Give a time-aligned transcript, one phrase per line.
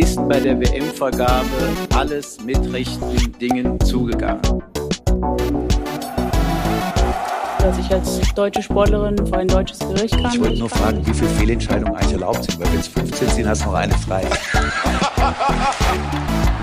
[0.00, 1.46] ist bei der WM-Vergabe
[1.94, 4.40] alles mit rechten Dingen zugegangen.
[7.58, 10.32] Dass ich als deutsche Sportlerin vor ein deutsches Gericht kann.
[10.32, 13.48] Ich wollte nur fragen, wie viele Fehlentscheidungen eigentlich erlaubt sind, weil wenn es 15 sind,
[13.48, 14.24] hast du noch eine frei.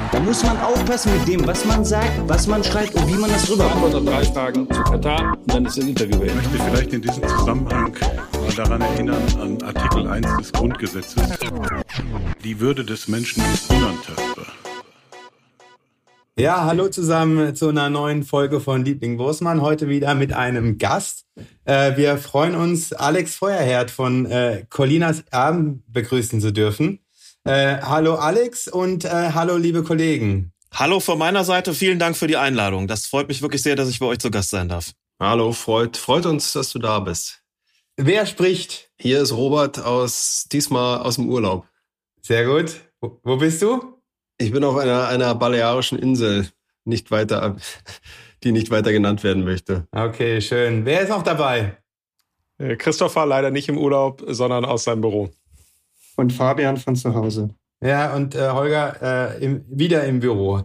[0.09, 3.29] Da muss man aufpassen mit dem, was man sagt, was man schreibt und wie man
[3.29, 3.91] das rüberkommt.
[3.91, 7.27] Vor drei Tagen zu Katar und dann ist ein Interview Ich möchte vielleicht in diesem
[7.27, 11.21] Zusammenhang mal daran erinnern, an Artikel 1 des Grundgesetzes.
[12.47, 14.45] Die Würde des Menschen ist unantastbar.
[16.39, 19.61] Ja, hallo zusammen zu einer neuen Folge von Liebling Wursmann.
[19.61, 21.25] Heute wieder mit einem Gast.
[21.65, 26.99] Äh, wir freuen uns, Alex Feuerherd von äh, Colinas Erben begrüßen zu dürfen.
[27.43, 30.53] Äh, hallo Alex und hallo liebe Kollegen.
[30.73, 32.87] Hallo von meiner Seite, vielen Dank für die Einladung.
[32.87, 34.93] Das freut mich wirklich sehr, dass ich bei euch zu Gast sein darf.
[35.19, 37.41] Hallo, freut, freut uns, dass du da bist.
[37.97, 38.89] Wer spricht?
[38.97, 41.65] Hier ist Robert aus diesmal aus dem Urlaub.
[42.27, 42.81] Sehr gut.
[42.99, 44.01] Wo, wo bist du?
[44.37, 46.49] Ich bin auf einer, einer balearischen Insel,
[46.83, 47.55] nicht weiter,
[48.43, 49.87] die nicht weiter genannt werden möchte.
[49.93, 50.83] Okay, schön.
[50.83, 51.77] Wer ist noch dabei?
[52.57, 55.29] Äh, Christopher leider nicht im Urlaub, sondern aus seinem Büro
[56.17, 57.55] und Fabian von zu Hause.
[57.79, 60.63] Ja, und äh, Holger äh, im, wieder im Büro.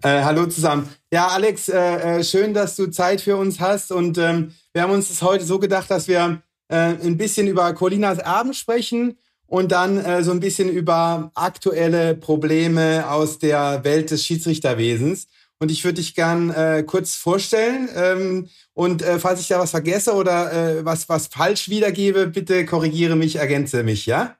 [0.00, 0.88] Äh, hallo zusammen.
[1.12, 3.92] Ja, Alex, äh, äh, schön, dass du Zeit für uns hast.
[3.92, 7.70] Und ähm, wir haben uns das heute so gedacht, dass wir äh, ein bisschen über
[7.74, 9.18] Colinas Erben sprechen
[9.52, 15.26] und dann äh, so ein bisschen über aktuelle Probleme aus der Welt des Schiedsrichterwesens.
[15.58, 17.86] Und ich würde dich gern äh, kurz vorstellen.
[17.94, 22.64] Ähm, und äh, falls ich da was vergesse oder äh, was, was falsch wiedergebe, bitte
[22.64, 24.36] korrigiere mich, ergänze mich, ja?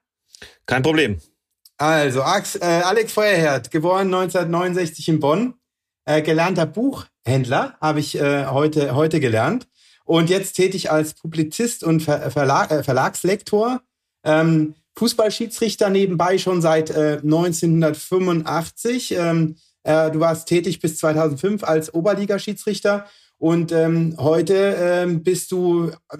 [0.64, 1.18] Kein Problem.
[1.76, 5.54] Also, Alex, äh, Alex Feuerherd, geboren 1969 in Bonn,
[6.06, 9.68] äh, gelernter Buchhändler, habe ich äh, heute, heute gelernt.
[10.06, 13.82] Und jetzt tätig als Publizist und Ver Verlag, äh, Verlagslektor.
[14.24, 19.14] Ähm, Fußballschiedsrichter nebenbei schon seit äh, 1985.
[19.16, 23.06] Ähm, äh, du warst tätig bis 2005 als Oberligaschiedsrichter
[23.38, 26.18] und ähm, heute ähm, bist du äh,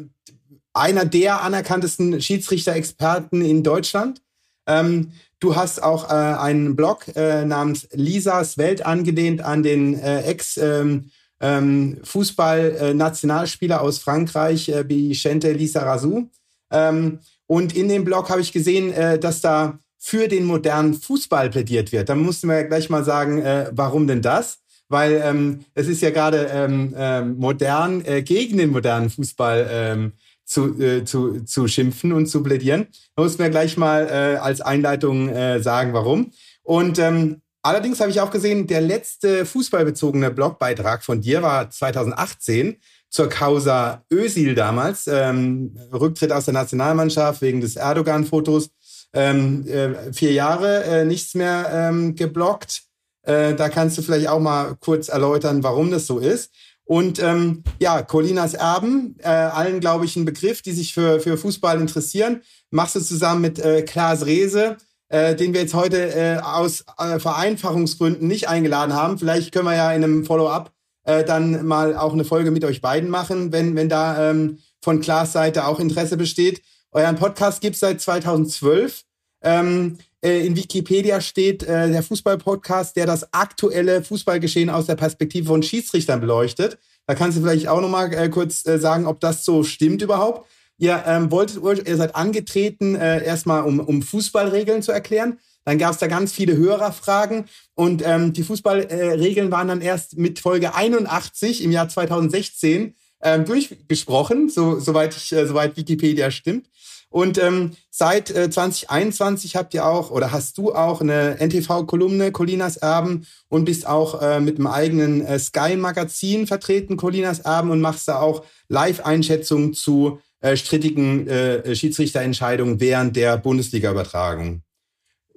[0.72, 4.22] einer der anerkanntesten Schiedsrichter-Experten in Deutschland.
[4.66, 10.22] Ähm, du hast auch äh, einen Blog äh, namens Lisas Welt angelehnt an den äh,
[10.22, 16.30] Ex- ähm, ähm, Fußball-Nationalspieler aus Frankreich, äh, Vicente Lisa Razou.
[16.70, 17.18] Ähm,
[17.52, 21.92] und in dem Blog habe ich gesehen, äh, dass da für den modernen Fußball plädiert
[21.92, 22.08] wird.
[22.08, 24.60] Da mussten wir gleich mal sagen, äh, warum denn das?
[24.88, 30.12] Weil ähm, es ist ja gerade ähm, ähm, modern äh, gegen den modernen Fußball ähm,
[30.46, 32.86] zu, äh, zu, zu schimpfen und zu plädieren.
[33.16, 36.32] Da muss mir gleich mal äh, als Einleitung äh, sagen, warum.
[36.62, 42.78] Und ähm, allerdings habe ich auch gesehen, der letzte fußballbezogene Blogbeitrag von dir war 2018
[43.12, 48.70] zur Causa Ösil damals, ähm, Rücktritt aus der Nationalmannschaft wegen des Erdogan-Fotos.
[49.12, 52.84] Ähm, äh, vier Jahre äh, nichts mehr ähm, geblockt.
[53.24, 56.50] Äh, da kannst du vielleicht auch mal kurz erläutern, warum das so ist.
[56.84, 61.36] Und ähm, ja, Colinas Erben, äh, allen, glaube ich, ein Begriff, die sich für, für
[61.36, 62.40] Fußball interessieren,
[62.70, 64.78] machst du zusammen mit äh, Klaas Rehse,
[65.10, 69.18] äh, den wir jetzt heute äh, aus äh, Vereinfachungsgründen nicht eingeladen haben.
[69.18, 70.72] Vielleicht können wir ja in einem Follow-up
[71.04, 75.00] äh, dann mal auch eine Folge mit euch beiden machen, wenn, wenn da ähm, von
[75.00, 76.62] Klaas Seite auch Interesse besteht.
[76.90, 79.04] Euren Podcast gibt's seit 2012.
[79.42, 85.46] Ähm, äh, in Wikipedia steht äh, der Fußball-Podcast, der das aktuelle Fußballgeschehen aus der Perspektive
[85.46, 86.78] von Schiedsrichtern beleuchtet.
[87.06, 90.02] Da kannst du vielleicht auch noch mal äh, kurz äh, sagen, ob das so stimmt
[90.02, 90.48] überhaupt.
[90.78, 95.38] Ihr ähm, wolltet, ihr seid angetreten, äh, erstmal um, um Fußballregeln zu erklären.
[95.64, 100.40] Dann gab es da ganz viele Hörerfragen und ähm, die Fußballregeln waren dann erst mit
[100.40, 106.66] Folge 81 im Jahr 2016 ähm, durchgesprochen, so, soweit, ich, äh, soweit Wikipedia stimmt.
[107.12, 112.78] Und ähm, seit äh, 2021 habt ihr auch oder hast du auch eine NTV-Kolumne Colinas
[112.78, 118.08] Erben und bist auch äh, mit dem eigenen äh, Sky-Magazin vertreten, Colinas Erben, und machst
[118.08, 124.62] da auch Live-Einschätzungen zu äh, strittigen äh, Schiedsrichterentscheidungen während der Bundesliga-Übertragung.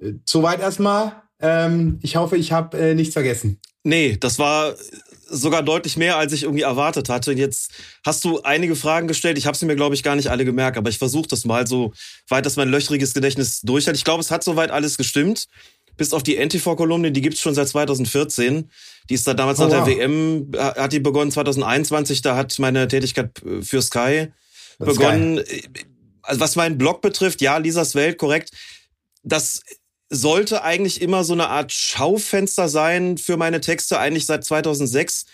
[0.00, 1.22] Äh, soweit erstmal.
[1.40, 3.60] Ähm, ich hoffe, ich habe äh, nichts vergessen.
[3.84, 4.74] Nee, das war
[5.28, 7.32] sogar deutlich mehr, als ich irgendwie erwartet hatte.
[7.32, 7.72] Jetzt
[8.04, 9.38] hast du einige Fragen gestellt.
[9.38, 11.66] Ich habe sie mir, glaube ich, gar nicht alle gemerkt, aber ich versuche das mal
[11.66, 11.92] so
[12.28, 13.96] weit, dass mein löchriges Gedächtnis durchhält.
[13.96, 15.46] Ich glaube, es hat soweit alles gestimmt.
[15.96, 18.70] Bis auf die NTV-Kolumne, die gibt's schon seit 2014.
[19.08, 19.88] Die ist da damals oh, nach der wow.
[19.88, 22.22] WM, hat die begonnen 2021.
[22.22, 23.30] Da hat meine Tätigkeit
[23.62, 24.28] für Sky
[24.78, 25.42] das begonnen.
[26.22, 28.50] Also was meinen Blog betrifft, ja, Lisas Welt, korrekt.
[29.22, 29.62] Das
[30.08, 35.26] sollte eigentlich immer so eine Art Schaufenster sein für meine Texte, eigentlich seit 2006.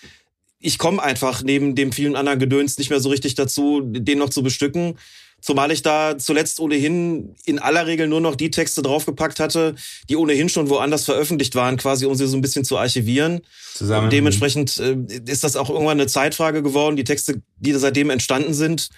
[0.59, 4.31] Ich komme einfach neben dem vielen anderen Gedöns nicht mehr so richtig dazu, den noch
[4.31, 4.99] zu bestücken.
[5.43, 9.75] Zumal ich da zuletzt ohnehin in aller Regel nur noch die Texte draufgepackt hatte,
[10.09, 13.41] die ohnehin schon woanders veröffentlicht waren, quasi um sie so ein bisschen zu archivieren.
[13.75, 14.05] Zusammen.
[14.05, 14.97] Und dementsprechend äh,
[15.27, 16.95] ist das auch irgendwann eine Zeitfrage geworden.
[16.95, 18.91] Die Texte, die seitdem entstanden sind,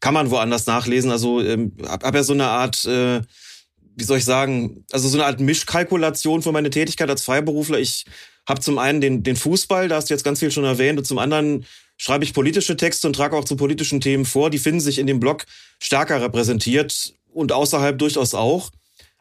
[0.00, 1.12] kann man woanders nachlesen.
[1.12, 3.20] Also ähm, hab, hab ja so eine Art, äh,
[3.98, 7.80] wie soll ich sagen, also so eine Art Mischkalkulation für meine Tätigkeit als Freiberufler.
[7.80, 8.06] Ich
[8.48, 11.04] habe zum einen den, den Fußball, da hast du jetzt ganz viel schon erwähnt, und
[11.04, 11.66] zum anderen
[11.96, 14.50] schreibe ich politische Texte und trage auch zu politischen Themen vor.
[14.50, 15.46] Die finden sich in dem Blog
[15.80, 18.70] stärker repräsentiert und außerhalb durchaus auch.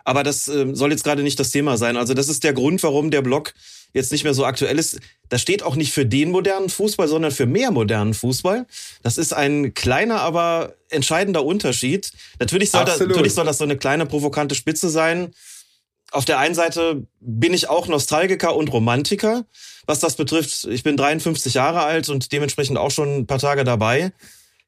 [0.05, 1.97] Aber das äh, soll jetzt gerade nicht das Thema sein.
[1.97, 3.53] Also das ist der Grund, warum der Blog
[3.93, 4.99] jetzt nicht mehr so aktuell ist.
[5.29, 8.65] Das steht auch nicht für den modernen Fußball, sondern für mehr modernen Fußball.
[9.03, 12.11] Das ist ein kleiner, aber entscheidender Unterschied.
[12.39, 15.33] Natürlich soll, das, natürlich soll das so eine kleine provokante Spitze sein.
[16.11, 19.45] Auf der einen Seite bin ich auch Nostalgiker und Romantiker
[19.87, 20.65] was das betrifft.
[20.65, 24.11] Ich bin 53 Jahre alt und dementsprechend auch schon ein paar Tage dabei.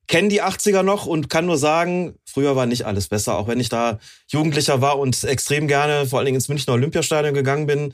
[0.07, 3.59] Kenne die 80er noch und kann nur sagen, früher war nicht alles besser, auch wenn
[3.59, 7.93] ich da Jugendlicher war und extrem gerne vor allen Dingen ins Münchner Olympiastadion gegangen bin.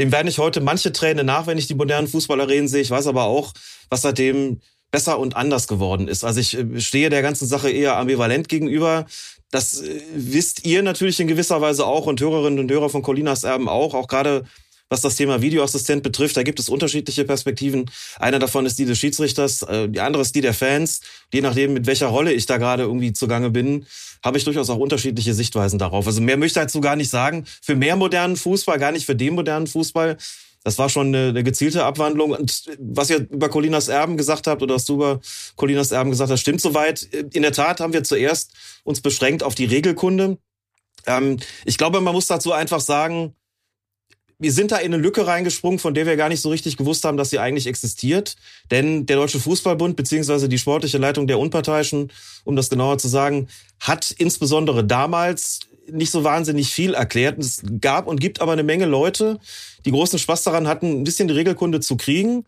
[0.00, 2.80] Dem werde ich heute manche Träne nach, wenn ich die modernen Fußballarenen sehe.
[2.80, 3.52] Ich weiß aber auch,
[3.90, 6.24] was seitdem besser und anders geworden ist.
[6.24, 9.04] Also ich äh, stehe der ganzen Sache eher ambivalent gegenüber.
[9.50, 13.44] Das äh, wisst ihr natürlich in gewisser Weise auch und Hörerinnen und Hörer von Colinas
[13.44, 14.46] Erben auch, auch gerade
[14.90, 16.36] was das Thema Videoassistent betrifft.
[16.36, 17.90] Da gibt es unterschiedliche Perspektiven.
[18.18, 21.00] Einer davon ist die des Schiedsrichters, äh, die andere ist die der Fans.
[21.32, 23.86] Je nachdem, mit welcher Rolle ich da gerade irgendwie zugange bin,
[24.22, 26.06] habe ich durchaus auch unterschiedliche Sichtweisen darauf.
[26.06, 27.44] Also mehr möchte ich dazu gar nicht sagen.
[27.62, 30.18] Für mehr modernen Fußball, gar nicht für den modernen Fußball.
[30.62, 32.32] Das war schon eine, eine gezielte Abwandlung.
[32.32, 35.20] Und was ihr über Colinas Erben gesagt habt oder was du über
[35.56, 37.04] Colinas Erben gesagt hast, stimmt soweit.
[37.32, 38.52] In der Tat haben wir zuerst
[38.84, 40.36] uns beschränkt auf die Regelkunde.
[41.06, 43.34] Ähm, ich glaube, man muss dazu einfach sagen,
[44.40, 47.04] wir sind da in eine Lücke reingesprungen, von der wir gar nicht so richtig gewusst
[47.04, 48.36] haben, dass sie eigentlich existiert.
[48.70, 52.10] Denn der Deutsche Fußballbund beziehungsweise die sportliche Leitung der Unparteiischen,
[52.44, 53.48] um das genauer zu sagen,
[53.80, 55.60] hat insbesondere damals
[55.90, 57.38] nicht so wahnsinnig viel erklärt.
[57.38, 59.38] Es gab und gibt aber eine Menge Leute,
[59.84, 62.46] die großen Spaß daran hatten, ein bisschen die Regelkunde zu kriegen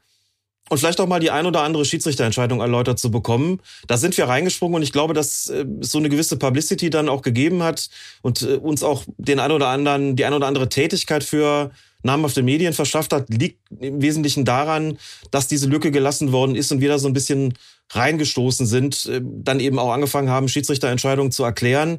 [0.73, 3.61] und vielleicht auch mal die ein oder andere Schiedsrichterentscheidung erläutert zu bekommen.
[3.87, 7.11] Da sind wir reingesprungen und ich glaube, dass äh, es so eine gewisse Publicity dann
[7.11, 7.91] auch gegeben hat
[8.23, 11.73] und äh, uns auch den ein oder anderen, die ein oder andere Tätigkeit für
[12.03, 14.99] namhafte Medien verschafft hat, liegt im Wesentlichen daran,
[15.31, 17.53] dass diese Lücke gelassen worden ist und wir da so ein bisschen
[17.91, 21.99] reingestoßen sind, äh, dann eben auch angefangen haben, Schiedsrichterentscheidungen zu erklären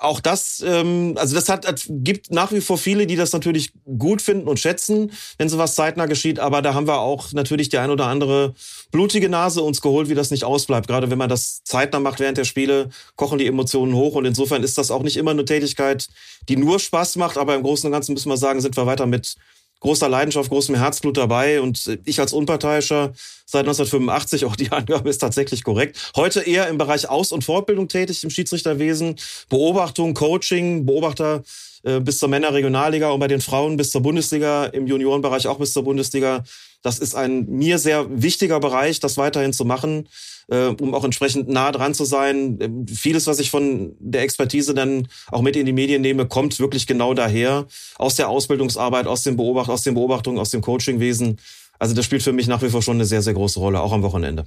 [0.00, 4.22] auch das, ähm, also das hat, gibt nach wie vor viele, die das natürlich gut
[4.22, 6.38] finden und schätzen, wenn sowas zeitnah geschieht.
[6.38, 8.54] Aber da haben wir auch natürlich die ein oder andere
[8.90, 10.88] blutige Nase uns geholt, wie das nicht ausbleibt.
[10.88, 14.14] Gerade wenn man das zeitnah macht während der Spiele, kochen die Emotionen hoch.
[14.14, 16.08] Und insofern ist das auch nicht immer eine Tätigkeit,
[16.48, 17.36] die nur Spaß macht.
[17.36, 19.36] Aber im Großen und Ganzen müssen wir sagen, sind wir weiter mit
[19.80, 21.60] großer Leidenschaft, großem Herzblut dabei.
[21.60, 23.12] Und ich als Unparteiischer
[23.46, 27.88] seit 1985, auch die Angabe ist tatsächlich korrekt, heute eher im Bereich Aus- und Fortbildung
[27.88, 29.16] tätig im Schiedsrichterwesen,
[29.48, 31.42] Beobachtung, Coaching, Beobachter
[31.82, 35.72] äh, bis zur Männerregionalliga und bei den Frauen bis zur Bundesliga, im Juniorenbereich auch bis
[35.72, 36.44] zur Bundesliga.
[36.82, 40.08] Das ist ein mir sehr wichtiger Bereich, das weiterhin zu machen,
[40.50, 42.58] äh, um auch entsprechend nah dran zu sein.
[42.60, 46.58] Ähm, vieles, was ich von der Expertise dann auch mit in die Medien nehme, kommt
[46.58, 47.66] wirklich genau daher,
[47.96, 51.38] aus der Ausbildungsarbeit, aus dem Beobacht, aus den Beobachtungen, aus dem Coachingwesen.
[51.78, 53.92] Also das spielt für mich nach wie vor schon eine sehr, sehr große Rolle, auch
[53.92, 54.44] am Wochenende.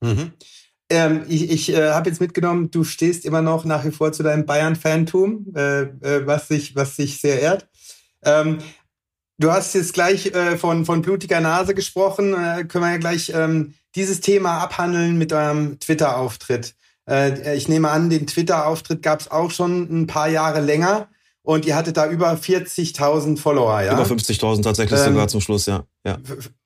[0.00, 0.32] Mhm.
[0.90, 4.22] Ähm, ich ich äh, habe jetzt mitgenommen, du stehst immer noch nach wie vor zu
[4.22, 7.66] deinem Bayern-Fantum, äh, äh, was, sich, was sich sehr ehrt.
[8.22, 8.58] Ähm,
[9.38, 12.34] du hast jetzt gleich äh, von, von blutiger Nase gesprochen.
[12.34, 16.74] Äh, können wir ja gleich ähm, dieses Thema abhandeln mit eurem Twitter-Auftritt.
[17.08, 21.08] Äh, ich nehme an, den Twitter-Auftritt gab es auch schon ein paar Jahre länger.
[21.42, 23.92] Und ihr hattet da über 40.000 Follower, ja?
[23.92, 25.84] Über 50.000 tatsächlich ähm, sogar zum Schluss, ja.
[26.06, 26.16] ja.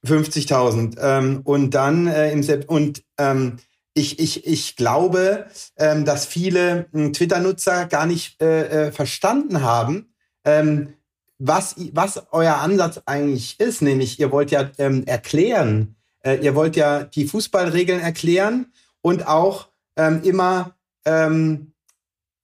[0.07, 0.97] 50.000.
[1.01, 3.59] Ähm, und dann äh, im Sept und ähm,
[3.95, 10.15] ich, ich, ich glaube, ähm, dass viele äh, Twitter-Nutzer gar nicht äh, äh, verstanden haben,
[10.45, 10.95] ähm,
[11.41, 13.83] was, was euer Ansatz eigentlich ist.
[13.83, 19.69] Nämlich, ihr wollt ja ähm, erklären, äh, ihr wollt ja die Fußballregeln erklären und auch
[19.97, 21.73] ähm, immer ähm,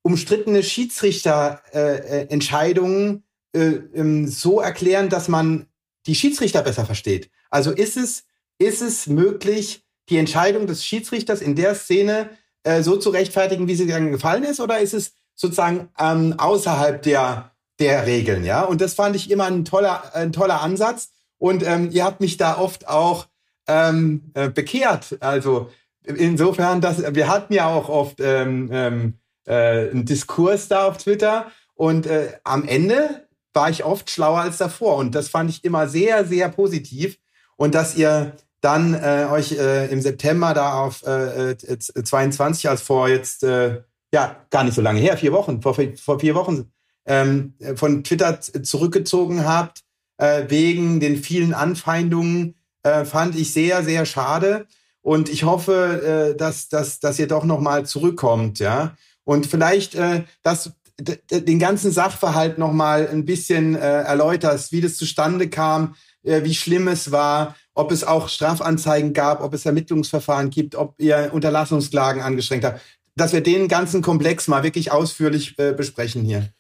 [0.02, 5.66] umstrittene Schiedsrichterentscheidungen äh, äh, ähm, so erklären, dass man
[6.07, 7.31] die Schiedsrichter besser versteht.
[7.50, 8.25] Also ist es,
[8.59, 12.28] ist es möglich, die Entscheidung des Schiedsrichters in der Szene
[12.62, 17.02] äh, so zu rechtfertigen, wie sie dann gefallen ist, oder ist es sozusagen ähm, außerhalb
[17.02, 18.62] der, der Regeln, ja?
[18.62, 21.11] Und das fand ich immer ein toller, ein toller Ansatz.
[21.38, 23.26] Und ähm, ihr habt mich da oft auch
[23.66, 25.16] ähm, äh, bekehrt.
[25.21, 25.71] Also
[26.02, 29.14] insofern, dass wir hatten ja auch oft ähm, ähm,
[29.47, 34.59] äh, einen Diskurs da auf Twitter und äh, am Ende war ich oft schlauer als
[34.59, 37.18] davor und das fand ich immer sehr, sehr positiv
[37.56, 42.80] und dass ihr dann äh, euch äh, im September da auf äh, äh, 22, als
[42.80, 46.73] vor jetzt, äh, ja, gar nicht so lange her, vier Wochen, vor, vor vier Wochen,
[47.06, 49.80] ähm, von Twitter zurückgezogen habt,
[50.16, 54.66] äh, wegen den vielen Anfeindungen, äh, fand ich sehr, sehr schade.
[55.02, 58.96] Und ich hoffe, äh, dass, dass, dass ihr doch nochmal zurückkommt, ja.
[59.24, 65.50] Und vielleicht äh, das, den ganzen Sachverhalt nochmal ein bisschen äh, erläuterst, wie das zustande
[65.50, 70.74] kam, äh, wie schlimm es war, ob es auch Strafanzeigen gab, ob es Ermittlungsverfahren gibt,
[70.74, 72.80] ob ihr Unterlassungsklagen angestrengt habt,
[73.16, 76.50] dass wir den ganzen Komplex mal wirklich ausführlich äh, besprechen hier.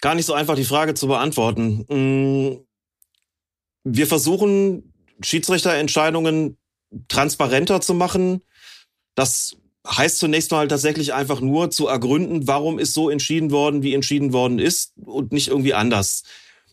[0.00, 1.86] Gar nicht so einfach die Frage zu beantworten.
[1.88, 2.66] Mm,
[3.84, 4.91] wir versuchen,
[5.24, 6.58] Schiedsrichterentscheidungen
[7.08, 8.42] transparenter zu machen.
[9.14, 13.94] Das heißt zunächst mal tatsächlich einfach nur zu ergründen, warum ist so entschieden worden, wie
[13.94, 16.22] entschieden worden ist und nicht irgendwie anders.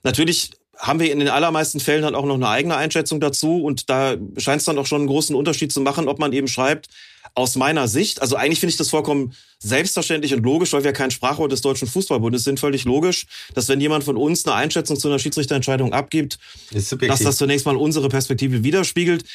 [0.04, 3.64] Natürlich haben wir in den allermeisten Fällen dann auch noch eine eigene Einschätzung dazu.
[3.64, 6.48] Und da scheint es dann auch schon einen großen Unterschied zu machen, ob man eben
[6.48, 6.88] schreibt,
[7.36, 11.12] aus meiner Sicht, also eigentlich finde ich das vollkommen selbstverständlich und logisch, weil wir kein
[11.12, 15.10] Sprachrohr des Deutschen Fußballbundes sind, völlig logisch, dass wenn jemand von uns eine Einschätzung zu
[15.10, 16.40] einer Schiedsrichterentscheidung abgibt,
[16.72, 19.26] dass das zunächst mal unsere Perspektive widerspiegelt.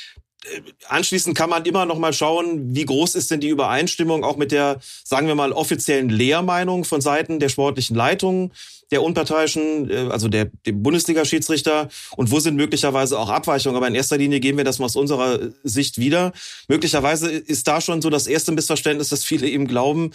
[0.89, 4.53] Anschließend kann man immer noch mal schauen, wie groß ist denn die Übereinstimmung auch mit
[4.53, 8.53] der, sagen wir mal, offiziellen Lehrmeinung von Seiten der sportlichen Leitung,
[8.91, 13.77] der unparteiischen, äh, also der, der Bundesliga-Schiedsrichter und wo sind möglicherweise auch Abweichungen.
[13.77, 16.33] Aber in erster Linie geben wir das mal aus unserer Sicht wieder.
[16.69, 20.13] Möglicherweise ist da schon so das erste Missverständnis, dass viele eben glauben,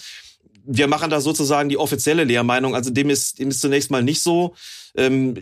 [0.64, 2.76] wir machen da sozusagen die offizielle Lehrmeinung.
[2.76, 4.54] Also dem ist, dem ist zunächst mal nicht so.
[4.96, 5.40] Ähm,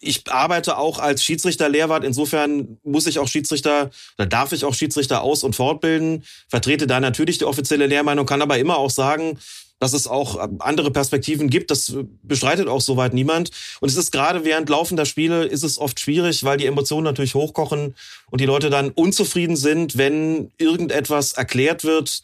[0.00, 2.04] ich arbeite auch als Schiedsrichter-Lehrwart.
[2.04, 6.24] Insofern muss ich auch Schiedsrichter oder darf ich auch Schiedsrichter aus- und fortbilden.
[6.48, 9.38] Vertrete da natürlich die offizielle Lehrmeinung, kann aber immer auch sagen,
[9.80, 11.70] dass es auch andere Perspektiven gibt.
[11.70, 13.50] Das bestreitet auch soweit niemand.
[13.80, 17.34] Und es ist gerade während laufender Spiele ist es oft schwierig, weil die Emotionen natürlich
[17.34, 17.94] hochkochen
[18.30, 22.22] und die Leute dann unzufrieden sind, wenn irgendetwas erklärt wird,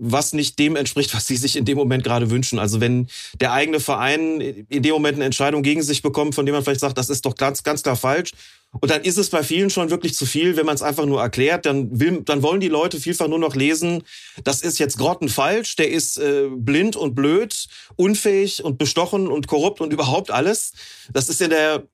[0.00, 2.58] was nicht dem entspricht, was sie sich in dem Moment gerade wünschen.
[2.58, 3.06] Also wenn
[3.38, 6.80] der eigene Verein in dem Moment eine Entscheidung gegen sich bekommt, von dem man vielleicht
[6.80, 8.32] sagt, das ist doch ganz, ganz klar falsch.
[8.80, 11.20] Und dann ist es bei vielen schon wirklich zu viel, wenn man es einfach nur
[11.20, 11.66] erklärt.
[11.66, 14.04] Dann, will, dann wollen die Leute vielfach nur noch lesen,
[14.44, 17.66] das ist jetzt grottenfalsch, der ist äh, blind und blöd,
[17.96, 20.72] unfähig und bestochen und korrupt und überhaupt alles.
[21.12, 21.84] Das ist in der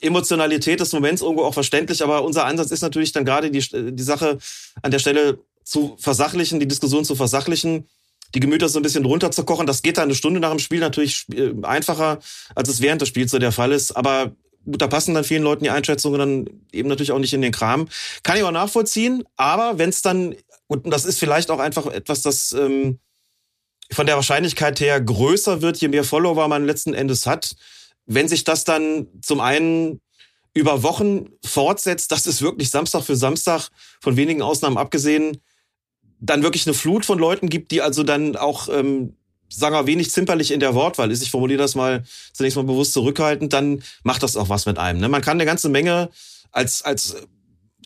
[0.00, 4.02] Emotionalität des Moments irgendwo auch verständlich, aber unser Ansatz ist natürlich dann gerade die, die
[4.02, 4.38] Sache
[4.82, 5.40] an der Stelle
[5.70, 7.88] zu versachlichen, die Diskussion zu versachlichen,
[8.34, 9.68] die Gemüter so ein bisschen runterzukochen.
[9.68, 12.18] Das geht dann eine Stunde nach dem Spiel natürlich äh, einfacher,
[12.56, 13.92] als es während des Spiels so der Fall ist.
[13.92, 14.32] Aber
[14.64, 17.52] gut, da passen dann vielen Leuten die Einschätzungen dann eben natürlich auch nicht in den
[17.52, 17.88] Kram.
[18.24, 20.34] Kann ich auch nachvollziehen, aber wenn es dann,
[20.66, 22.98] und das ist vielleicht auch einfach etwas, das ähm,
[23.92, 27.54] von der Wahrscheinlichkeit her größer wird, je mehr Follower man letzten Endes hat,
[28.06, 30.00] wenn sich das dann zum einen
[30.52, 33.68] über Wochen fortsetzt, das ist wirklich Samstag für Samstag,
[34.00, 35.40] von wenigen Ausnahmen abgesehen,
[36.20, 39.16] dann wirklich eine Flut von Leuten gibt, die also dann auch, ähm,
[39.48, 41.22] sagen wir, wenig zimperlich in der Wortwahl ist.
[41.22, 45.00] Ich formuliere das mal zunächst mal bewusst zurückhaltend, dann macht das auch was mit einem.
[45.00, 45.08] Ne?
[45.08, 46.10] Man kann eine ganze Menge
[46.52, 47.16] als, als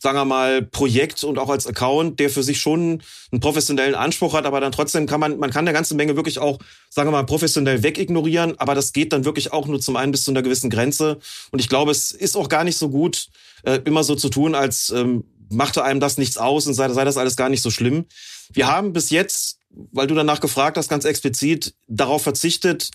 [0.05, 4.35] sagen wir mal, Projekt und auch als Account, der für sich schon einen professionellen Anspruch
[4.35, 6.59] hat, aber dann trotzdem kann man, man kann eine ganze Menge wirklich auch,
[6.91, 10.25] sagen wir mal, professionell wegignorieren, aber das geht dann wirklich auch nur zum einen bis
[10.25, 11.19] zu einer gewissen Grenze.
[11.53, 13.29] Und ich glaube, es ist auch gar nicht so gut,
[13.63, 15.25] äh, immer so zu tun, als ähm,
[15.55, 18.07] machte einem das nichts aus und sei, sei das alles gar nicht so schlimm.
[18.53, 22.91] Wir haben bis jetzt, weil du danach gefragt hast, ganz explizit darauf verzichtet,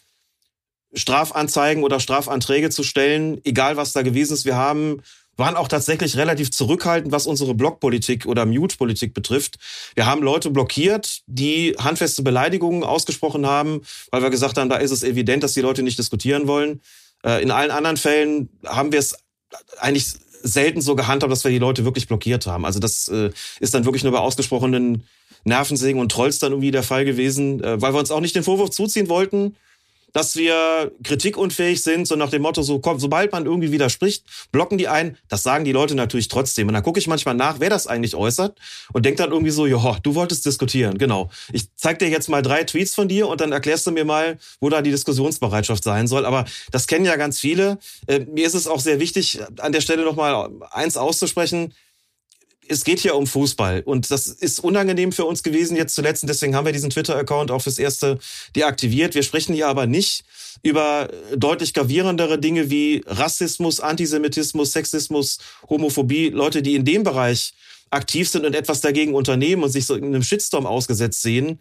[0.94, 4.46] Strafanzeigen oder Strafanträge zu stellen, egal was da gewesen ist.
[4.46, 5.02] Wir haben
[5.40, 9.58] waren auch tatsächlich relativ zurückhaltend, was unsere Blockpolitik oder Mute-Politik betrifft.
[9.96, 14.92] Wir haben Leute blockiert, die handfeste Beleidigungen ausgesprochen haben, weil wir gesagt haben, da ist
[14.92, 16.82] es evident, dass die Leute nicht diskutieren wollen.
[17.24, 19.16] Äh, in allen anderen Fällen haben wir es
[19.80, 22.66] eigentlich selten so gehandhabt, dass wir die Leute wirklich blockiert haben.
[22.66, 25.04] Also das äh, ist dann wirklich nur bei ausgesprochenen
[25.44, 28.44] Nervensägen und Trolls dann irgendwie der Fall gewesen, äh, weil wir uns auch nicht den
[28.44, 29.56] Vorwurf zuziehen wollten,
[30.14, 34.78] dass wir kritikunfähig sind, so nach dem Motto, so komm, sobald man irgendwie widerspricht, blocken
[34.78, 35.18] die ein.
[35.28, 36.68] Das sagen die Leute natürlich trotzdem.
[36.68, 38.58] Und dann gucke ich manchmal nach, wer das eigentlich äußert
[38.94, 41.30] und denke dann irgendwie so, ja, du wolltest diskutieren, genau.
[41.52, 44.38] Ich zeig dir jetzt mal drei Tweets von dir und dann erklärst du mir mal,
[44.60, 46.26] wo da die Diskussionsbereitschaft sein soll.
[46.26, 47.80] Aber das kennen ja ganz viele.
[48.08, 51.74] Äh, mir ist es auch sehr wichtig, an der Stelle nochmal eins auszusprechen
[52.70, 53.82] es geht hier um Fußball.
[53.86, 56.24] Und das ist unangenehm für uns gewesen jetzt zuletzt.
[56.24, 58.20] Und deswegen haben wir diesen Twitter-Account auch fürs Erste
[58.56, 59.16] deaktiviert.
[59.16, 60.24] Wir sprechen hier aber nicht
[60.62, 67.54] über deutlich gravierendere Dinge wie Rassismus, Antisemitismus, Sexismus, Homophobie, Leute, die in dem Bereich
[67.90, 71.60] aktiv sind und etwas dagegen unternehmen und sich so in einem Shitstorm ausgesetzt sehen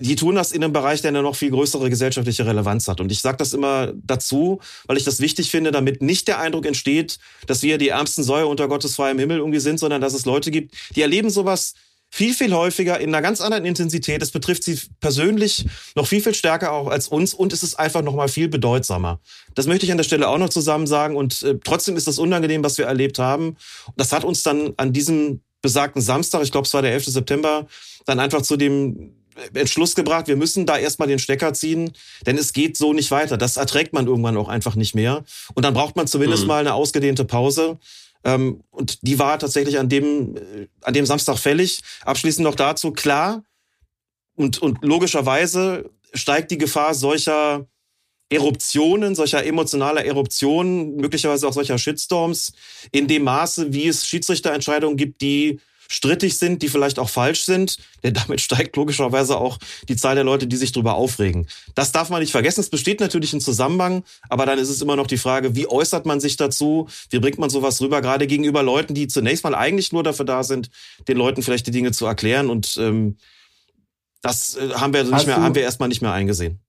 [0.00, 3.00] die tun das in einem Bereich, der eine noch viel größere gesellschaftliche Relevanz hat.
[3.00, 6.66] Und ich sage das immer dazu, weil ich das wichtig finde, damit nicht der Eindruck
[6.66, 10.24] entsteht, dass wir die ärmsten Säue unter Gottes freiem Himmel irgendwie sind, sondern dass es
[10.24, 11.74] Leute gibt, die erleben sowas
[12.10, 14.20] viel, viel häufiger in einer ganz anderen Intensität.
[14.20, 18.02] Es betrifft sie persönlich noch viel, viel stärker auch als uns und es ist einfach
[18.02, 19.20] noch mal viel bedeutsamer.
[19.54, 22.18] Das möchte ich an der Stelle auch noch zusammen sagen und äh, trotzdem ist das
[22.18, 23.56] unangenehm, was wir erlebt haben.
[23.96, 27.06] Das hat uns dann an diesem besagten Samstag, ich glaube es war der 11.
[27.06, 27.66] September,
[28.06, 29.12] dann einfach zu dem
[29.54, 31.92] Entschluss gebracht, wir müssen da erstmal den Stecker ziehen,
[32.26, 33.36] denn es geht so nicht weiter.
[33.36, 35.24] Das erträgt man irgendwann auch einfach nicht mehr.
[35.54, 36.48] Und dann braucht man zumindest mhm.
[36.48, 37.78] mal eine ausgedehnte Pause.
[38.24, 41.80] Ähm, und die war tatsächlich an dem, äh, an dem Samstag fällig.
[42.04, 43.42] Abschließend noch dazu, klar
[44.40, 47.66] und, und logischerweise steigt die Gefahr solcher
[48.30, 52.52] Eruptionen, solcher emotionaler Eruptionen, möglicherweise auch solcher Shitstorms,
[52.92, 55.60] in dem Maße, wie es Schiedsrichterentscheidungen gibt, die
[55.90, 60.24] strittig sind, die vielleicht auch falsch sind, denn damit steigt logischerweise auch die Zahl der
[60.24, 61.48] Leute, die sich darüber aufregen.
[61.74, 62.60] Das darf man nicht vergessen.
[62.60, 66.06] Es besteht natürlich ein Zusammenhang, aber dann ist es immer noch die Frage, wie äußert
[66.06, 66.88] man sich dazu?
[67.10, 70.44] Wie bringt man sowas rüber, gerade gegenüber Leuten, die zunächst mal eigentlich nur dafür da
[70.44, 70.70] sind,
[71.08, 73.16] den Leuten vielleicht die Dinge zu erklären und ähm,
[74.22, 76.60] das äh, haben wir nicht mehr, haben wir erstmal nicht mehr eingesehen.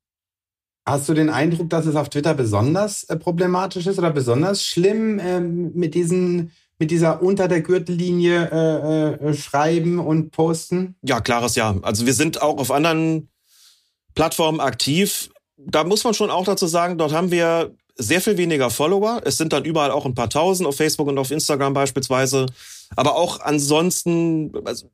[0.83, 5.19] Hast du den Eindruck, dass es auf Twitter besonders äh, problematisch ist oder besonders schlimm
[5.19, 10.95] ähm, mit diesen mit dieser unter der Gürtellinie äh, äh, schreiben und posten?
[11.03, 11.75] Ja, klares Ja.
[11.83, 13.29] Also wir sind auch auf anderen
[14.15, 15.29] Plattformen aktiv.
[15.57, 19.21] Da muss man schon auch dazu sagen, dort haben wir sehr viel weniger Follower.
[19.25, 22.47] Es sind dann überall auch ein paar tausend auf Facebook und auf Instagram beispielsweise.
[22.95, 24.89] Aber auch ansonsten, also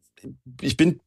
[0.59, 0.99] ich bin,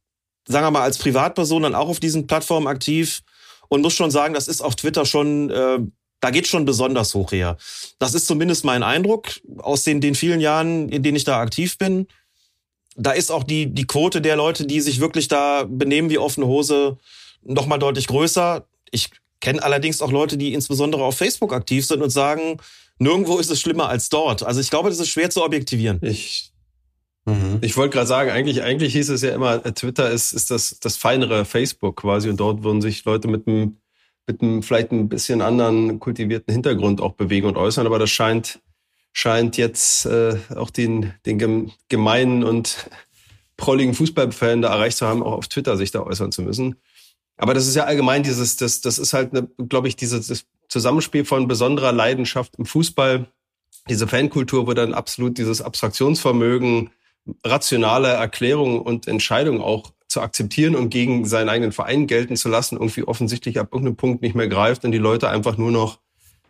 [0.47, 3.21] sagen wir mal, als Privatperson dann auch auf diesen Plattformen aktiv
[3.69, 5.77] und muss schon sagen, das ist auf Twitter schon äh,
[6.21, 7.57] da geht schon besonders hoch her.
[7.99, 11.77] Das ist zumindest mein Eindruck aus den, den vielen Jahren, in denen ich da aktiv
[11.77, 12.07] bin.
[12.95, 16.45] Da ist auch die, die Quote der Leute, die sich wirklich da benehmen wie offene
[16.45, 16.97] Hose,
[17.43, 18.67] noch mal deutlich größer.
[18.91, 19.09] Ich
[19.39, 22.57] kenne allerdings auch Leute, die insbesondere auf Facebook aktiv sind und sagen,
[22.99, 24.43] nirgendwo ist es schlimmer als dort.
[24.43, 25.99] Also ich glaube, das ist schwer zu objektivieren.
[26.03, 26.51] Ich,
[27.25, 27.57] mhm.
[27.61, 30.97] ich wollte gerade sagen, eigentlich, eigentlich hieß es ja immer, Twitter ist, ist das, das
[30.97, 33.80] feinere Facebook quasi und dort würden sich Leute mit einem
[34.27, 37.85] mit einem vielleicht ein bisschen anderen kultivierten Hintergrund auch bewegen und äußern.
[37.85, 38.59] Aber das scheint,
[39.13, 42.89] scheint jetzt äh, auch den, den gemeinen und
[43.57, 46.75] prolligen Fußballfan da erreicht zu haben, auch auf Twitter sich da äußern zu müssen.
[47.37, 49.31] Aber das ist ja allgemein dieses, das, das ist halt,
[49.69, 53.27] glaube ich, dieses Zusammenspiel von besonderer Leidenschaft im Fußball,
[53.89, 56.91] diese Fankultur, wo dann absolut dieses Abstraktionsvermögen,
[57.43, 62.75] rationale Erklärungen und Entscheidungen auch zu akzeptieren und gegen seinen eigenen Verein gelten zu lassen,
[62.75, 65.99] irgendwie offensichtlich ab irgendeinem Punkt nicht mehr greift und die Leute einfach nur noch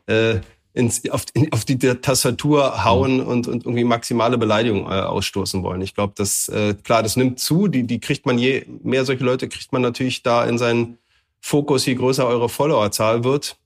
[0.07, 0.39] äh,
[0.73, 3.27] ins, auf, in, auf die Tastatur hauen mhm.
[3.27, 5.81] und, und irgendwie maximale Beleidigung äh, ausstoßen wollen.
[5.81, 7.67] Ich glaube, das äh, klar, das nimmt zu.
[7.67, 10.97] Die, die kriegt man je mehr solche Leute kriegt man natürlich da in seinen
[11.39, 13.57] Fokus, je größer eure Followerzahl wird.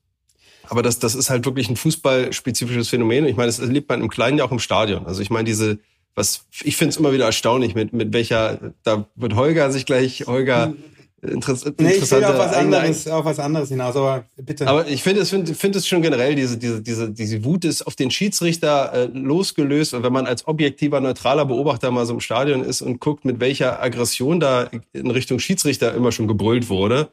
[0.68, 3.26] Aber das, das ist halt wirklich ein fußballspezifisches Phänomen.
[3.26, 5.06] Ich meine, das erlebt man im Kleinen ja auch im Stadion.
[5.06, 5.78] Also ich meine, diese
[6.16, 10.26] was ich finde es immer wieder erstaunlich, mit, mit welcher, da wird Holger sich gleich,
[10.26, 10.74] Holger,
[11.22, 14.66] Interess nee, ich will auf was, anderes, auf was anderes hinaus, aber bitte.
[14.66, 17.86] Aber ich finde es find, find es schon generell, diese, diese, diese, diese Wut ist
[17.86, 19.94] auf den Schiedsrichter äh, losgelöst.
[19.94, 23.40] Und wenn man als objektiver, neutraler Beobachter mal so im Stadion ist und guckt, mit
[23.40, 27.08] welcher Aggression da in Richtung Schiedsrichter immer schon gebrüllt wurde,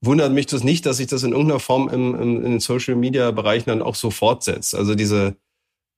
[0.00, 3.70] wundert mich das nicht, dass sich das in irgendeiner Form im, im, in den Social-Media-Bereichen
[3.70, 4.74] dann auch so fortsetzt.
[4.74, 5.36] Also diese,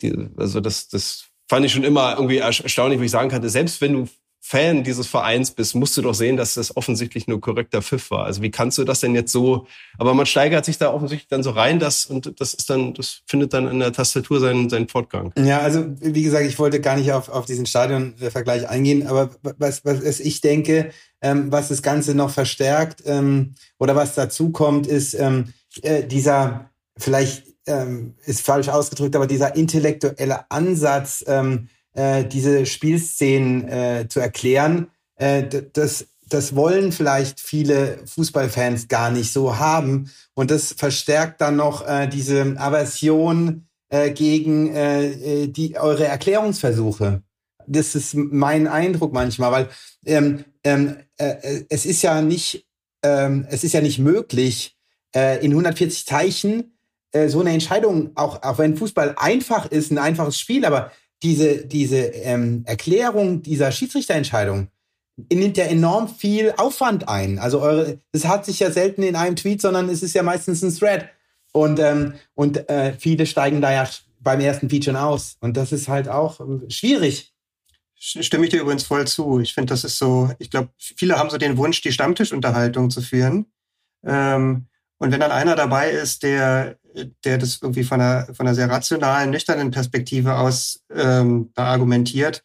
[0.03, 3.81] die, also das, das fand ich schon immer irgendwie erstaunlich, wo ich sagen kann, selbst
[3.81, 4.09] wenn du
[4.41, 8.25] Fan dieses Vereins bist, musst du doch sehen, dass das offensichtlich nur korrekter Pfiff war.
[8.25, 9.67] Also wie kannst du das denn jetzt so?
[9.99, 13.23] Aber man steigert sich da offensichtlich dann so rein, dass und das ist dann, das
[13.27, 15.33] findet dann in der Tastatur seinen, seinen Fortgang.
[15.37, 19.85] Ja, also wie gesagt, ich wollte gar nicht auf, auf diesen Stadionvergleich eingehen, aber was,
[19.85, 25.15] was ich denke, ähm, was das Ganze noch verstärkt ähm, oder was dazu kommt, ist
[25.15, 26.70] ähm, äh, dieser
[27.01, 34.21] vielleicht ähm, ist falsch ausgedrückt, aber dieser intellektuelle Ansatz, ähm, äh, diese Spielszenen äh, zu
[34.21, 40.11] erklären, äh, das, das wollen vielleicht viele Fußballfans gar nicht so haben.
[40.35, 45.09] Und das verstärkt dann noch äh, diese Aversion äh, gegen äh,
[45.43, 47.23] äh die, eure Erklärungsversuche.
[47.67, 49.69] Das ist mein Eindruck manchmal, weil
[50.07, 52.67] ähm, ähm, äh, es ist ja nicht,
[53.03, 54.77] ähm, es ist ja nicht möglich,
[55.15, 56.70] äh, in 140 Zeichen
[57.13, 60.93] äh, so eine Entscheidung, auch, auch wenn Fußball einfach ist, ein einfaches Spiel, aber
[61.23, 64.69] diese, diese ähm, Erklärung dieser Schiedsrichterentscheidung
[65.31, 67.39] nimmt ja enorm viel Aufwand ein.
[67.39, 70.63] Also eure, das hat sich ja selten in einem Tweet, sondern es ist ja meistens
[70.63, 71.09] ein Thread.
[71.53, 73.89] Und, ähm, und äh, viele steigen da ja
[74.21, 75.37] beim ersten Tweet schon aus.
[75.41, 77.35] Und das ist halt auch ähm, schwierig.
[77.97, 79.41] Stimme ich dir übrigens voll zu.
[79.41, 83.03] Ich finde, das ist so, ich glaube, viele haben so den Wunsch, die Stammtischunterhaltung zu
[83.03, 83.47] führen.
[84.07, 84.69] Ähm,
[84.99, 86.79] und wenn dann einer dabei ist, der,
[87.25, 92.45] der das irgendwie von einer, von einer sehr rationalen, nüchternen Perspektive aus ähm, da argumentiert,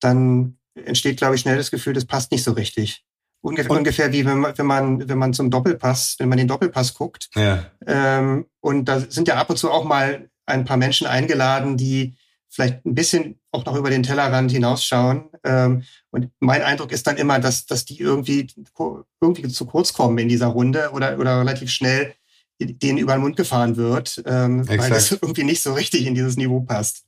[0.00, 3.04] dann entsteht, glaube ich, schnell das Gefühl, das passt nicht so richtig.
[3.42, 3.78] Ungef und?
[3.78, 7.28] ungefähr wie wenn man, wenn man, wenn man zum Doppelpass, wenn man den Doppelpass guckt.
[7.34, 7.66] Ja.
[7.86, 12.14] Ähm, und da sind ja ab und zu auch mal ein paar Menschen eingeladen, die
[12.48, 15.30] vielleicht ein bisschen auch noch über den Tellerrand hinausschauen.
[15.44, 18.46] Ähm, und mein Eindruck ist dann immer, dass, dass die irgendwie,
[19.20, 22.14] irgendwie zu kurz kommen in dieser Runde oder, oder relativ schnell
[22.66, 26.36] denen über den Mund gefahren wird, ähm, weil das irgendwie nicht so richtig in dieses
[26.36, 27.04] Niveau passt.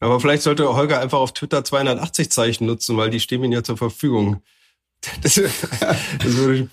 [0.00, 3.62] Aber vielleicht sollte Holger einfach auf Twitter 280 Zeichen nutzen, weil die stehen ihm ja
[3.62, 4.42] zur Verfügung.
[5.22, 6.68] Das, das würde,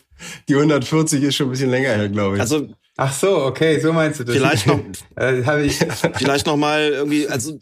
[0.48, 2.42] die 140 ist schon ein bisschen länger her, glaube ich.
[2.42, 2.70] Also
[3.02, 4.36] Ach so, okay, so meinst du das.
[4.36, 4.82] Vielleicht noch,
[5.18, 5.78] äh, ich.
[6.16, 7.58] vielleicht noch mal irgendwie, also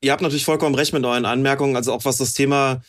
[0.00, 2.80] ihr habt natürlich vollkommen recht mit euren Anmerkungen, also auch was das Thema,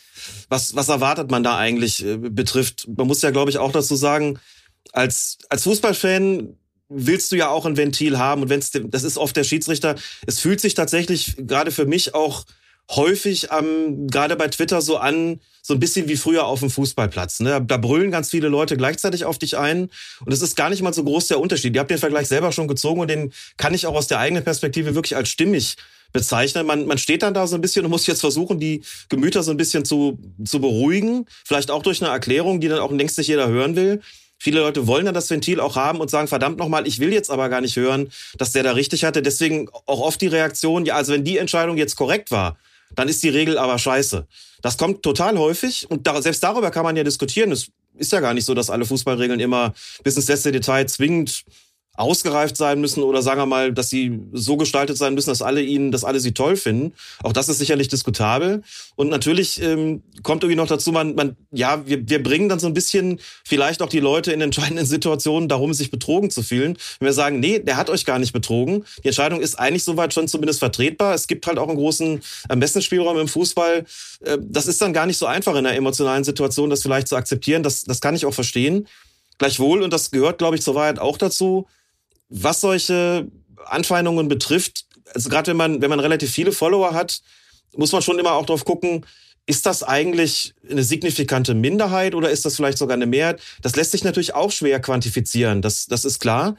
[0.48, 2.88] was was erwartet man da eigentlich äh, betrifft.
[2.96, 4.38] Man muss ja, glaube ich, auch dazu sagen,
[4.92, 6.56] als als Fußballfan
[6.90, 9.94] willst du ja auch ein Ventil haben und wenn es das ist oft der Schiedsrichter.
[10.26, 12.44] Es fühlt sich tatsächlich gerade für mich auch
[12.90, 17.40] häufig ähm, gerade bei Twitter so an, so ein bisschen wie früher auf dem Fußballplatz.
[17.40, 17.64] Ne?
[17.64, 19.90] Da brüllen ganz viele Leute gleichzeitig auf dich ein
[20.24, 21.74] und es ist gar nicht mal so groß der Unterschied.
[21.74, 24.42] Ihr habt den Vergleich selber schon gezogen und den kann ich auch aus der eigenen
[24.42, 25.76] Perspektive wirklich als stimmig
[26.12, 26.66] bezeichnen.
[26.66, 29.52] Man, man steht dann da so ein bisschen und muss jetzt versuchen, die Gemüter so
[29.52, 31.26] ein bisschen zu, zu beruhigen.
[31.44, 34.00] Vielleicht auch durch eine Erklärung, die dann auch längst nicht jeder hören will.
[34.42, 37.30] Viele Leute wollen dann das Ventil auch haben und sagen, verdammt nochmal, ich will jetzt
[37.30, 39.20] aber gar nicht hören, dass der da richtig hatte.
[39.20, 42.56] Deswegen auch oft die Reaktion, ja, also wenn die Entscheidung jetzt korrekt war,
[42.94, 44.26] dann ist die Regel aber scheiße.
[44.62, 47.52] Das kommt total häufig und da, selbst darüber kann man ja diskutieren.
[47.52, 49.74] Es ist ja gar nicht so, dass alle Fußballregeln immer
[50.04, 51.44] bis ins letzte Detail zwingend
[51.94, 55.60] ausgereift sein müssen oder sagen wir mal, dass sie so gestaltet sein müssen, dass alle
[55.60, 56.94] ihnen, dass alle sie toll finden.
[57.22, 58.62] Auch das ist sicherlich diskutabel.
[58.96, 62.68] Und natürlich ähm, kommt irgendwie noch dazu, man, man, ja, wir, wir bringen dann so
[62.68, 66.78] ein bisschen vielleicht auch die Leute in entscheidenden Situationen darum, sich betrogen zu fühlen.
[67.00, 68.84] Wenn wir sagen, nee, der hat euch gar nicht betrogen.
[69.02, 71.14] Die Entscheidung ist eigentlich soweit schon zumindest vertretbar.
[71.14, 73.84] Es gibt halt auch einen großen Ermessensspielraum im Fußball.
[74.20, 77.16] Äh, das ist dann gar nicht so einfach in einer emotionalen Situation, das vielleicht zu
[77.16, 77.62] akzeptieren.
[77.62, 78.86] Das, das kann ich auch verstehen.
[79.38, 81.66] Gleichwohl, und das gehört, glaube ich, zur Wahrheit auch dazu,
[82.30, 83.28] was solche
[83.66, 87.20] Anfeindungen betrifft, also gerade wenn man, wenn man relativ viele Follower hat,
[87.76, 89.04] muss man schon immer auch drauf gucken,
[89.46, 93.40] ist das eigentlich eine signifikante Minderheit oder ist das vielleicht sogar eine Mehrheit?
[93.62, 96.56] Das lässt sich natürlich auch schwer quantifizieren, das, das ist klar.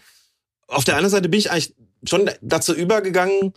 [0.68, 3.54] Auf der anderen Seite bin ich eigentlich schon dazu übergegangen,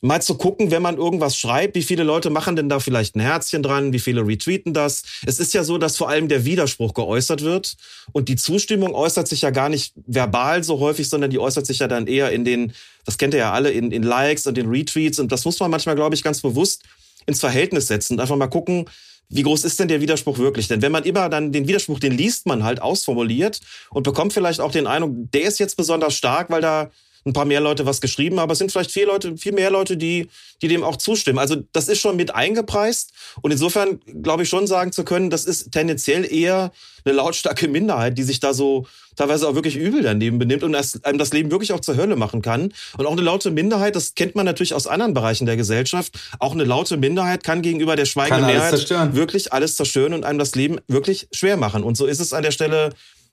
[0.00, 3.20] mal zu gucken, wenn man irgendwas schreibt, wie viele Leute machen denn da vielleicht ein
[3.20, 5.02] Herzchen dran, wie viele retweeten das.
[5.26, 7.76] Es ist ja so, dass vor allem der Widerspruch geäußert wird
[8.12, 11.80] und die Zustimmung äußert sich ja gar nicht verbal so häufig, sondern die äußert sich
[11.80, 12.72] ja dann eher in den,
[13.04, 15.70] das kennt ihr ja alle, in, in Likes und in Retweets und das muss man
[15.70, 16.82] manchmal, glaube ich, ganz bewusst
[17.26, 18.86] ins Verhältnis setzen und einfach mal gucken,
[19.28, 20.66] wie groß ist denn der Widerspruch wirklich?
[20.66, 23.60] Denn wenn man immer dann den Widerspruch, den liest man halt ausformuliert
[23.90, 26.90] und bekommt vielleicht auch den Eindruck, der ist jetzt besonders stark, weil da
[27.24, 29.96] ein paar mehr Leute was geschrieben, aber es sind vielleicht vier Leute, viel mehr Leute,
[29.96, 30.28] die,
[30.62, 31.38] die dem auch zustimmen.
[31.38, 35.44] Also das ist schon mit eingepreist und insofern glaube ich schon sagen zu können, das
[35.44, 36.72] ist tendenziell eher
[37.04, 41.18] eine lautstarke Minderheit, die sich da so teilweise auch wirklich übel daneben benimmt und einem
[41.18, 42.72] das Leben wirklich auch zur Hölle machen kann.
[42.96, 46.52] Und auch eine laute Minderheit, das kennt man natürlich aus anderen Bereichen der Gesellschaft, auch
[46.52, 50.78] eine laute Minderheit kann gegenüber der schweigenden Mehrheit wirklich alles zerstören und einem das Leben
[50.88, 51.82] wirklich schwer machen.
[51.82, 52.90] Und so ist es an der Stelle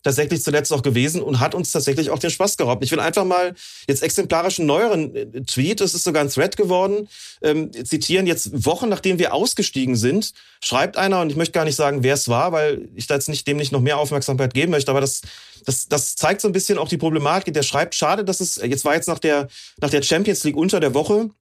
[0.08, 2.82] tatsächlich zuletzt auch gewesen und hat uns tatsächlich auch den Spaß geraubt.
[2.82, 3.54] Ich will einfach mal
[3.90, 7.10] jetzt exemplarisch einen neueren äh, Tweet, es ist sogar ein Thread geworden,
[7.42, 8.26] ähm, zitieren.
[8.26, 12.14] Jetzt Wochen nachdem wir ausgestiegen sind, schreibt einer, und ich möchte gar nicht sagen, wer
[12.14, 15.02] es war, weil ich da jetzt nicht, dem nicht noch mehr Aufmerksamkeit geben möchte, aber
[15.02, 15.24] das,
[15.66, 17.54] das, das zeigt so ein bisschen auch die Problematik.
[17.54, 19.50] Der schreibt, schade, dass es, jetzt war jetzt nach der,
[19.82, 21.32] nach der Champions League unter der Woche,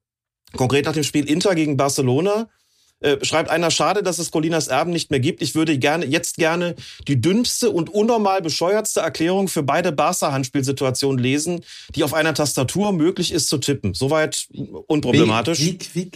[0.56, 2.48] konkret nach dem Spiel Inter gegen Barcelona,
[3.00, 5.42] äh, schreibt einer, schade, dass es Colinas Erben nicht mehr gibt.
[5.42, 6.74] Ich würde gerne, jetzt gerne
[7.06, 11.62] die dünnste und unnormal bescheuertste Erklärung für beide Barca-Handspielsituationen lesen,
[11.94, 13.92] die auf einer Tastatur möglich ist zu tippen.
[13.94, 14.46] Soweit
[14.86, 15.60] unproblematisch.
[15.60, 16.10] Wie, wie, wie,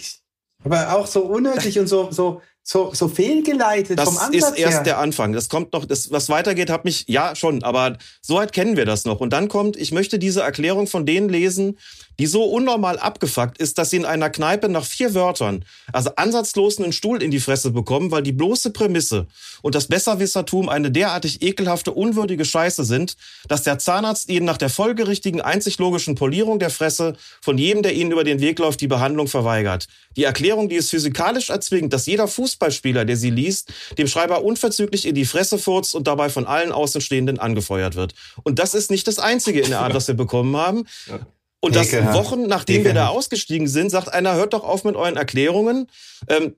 [0.65, 4.59] aber auch so unnötig und so, so, so, so fehlgeleitet das vom Ansatz Das ist
[4.59, 4.83] erst her.
[4.85, 5.33] der Anfang.
[5.33, 8.85] Das kommt noch, das, was weitergeht, hat mich, ja, schon, aber so weit kennen wir
[8.85, 9.21] das noch.
[9.21, 11.79] Und dann kommt, ich möchte diese Erklärung von denen lesen,
[12.21, 16.79] die so unnormal abgefuckt ist, dass sie in einer Kneipe nach vier Wörtern, also ansatzlos
[16.79, 19.27] einen Stuhl in die Fresse bekommen, weil die bloße Prämisse
[19.63, 23.17] und das Besserwissertum eine derartig ekelhafte, unwürdige Scheiße sind,
[23.49, 27.95] dass der Zahnarzt ihnen nach der folgerichtigen, einzig logischen Polierung der Fresse von jedem, der
[27.95, 29.87] ihnen über den Weg läuft, die Behandlung verweigert.
[30.19, 35.07] Die Erklärung, die ist physikalisch erzwingt, dass jeder Fußballspieler, der sie liest, dem Schreiber unverzüglich
[35.07, 38.13] in die Fresse furzt und dabei von allen Außenstehenden angefeuert wird.
[38.43, 40.85] Und das ist nicht das Einzige in der Art, was wir bekommen haben.
[41.07, 41.21] Ja.
[41.61, 42.19] Und das Ekelhaft.
[42.19, 42.95] Wochen nachdem Ekelhaft.
[42.97, 45.89] wir da ausgestiegen sind, sagt einer, hört doch auf mit euren Erklärungen.
[46.29, 46.57] Ähm,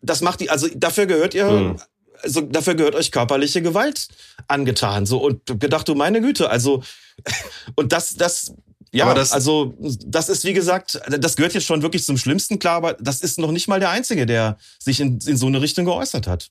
[0.00, 1.76] das macht die, also dafür gehört ihr, Mhm.
[2.22, 4.08] also dafür gehört euch körperliche Gewalt
[4.46, 5.06] angetan.
[5.06, 6.82] So und gedacht, du meine Güte, also
[7.74, 8.54] und das, das,
[8.92, 12.58] ja, Aber das- also das ist wie gesagt, das gehört jetzt schon wirklich zum Schlimmsten,
[12.60, 15.60] klar, aber das ist noch nicht mal der Einzige, der sich in, in so eine
[15.60, 16.48] Richtung geäußert hat.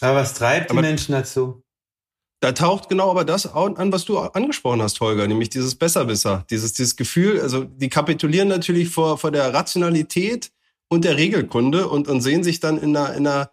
[0.00, 1.62] Aber was treibt die Aber- Menschen dazu?
[2.40, 6.74] Da taucht genau aber das an, was du angesprochen hast, Holger, nämlich dieses Besserwisser, dieses,
[6.74, 10.50] dieses Gefühl, also die kapitulieren natürlich vor, vor der Rationalität
[10.88, 13.50] und der Regelkunde und, und sehen sich dann in einer, in einer,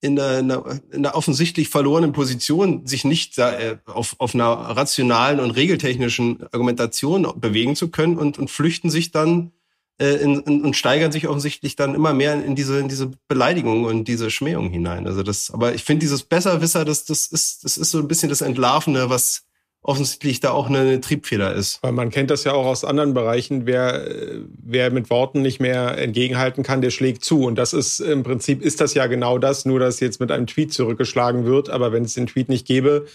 [0.00, 4.34] in einer, in einer, in einer offensichtlich verlorenen Position, sich nicht da, äh, auf, auf
[4.34, 9.52] einer rationalen und regeltechnischen Argumentation bewegen zu können und, und flüchten sich dann
[9.98, 13.84] äh, in, in, und steigern sich offensichtlich dann immer mehr in diese, in diese Beleidigung
[13.84, 15.06] und diese Schmähung hinein.
[15.06, 18.28] Also das, aber ich finde dieses Besserwisser, das, das ist, das ist so ein bisschen
[18.28, 19.44] das Entlarvene, was
[19.84, 21.82] offensichtlich da auch eine Triebfeder ist.
[21.82, 25.60] Weil man kennt das ja auch aus anderen Bereichen, wer, äh, wer mit Worten nicht
[25.60, 27.44] mehr entgegenhalten kann, der schlägt zu.
[27.44, 30.46] Und das ist im Prinzip ist das ja genau das, nur dass jetzt mit einem
[30.46, 31.68] Tweet zurückgeschlagen wird.
[31.68, 33.06] Aber wenn es den Tweet nicht gäbe,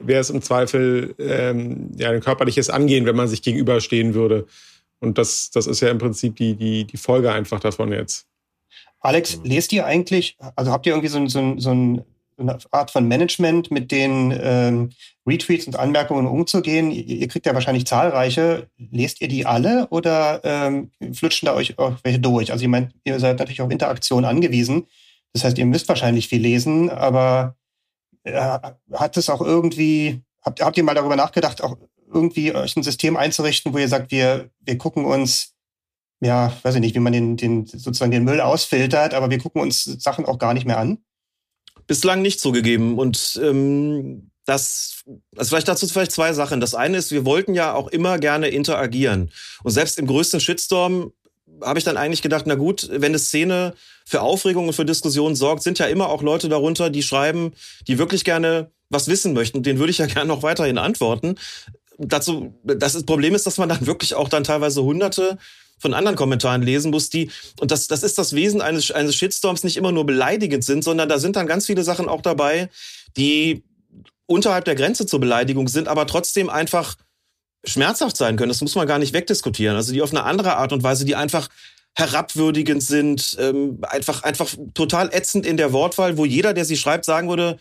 [0.00, 4.46] wäre es im Zweifel ähm, ja, ein körperliches Angehen, wenn man sich gegenüberstehen würde.
[5.00, 8.26] Und das, das ist ja im Prinzip die, die, die Folge einfach davon jetzt.
[9.00, 12.04] Alex, lest ihr eigentlich, also habt ihr irgendwie so, ein- so, so ein-
[12.40, 14.90] eine Art von Management, mit den ähm,
[15.26, 16.92] Retweets und Anmerkungen umzugehen?
[16.92, 18.68] Ihr, ihr kriegt ja wahrscheinlich zahlreiche.
[18.92, 22.52] Lest ihr die alle oder ähm, flutschen da euch auch welche durch?
[22.52, 24.86] Also ich meine, ihr seid natürlich auf Interaktion angewiesen.
[25.32, 27.56] Das heißt, ihr müsst wahrscheinlich viel lesen, aber
[28.22, 28.58] äh,
[28.92, 31.76] hat es auch irgendwie, habt, habt ihr mal darüber nachgedacht, auch
[32.12, 35.54] irgendwie euch ein System einzurichten, wo ihr sagt, wir, wir gucken uns
[36.20, 39.62] ja, weiß ich nicht, wie man den, den sozusagen den Müll ausfiltert, aber wir gucken
[39.62, 40.98] uns Sachen auch gar nicht mehr an.
[41.86, 42.98] Bislang nicht zugegeben.
[42.98, 45.04] Und ähm, das,
[45.36, 46.60] also vielleicht dazu vielleicht zwei Sachen.
[46.60, 49.30] Das eine ist, wir wollten ja auch immer gerne interagieren.
[49.62, 51.12] Und selbst im größten Shitstorm
[51.62, 55.36] habe ich dann eigentlich gedacht, na gut, wenn eine Szene für Aufregung und für Diskussionen
[55.36, 57.52] sorgt, sind ja immer auch Leute darunter, die schreiben,
[57.86, 59.62] die wirklich gerne was wissen möchten.
[59.62, 61.36] Den würde ich ja gerne noch weiterhin antworten.
[61.98, 65.38] Dazu, das ist- Problem ist, dass man dann wirklich auch dann teilweise hunderte
[65.80, 67.30] von anderen Kommentaren lesen muss, die,
[67.60, 71.08] und das, das ist das Wesen eines, eines Shitstorms, nicht immer nur beleidigend sind, sondern
[71.08, 72.68] da sind dann ganz viele Sachen auch dabei,
[73.16, 73.62] die
[74.26, 76.96] unterhalb der Grenze zur Beleidigung sind, aber trotzdem einfach
[77.64, 78.50] schmerzhaft sein können.
[78.50, 79.76] Das muss man gar nicht wegdiskutieren.
[79.76, 81.48] Also die auf eine andere Art und Weise, die einfach
[81.96, 87.04] herabwürdigend sind, ähm, einfach, einfach total ätzend in der Wortwahl, wo jeder, der sie schreibt,
[87.04, 87.58] sagen würde,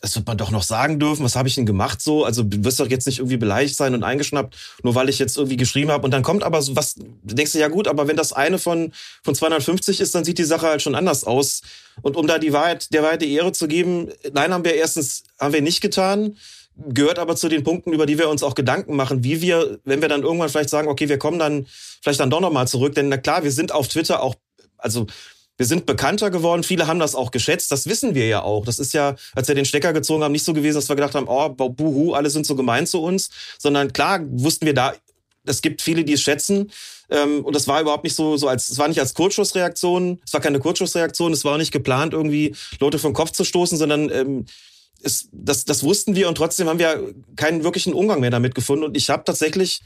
[0.00, 2.24] das wird man doch noch sagen dürfen, was habe ich denn gemacht so?
[2.24, 5.36] Also du wirst doch jetzt nicht irgendwie beleidigt sein und eingeschnappt, nur weil ich jetzt
[5.36, 6.04] irgendwie geschrieben habe.
[6.04, 8.92] Und dann kommt aber so was, denkst du, ja gut, aber wenn das eine von,
[9.22, 11.62] von 250 ist, dann sieht die Sache halt schon anders aus.
[12.02, 15.24] Und um da die Wahrheit, der Wahrheit die Ehre zu geben, nein, haben wir erstens,
[15.38, 16.36] haben wir nicht getan,
[16.76, 20.02] gehört aber zu den Punkten, über die wir uns auch Gedanken machen, wie wir, wenn
[20.02, 21.66] wir dann irgendwann vielleicht sagen, okay, wir kommen dann
[22.02, 24.34] vielleicht dann doch nochmal zurück, denn na klar, wir sind auf Twitter auch,
[24.76, 25.06] also
[25.58, 28.64] wir sind bekannter geworden, viele haben das auch geschätzt, das wissen wir ja auch.
[28.64, 31.14] Das ist ja, als wir den Stecker gezogen haben, nicht so gewesen, dass wir gedacht
[31.14, 34.94] haben, oh, buhu, alle sind so gemein zu uns, sondern klar wussten wir da,
[35.46, 36.70] es gibt viele, die es schätzen.
[37.08, 40.32] Ähm, und das war überhaupt nicht so, so als, es war nicht als Kurzschussreaktion, es
[40.32, 44.10] war keine Kurzschussreaktion, es war auch nicht geplant, irgendwie Leute vom Kopf zu stoßen, sondern
[44.10, 44.46] ähm,
[45.02, 48.84] es, das, das wussten wir und trotzdem haben wir keinen wirklichen Umgang mehr damit gefunden.
[48.84, 49.82] Und ich habe tatsächlich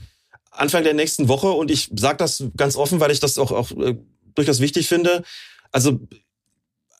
[0.50, 3.70] Anfang der nächsten Woche, und ich sage das ganz offen, weil ich das auch, auch
[3.72, 3.96] äh,
[4.34, 5.22] durchaus wichtig finde,
[5.72, 6.00] also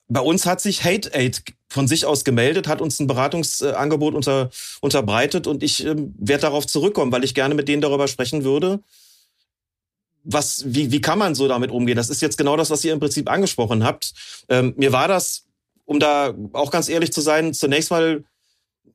[0.08, 4.50] bei uns hat sich Hate Aid von sich aus gemeldet, hat uns ein Beratungsangebot unter,
[4.80, 8.80] unterbreitet und ich ähm, werde darauf zurückkommen, weil ich gerne mit denen darüber sprechen würde.
[10.24, 11.96] Was, wie, wie kann man so damit umgehen?
[11.96, 14.12] Das ist jetzt genau das, was ihr im Prinzip angesprochen habt.
[14.48, 15.46] Ähm, mir war das,
[15.84, 18.24] um da auch ganz ehrlich zu sein, zunächst mal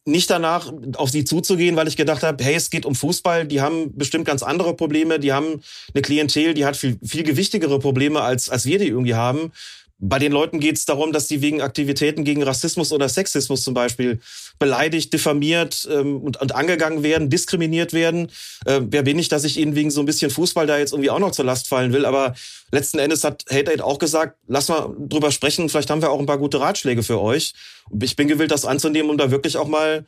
[0.06, 3.62] nicht danach auf sie zuzugehen, weil ich gedacht habe, hey, es geht um Fußball, die
[3.62, 5.62] haben bestimmt ganz andere Probleme, die haben
[5.94, 9.52] eine Klientel, die hat viel, viel gewichtigere Probleme, als, als wir die irgendwie haben.
[9.98, 13.74] Bei den Leuten geht es darum, dass sie wegen Aktivitäten gegen Rassismus oder Sexismus zum
[13.74, 14.20] Beispiel
[14.60, 18.30] beleidigt, diffamiert ähm, und, und angegangen werden, diskriminiert werden.
[18.66, 21.10] Äh, wer bin ich, dass ich ihnen wegen so ein bisschen Fußball da jetzt irgendwie
[21.10, 22.06] auch noch zur Last fallen will?
[22.06, 22.36] Aber
[22.72, 26.26] letzten Endes hat Hate auch gesagt, lass mal drüber sprechen, vielleicht haben wir auch ein
[26.26, 27.54] paar gute Ratschläge für euch.
[28.02, 30.06] Ich bin gewillt, das anzunehmen, um da wirklich auch mal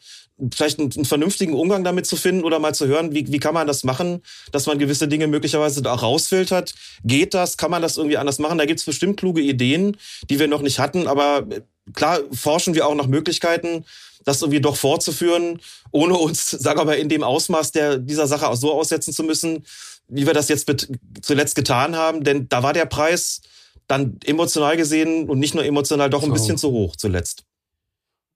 [0.53, 3.53] vielleicht einen, einen vernünftigen Umgang damit zu finden oder mal zu hören, wie, wie kann
[3.53, 4.21] man das machen,
[4.51, 6.75] dass man gewisse Dinge möglicherweise da auch rausfiltert.
[7.03, 7.57] Geht das?
[7.57, 8.57] Kann man das irgendwie anders machen?
[8.57, 9.97] Da gibt's bestimmt kluge Ideen,
[10.29, 11.47] die wir noch nicht hatten, aber
[11.93, 13.85] klar forschen wir auch nach Möglichkeiten,
[14.25, 15.59] das irgendwie doch fortzuführen,
[15.91, 19.23] ohne uns, sagen wir mal, in dem Ausmaß der, dieser Sache auch so aussetzen zu
[19.23, 19.63] müssen,
[20.07, 20.87] wie wir das jetzt mit,
[21.21, 22.23] zuletzt getan haben.
[22.23, 23.41] Denn da war der Preis
[23.87, 27.43] dann emotional gesehen und nicht nur emotional doch ein bisschen zu hoch zuletzt.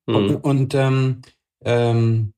[0.05, 1.21] Und, und ähm,
[1.63, 2.33] ähm,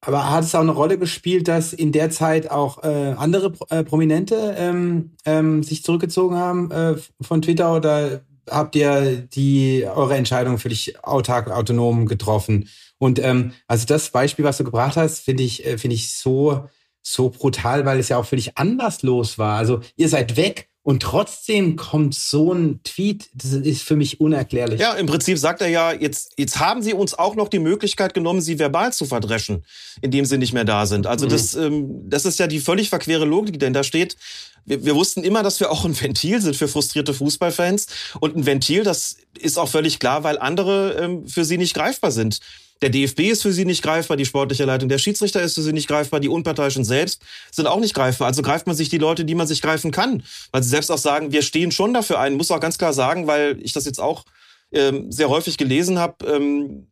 [0.00, 3.82] aber hat es auch eine Rolle gespielt, dass in der Zeit auch äh, andere äh,
[3.82, 10.58] Prominente ähm, ähm, sich zurückgezogen haben äh, von Twitter oder habt ihr die eure Entscheidung
[10.58, 12.68] völlig autark, autonom getroffen.
[12.98, 16.68] Und ähm, also das Beispiel, was du gebracht hast, finde ich, äh, finde ich so
[17.02, 19.56] so brutal, weil es ja auch völlig anderslos war.
[19.58, 24.78] Also ihr seid weg und trotzdem kommt so ein Tweet, das ist für mich unerklärlich.
[24.78, 28.14] Ja, im Prinzip sagt er ja, jetzt, jetzt haben sie uns auch noch die Möglichkeit
[28.14, 29.64] genommen, sie verbal zu verdreschen,
[30.00, 31.08] indem sie nicht mehr da sind.
[31.08, 31.30] Also mhm.
[31.30, 34.16] das, ähm, das ist ja die völlig verquere Logik, denn da steht,
[34.64, 37.88] wir, wir wussten immer, dass wir auch ein Ventil sind für frustrierte Fußballfans.
[38.20, 42.12] Und ein Ventil, das ist auch völlig klar, weil andere ähm, für sie nicht greifbar
[42.12, 42.38] sind.
[42.82, 45.72] Der DFB ist für sie nicht greifbar, die sportliche Leitung der Schiedsrichter ist für sie
[45.72, 48.28] nicht greifbar, die Unparteiischen selbst sind auch nicht greifbar.
[48.28, 50.22] Also greift man sich die Leute, die man sich greifen kann.
[50.52, 52.34] Weil sie selbst auch sagen, wir stehen schon dafür ein.
[52.34, 54.24] Muss auch ganz klar sagen, weil ich das jetzt auch
[54.72, 56.88] ähm, sehr häufig gelesen habe, ähm,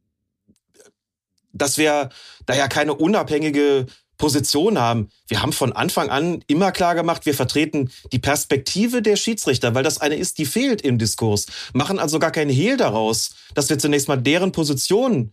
[1.53, 2.09] dass wir
[2.47, 5.11] da ja keine unabhängige Position haben.
[5.29, 9.83] Wir haben von Anfang an immer klar gemacht, wir vertreten die Perspektive der Schiedsrichter, weil
[9.83, 11.47] das eine ist, die fehlt im Diskurs.
[11.73, 15.33] Machen also gar keinen Hehl daraus, dass wir zunächst mal deren Position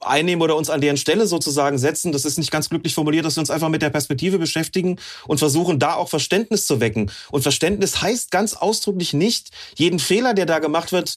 [0.00, 2.12] einnehmen oder uns an deren Stelle sozusagen setzen.
[2.12, 5.38] Das ist nicht ganz glücklich formuliert, dass wir uns einfach mit der Perspektive beschäftigen und
[5.38, 7.10] versuchen, da auch Verständnis zu wecken.
[7.30, 11.16] Und Verständnis heißt ganz ausdrücklich nicht, jeden Fehler, der da gemacht wird,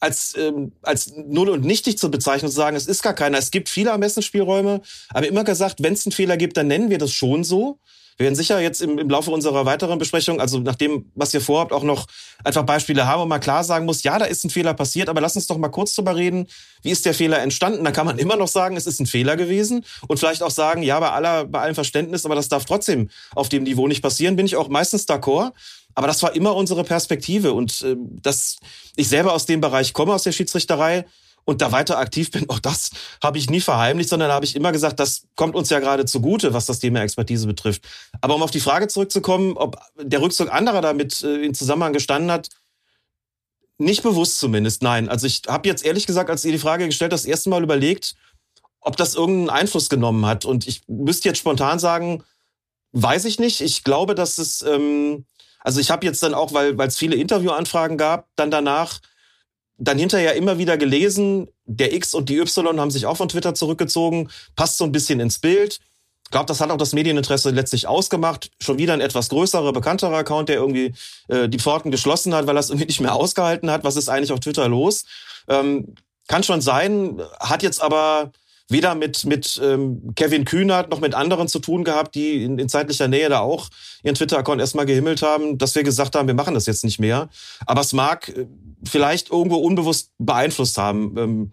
[0.00, 3.38] als, ähm, als null und nichtig zu bezeichnen und zu sagen, es ist gar keiner.
[3.38, 6.98] Es gibt viele Ermessensspielräume, aber immer gesagt, wenn es einen Fehler gibt, dann nennen wir
[6.98, 7.78] das schon so.
[8.16, 11.40] Wir werden sicher jetzt im, im Laufe unserer weiteren Besprechung, also nach dem, was ihr
[11.40, 12.06] vorhabt, auch noch
[12.44, 15.20] einfach Beispiele haben, wo man klar sagen muss, ja, da ist ein Fehler passiert, aber
[15.20, 16.46] lass uns doch mal kurz drüber reden,
[16.82, 17.84] wie ist der Fehler entstanden?
[17.84, 20.82] Da kann man immer noch sagen, es ist ein Fehler gewesen und vielleicht auch sagen,
[20.82, 24.36] ja, bei aller, bei allem Verständnis, aber das darf trotzdem auf dem Niveau nicht passieren,
[24.36, 25.52] bin ich auch meistens d'accord.
[25.96, 28.58] Aber das war immer unsere Perspektive und äh, dass
[28.96, 31.04] ich selber aus dem Bereich komme, aus der Schiedsrichterei,
[31.44, 32.90] und da weiter aktiv bin, auch das
[33.22, 36.52] habe ich nie verheimlicht, sondern habe ich immer gesagt, das kommt uns ja gerade zugute,
[36.54, 37.82] was das Thema Expertise betrifft.
[38.20, 42.30] Aber um auf die Frage zurückzukommen, ob der Rückzug anderer damit äh, in Zusammenhang gestanden
[42.30, 42.48] hat,
[43.76, 45.08] nicht bewusst zumindest, nein.
[45.08, 48.14] Also ich habe jetzt ehrlich gesagt, als ihr die Frage gestellt das erste Mal überlegt,
[48.80, 50.44] ob das irgendeinen Einfluss genommen hat.
[50.44, 52.22] Und ich müsste jetzt spontan sagen,
[52.92, 53.60] weiß ich nicht.
[53.60, 55.24] Ich glaube, dass es, ähm,
[55.60, 59.00] also ich habe jetzt dann auch, weil es viele Interviewanfragen gab, dann danach
[59.78, 63.54] dann hinterher immer wieder gelesen, der X und die Y haben sich auch von Twitter
[63.54, 65.80] zurückgezogen, passt so ein bisschen ins Bild.
[66.24, 68.50] Ich glaube, das hat auch das Medieninteresse letztlich ausgemacht.
[68.60, 70.94] Schon wieder ein etwas größerer, bekannterer Account, der irgendwie
[71.28, 73.84] äh, die Pforten geschlossen hat, weil er es irgendwie nicht mehr ausgehalten hat.
[73.84, 75.04] Was ist eigentlich auf Twitter los?
[75.48, 75.94] Ähm,
[76.26, 78.32] kann schon sein, hat jetzt aber
[78.68, 82.68] weder mit, mit ähm, Kevin Kühnert noch mit anderen zu tun gehabt, die in, in
[82.68, 83.68] zeitlicher Nähe da auch
[84.02, 87.28] ihren Twitter-Account erstmal gehimmelt haben, dass wir gesagt haben, wir machen das jetzt nicht mehr.
[87.66, 88.46] Aber es mag äh,
[88.84, 91.52] vielleicht irgendwo unbewusst beeinflusst haben, ähm,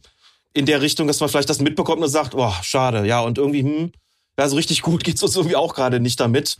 [0.53, 3.61] in der Richtung, dass man vielleicht das mitbekommt und sagt, oh, schade, ja, und irgendwie,
[3.61, 3.91] hm,
[4.37, 6.57] ja, so richtig gut geht's uns irgendwie auch gerade nicht damit.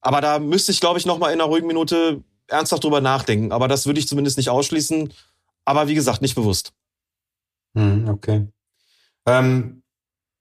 [0.00, 3.52] Aber da müsste ich, glaube ich, noch mal in einer ruhigen Minute ernsthaft drüber nachdenken.
[3.52, 5.12] Aber das würde ich zumindest nicht ausschließen.
[5.64, 6.72] Aber wie gesagt, nicht bewusst.
[7.74, 8.48] Hm, okay.
[9.26, 9.81] Ähm,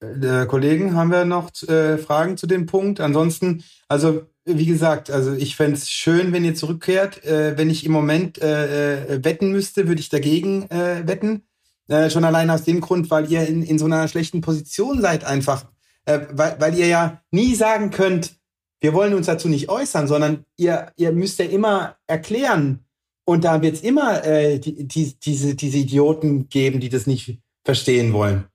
[0.01, 2.99] äh, Kollegen, haben wir noch äh, Fragen zu dem Punkt?
[2.99, 7.23] Ansonsten, also wie gesagt, also ich fände es schön, wenn ihr zurückkehrt.
[7.23, 11.43] Äh, wenn ich im Moment äh, äh, wetten müsste, würde ich dagegen äh, wetten.
[11.87, 15.23] Äh, schon allein aus dem Grund, weil ihr in, in so einer schlechten Position seid
[15.23, 15.65] einfach.
[16.05, 18.35] Äh, weil, weil ihr ja nie sagen könnt,
[18.79, 22.85] wir wollen uns dazu nicht äußern, sondern ihr, ihr müsst ja immer erklären.
[23.25, 27.39] Und da wird es immer äh, die, die, diese, diese Idioten geben, die das nicht
[27.63, 28.45] verstehen wollen.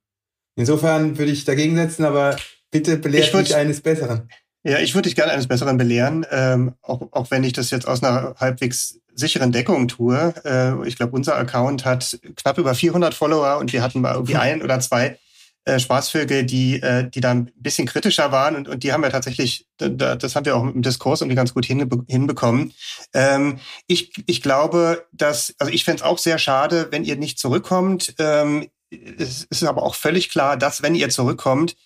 [0.57, 2.37] Insofern würde ich dagegen setzen, aber
[2.71, 4.29] bitte belehrt mich eines Besseren.
[4.65, 7.87] Ja, ich würde dich gerne eines Besseren belehren, ähm, auch, auch wenn ich das jetzt
[7.87, 10.35] aus einer halbwegs sicheren Deckung tue.
[10.45, 14.37] Äh, ich glaube, unser Account hat knapp über 400 Follower und wir hatten mal irgendwie
[14.37, 15.19] ein oder zwei
[15.67, 19.11] äh, Spaßvögel, die, äh, die da ein bisschen kritischer waren und, und die haben wir
[19.11, 22.73] tatsächlich, da, das haben wir auch im Diskurs irgendwie ganz gut hinbe hinbekommen.
[23.15, 27.39] Ähm, ich, ich glaube, dass, also ich fände es auch sehr schade, wenn ihr nicht
[27.39, 28.15] zurückkommt.
[28.19, 31.77] Ähm, es ist aber auch völlig klar, dass wenn ihr zurückkommt,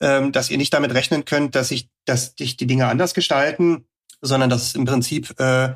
[0.00, 3.86] ähm, dass ihr nicht damit rechnen könnt, dass sich, dass sich die Dinge anders gestalten,
[4.20, 5.74] sondern dass es im Prinzip äh,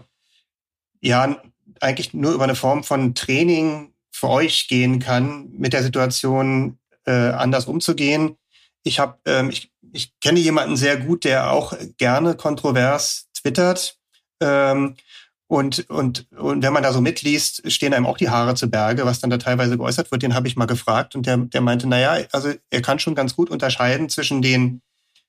[1.01, 1.42] ja
[1.81, 7.12] eigentlich nur über eine Form von Training für euch gehen kann, mit der Situation äh,
[7.12, 8.37] anders umzugehen.
[8.83, 13.99] Ich habe, ähm, ich, ich kenne jemanden sehr gut, der auch gerne kontrovers twittert.
[14.40, 14.97] Ähm,
[15.46, 19.04] und, und, und wenn man da so mitliest, stehen einem auch die Haare zu Berge,
[19.04, 20.22] was dann da teilweise geäußert wird.
[20.22, 23.36] Den habe ich mal gefragt und der, der meinte, naja, also er kann schon ganz
[23.36, 24.80] gut unterscheiden zwischen den,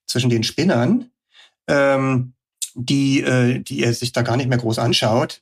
[0.07, 1.09] zwischen den Spinnern,
[1.67, 2.33] ähm,
[2.75, 5.41] die, äh, die er sich da gar nicht mehr groß anschaut.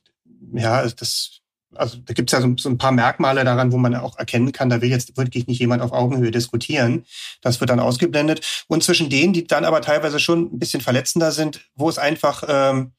[0.52, 1.40] Ja, das,
[1.76, 4.52] also da gibt es ja so, so, ein paar Merkmale daran, wo man auch erkennen
[4.52, 7.04] kann, da will jetzt wirklich nicht jemand auf Augenhöhe diskutieren.
[7.40, 8.64] Das wird dann ausgeblendet.
[8.68, 12.44] Und zwischen denen, die dann aber teilweise schon ein bisschen verletzender sind, wo es einfach
[12.48, 12.92] ähm,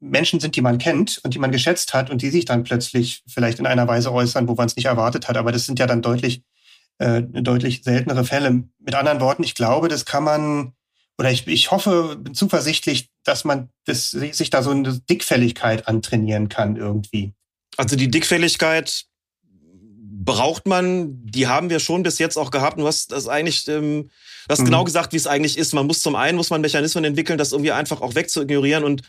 [0.00, 3.22] Menschen sind, die man kennt und die man geschätzt hat und die sich dann plötzlich
[3.26, 5.36] vielleicht in einer Weise äußern, wo man es nicht erwartet hat.
[5.36, 6.42] Aber das sind ja dann deutlich,
[6.98, 8.64] äh, deutlich seltenere Fälle.
[8.78, 10.72] Mit anderen Worten, ich glaube, das kann man,
[11.18, 16.48] oder ich, ich hoffe, bin zuversichtlich, dass man das, sich da so eine Dickfälligkeit antrainieren
[16.48, 17.35] kann irgendwie.
[17.76, 19.04] Also die Dickfälligkeit
[20.26, 22.76] braucht man, die haben wir schon bis jetzt auch gehabt.
[22.76, 24.10] Und du hast das eigentlich, ähm,
[24.48, 24.66] du hast mhm.
[24.66, 25.72] genau gesagt, wie es eigentlich ist.
[25.72, 29.02] Man muss zum einen, muss man Mechanismen entwickeln, das irgendwie einfach auch wegzuignorieren und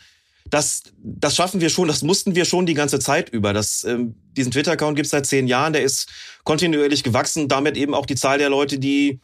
[0.50, 3.52] das, das schaffen wir schon, das mussten wir schon die ganze Zeit über.
[3.52, 6.08] Das, ähm, diesen Twitter-Account gibt es seit zehn Jahren, der ist
[6.44, 9.20] kontinuierlich gewachsen, damit eben auch die Zahl der Leute, die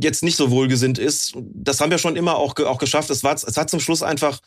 [0.00, 1.34] jetzt nicht so wohlgesinnt ist.
[1.36, 3.10] Das haben wir schon immer auch, auch geschafft.
[3.10, 4.40] Es, war, es hat zum Schluss einfach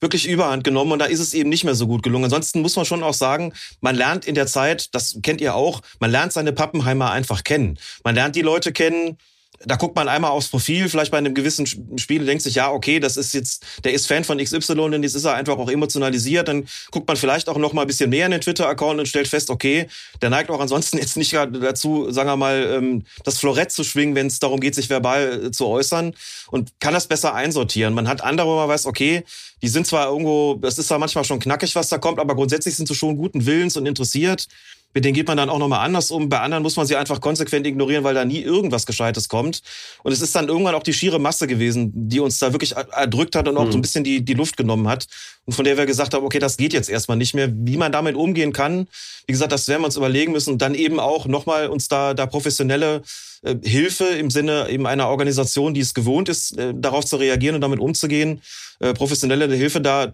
[0.00, 2.24] wirklich Überhand genommen und da ist es eben nicht mehr so gut gelungen.
[2.24, 5.82] Ansonsten muss man schon auch sagen, man lernt in der Zeit, das kennt ihr auch,
[6.00, 7.78] man lernt seine Pappenheimer einfach kennen.
[8.04, 9.18] Man lernt die Leute kennen,
[9.64, 13.00] da guckt man einmal aufs Profil, vielleicht bei einem gewissen Spiel, denkt sich, ja, okay,
[13.00, 16.48] das ist jetzt, der ist Fan von XY und jetzt ist er einfach auch emotionalisiert.
[16.48, 19.26] Dann guckt man vielleicht auch noch mal ein bisschen mehr in den Twitter-Account und stellt
[19.26, 19.88] fest, okay,
[20.22, 24.14] der neigt auch ansonsten jetzt nicht dazu, sagen wir mal, ähm, das Florett zu schwingen,
[24.14, 26.14] wenn es darum geht, sich verbal äh, zu äußern
[26.50, 27.94] und kann das besser einsortieren.
[27.94, 29.24] Man hat andere, wo man weiß, okay,
[29.60, 32.76] die sind zwar irgendwo, das ist zwar manchmal schon knackig, was da kommt, aber grundsätzlich
[32.76, 34.46] sind sie schon guten Willens und interessiert.
[34.94, 36.28] Mit denen geht man dann auch nochmal anders um.
[36.28, 39.62] Bei anderen muss man sie einfach konsequent ignorieren, weil da nie irgendwas Gescheites kommt.
[40.02, 43.36] Und es ist dann irgendwann auch die schiere Masse gewesen, die uns da wirklich erdrückt
[43.36, 43.72] hat und auch mhm.
[43.72, 45.06] so ein bisschen die, die Luft genommen hat.
[45.44, 47.50] Und von der wir gesagt haben, okay, das geht jetzt erstmal nicht mehr.
[47.52, 48.88] Wie man damit umgehen kann,
[49.26, 50.54] wie gesagt, das werden wir uns überlegen müssen.
[50.54, 53.02] Und dann eben auch nochmal uns da, da professionelle
[53.42, 57.54] äh, Hilfe im Sinne eben einer Organisation, die es gewohnt ist, äh, darauf zu reagieren
[57.54, 58.40] und damit umzugehen,
[58.80, 60.10] äh, professionelle Hilfe da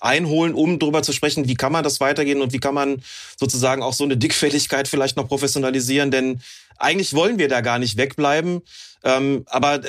[0.00, 3.02] einholen, um darüber zu sprechen, wie kann man das weitergehen und wie kann man
[3.38, 6.10] sozusagen auch so eine Dickfälligkeit vielleicht noch professionalisieren.
[6.10, 6.40] Denn
[6.78, 8.62] eigentlich wollen wir da gar nicht wegbleiben.
[9.04, 9.80] Ähm, aber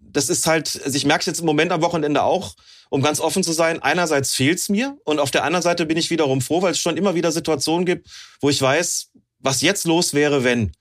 [0.00, 2.54] das ist halt, also ich merke es jetzt im Moment am Wochenende auch,
[2.90, 6.10] um ganz offen zu sein, einerseits fehlt's mir und auf der anderen Seite bin ich
[6.10, 8.08] wiederum froh, weil es schon immer wieder Situationen gibt,
[8.40, 10.72] wo ich weiß, was jetzt los wäre, wenn.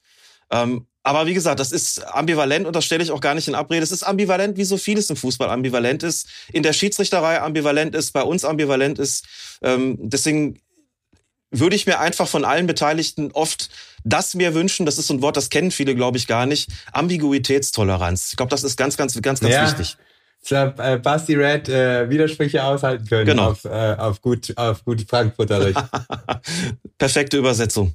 [0.52, 3.56] Ähm, aber wie gesagt, das ist ambivalent und das stelle ich auch gar nicht in
[3.56, 3.84] Abrede.
[3.84, 8.12] Es ist ambivalent, wie so vieles im Fußball ambivalent ist, in der Schiedsrichterei ambivalent ist,
[8.12, 9.26] bei uns ambivalent ist.
[9.64, 10.60] Ähm, deswegen
[11.50, 13.70] würde ich mir einfach von allen Beteiligten oft
[14.04, 16.70] das mir wünschen, das ist so ein Wort, das kennen viele, glaube ich, gar nicht,
[16.92, 18.30] Ambiguitätstoleranz.
[18.32, 19.64] Ich glaube, das ist ganz, ganz, ganz, ganz ja.
[19.64, 19.98] wichtig.
[20.42, 23.52] Ich glaube, äh, Basti Red äh, Widersprüche aushalten können genau.
[23.52, 25.76] auf, äh, auf gut auf gut Frankfurterisch.
[26.98, 27.94] Perfekte Übersetzung.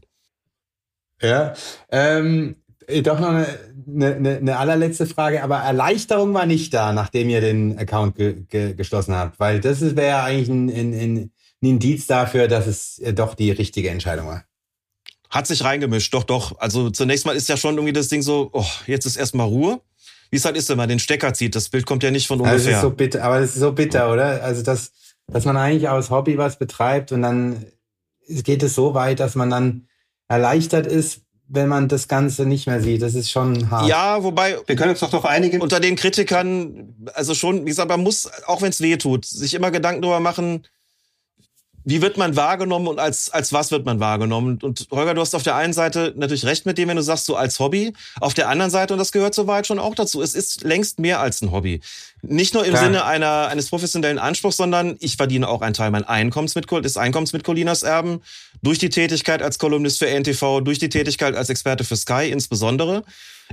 [1.20, 1.54] Ja,
[1.90, 2.65] ähm, äh,
[3.02, 3.46] doch noch eine,
[3.88, 8.74] eine, eine allerletzte Frage, aber Erleichterung war nicht da, nachdem ihr den Account ge, ge,
[8.74, 11.30] geschlossen habt, weil das wäre ja eigentlich ein, ein, ein
[11.60, 14.44] Indiz dafür, dass es äh, doch die richtige Entscheidung war.
[15.30, 16.58] Hat sich reingemischt, doch, doch.
[16.60, 19.80] Also zunächst mal ist ja schon irgendwie das Ding so, oh, jetzt ist erstmal Ruhe.
[20.30, 21.54] Wie es halt ist, wenn man den Stecker zieht.
[21.54, 22.56] Das Bild kommt ja nicht von ungefähr.
[22.56, 24.42] Also das ist so bitter, aber das ist so bitter, oder?
[24.42, 24.92] Also dass,
[25.26, 27.64] dass man eigentlich aus Hobby was betreibt und dann
[28.28, 29.88] geht es so weit, dass man dann
[30.28, 33.02] erleichtert ist, wenn man das Ganze nicht mehr sieht.
[33.02, 33.88] Das ist schon hart.
[33.88, 34.56] Ja, wobei.
[34.66, 35.60] Wir können uns doch darauf einigen.
[35.60, 39.54] Unter den Kritikern, also schon, wie gesagt, man muss, auch wenn es weh tut, sich
[39.54, 40.66] immer Gedanken darüber machen,
[41.88, 44.58] wie wird man wahrgenommen und als, als was wird man wahrgenommen?
[44.60, 47.26] Und Holger, du hast auf der einen Seite natürlich recht mit dem, wenn du sagst,
[47.26, 47.92] so als Hobby.
[48.20, 51.20] Auf der anderen Seite, und das gehört soweit schon auch dazu, es ist längst mehr
[51.20, 51.80] als ein Hobby.
[52.22, 52.82] Nicht nur im Klar.
[52.82, 56.96] Sinne einer, eines professionellen Anspruchs, sondern ich verdiene auch einen Teil meines Einkommens mit, des
[56.96, 58.20] Einkommens mit Colinas Erben,
[58.62, 63.04] durch die Tätigkeit als Kolumnist für NTV, durch die Tätigkeit als Experte für Sky insbesondere.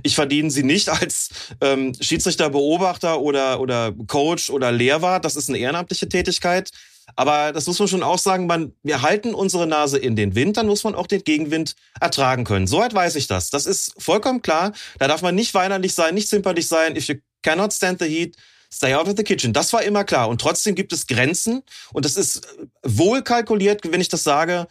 [0.01, 1.29] Ich verdiene sie nicht als
[1.61, 5.23] ähm, Schiedsrichter, Beobachter oder, oder Coach oder Lehrwart.
[5.23, 6.71] Das ist eine ehrenamtliche Tätigkeit.
[7.15, 10.57] Aber das muss man schon auch sagen, man, wir halten unsere Nase in den Wind,
[10.57, 12.67] dann muss man auch den Gegenwind ertragen können.
[12.67, 13.49] Soweit weiß ich das.
[13.49, 14.73] Das ist vollkommen klar.
[14.99, 16.95] Da darf man nicht weinerlich sein, nicht zimperlich sein.
[16.95, 18.35] If you cannot stand the heat,
[18.71, 19.53] stay out of the kitchen.
[19.53, 20.29] Das war immer klar.
[20.29, 21.61] Und trotzdem gibt es Grenzen.
[21.91, 22.47] Und das ist
[22.83, 24.67] wohl kalkuliert, wenn ich das sage.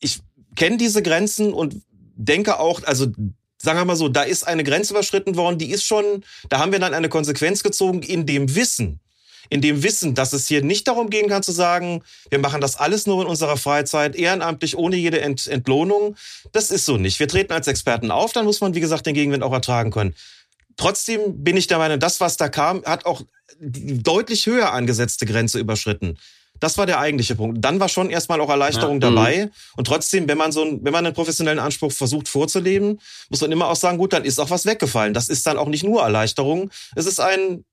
[0.00, 0.20] Ich
[0.56, 1.82] kenne diese Grenzen und
[2.16, 3.06] denke auch, also
[3.60, 6.72] sagen wir mal so, da ist eine Grenze überschritten worden, die ist schon, da haben
[6.72, 9.00] wir dann eine Konsequenz gezogen in dem Wissen,
[9.50, 12.76] in dem Wissen, dass es hier nicht darum gehen kann zu sagen, wir machen das
[12.76, 16.16] alles nur in unserer Freizeit, ehrenamtlich, ohne jede Ent Entlohnung.
[16.52, 17.18] Das ist so nicht.
[17.20, 20.14] Wir treten als Experten auf, dann muss man, wie gesagt, den Gegenwind auch ertragen können.
[20.76, 23.22] Trotzdem bin ich der Meinung, das, was da kam, hat auch
[23.58, 26.18] die deutlich höher angesetzte Grenze überschritten.
[26.60, 27.64] Das war der eigentliche Punkt.
[27.64, 29.46] Dann war schon erstmal auch Erleichterung ja, dabei.
[29.46, 29.50] Mhm.
[29.76, 33.52] Und trotzdem, wenn man so ein, wenn man einen professionellen Anspruch versucht vorzuleben, muss man
[33.52, 35.14] immer auch sagen, gut, dann ist auch was weggefallen.
[35.14, 36.70] Das ist dann auch nicht nur Erleichterung.
[36.96, 37.64] Es ist ein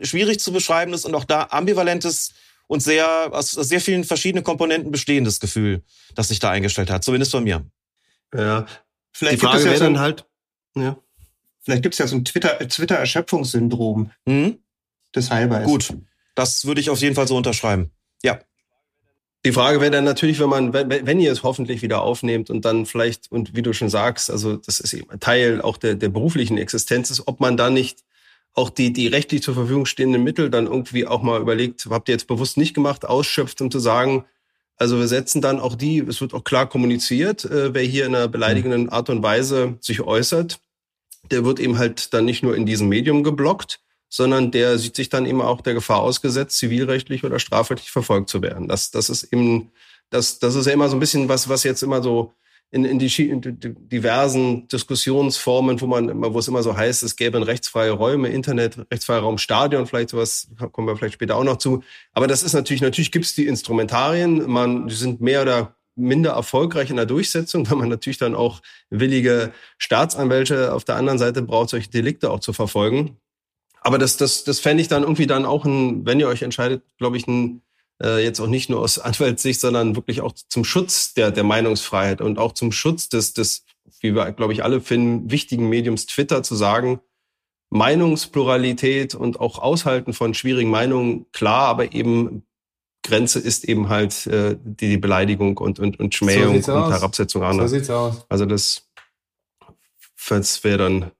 [0.00, 2.32] schwierig zu beschreibendes und auch da ambivalentes
[2.66, 5.82] und sehr, aus sehr vielen verschiedenen Komponenten bestehendes Gefühl,
[6.14, 7.64] das sich da eingestellt hat, zumindest bei mir.
[8.34, 8.66] Ja,
[9.12, 10.24] vielleicht Die Frage gibt es ja so ein, halt,
[10.74, 10.96] ja.
[11.60, 14.10] Vielleicht gibt es ja so ein Twitter, Twitter-Erschöpfungssyndrom.
[14.24, 14.58] Mhm.
[15.12, 15.66] Das halber ist.
[15.66, 15.94] Gut,
[16.34, 17.90] das würde ich auf jeden Fall so unterschreiben.
[18.22, 18.40] Ja.
[19.44, 22.64] Die Frage wäre dann natürlich, wenn man, wenn, wenn ihr es hoffentlich wieder aufnehmt und
[22.64, 26.08] dann vielleicht, und wie du schon sagst, also das ist eben Teil auch der, der
[26.08, 28.04] beruflichen Existenz ist, ob man da nicht
[28.54, 32.14] auch die, die rechtlich zur Verfügung stehenden Mittel dann irgendwie auch mal überlegt, habt ihr
[32.14, 34.24] jetzt bewusst nicht gemacht, ausschöpft, um zu sagen,
[34.76, 38.14] also wir setzen dann auch die, es wird auch klar kommuniziert, äh, wer hier in
[38.14, 40.60] einer beleidigenden Art und Weise sich äußert,
[41.30, 45.08] der wird eben halt dann nicht nur in diesem Medium geblockt, sondern der sieht sich
[45.08, 48.68] dann eben auch der Gefahr ausgesetzt, zivilrechtlich oder strafrechtlich verfolgt zu werden.
[48.68, 49.70] Das, das ist eben,
[50.10, 52.34] das, das ist ja immer so ein bisschen was, was jetzt immer so
[52.72, 57.16] in, in, die, in die diversen Diskussionsformen, wo man wo es immer so heißt, es
[57.16, 61.58] gäbe rechtsfreie Räume, Internet, rechtsfreie Raum, Stadion, vielleicht sowas, kommen wir vielleicht später auch noch
[61.58, 61.82] zu.
[62.14, 66.30] Aber das ist natürlich, natürlich gibt es die Instrumentarien, man, die sind mehr oder minder
[66.30, 71.42] erfolgreich in der Durchsetzung, weil man natürlich dann auch willige Staatsanwälte auf der anderen Seite
[71.42, 73.18] braucht, solche Delikte auch zu verfolgen.
[73.82, 76.84] Aber das, das, das fände ich dann irgendwie dann auch ein, wenn ihr euch entscheidet,
[76.96, 77.60] glaube ich, ein
[78.02, 82.20] äh, jetzt auch nicht nur aus Anwaltssicht, sondern wirklich auch zum Schutz der, der Meinungsfreiheit
[82.20, 83.64] und auch zum Schutz des, des,
[84.00, 87.00] wie wir, glaube ich, alle finden, wichtigen Mediums Twitter zu sagen,
[87.70, 92.44] Meinungspluralität und auch Aushalten von schwierigen Meinungen, klar, aber eben
[93.02, 97.42] Grenze ist eben halt äh, die, die Beleidigung und, und, und Schmähung so und Herabsetzung
[97.42, 97.68] anderer.
[97.68, 98.26] So sieht's aus.
[98.28, 98.86] Also das,
[100.28, 101.10] das wäre dann,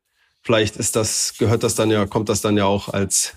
[0.43, 3.35] vielleicht ist das, gehört das dann ja, kommt das dann ja auch als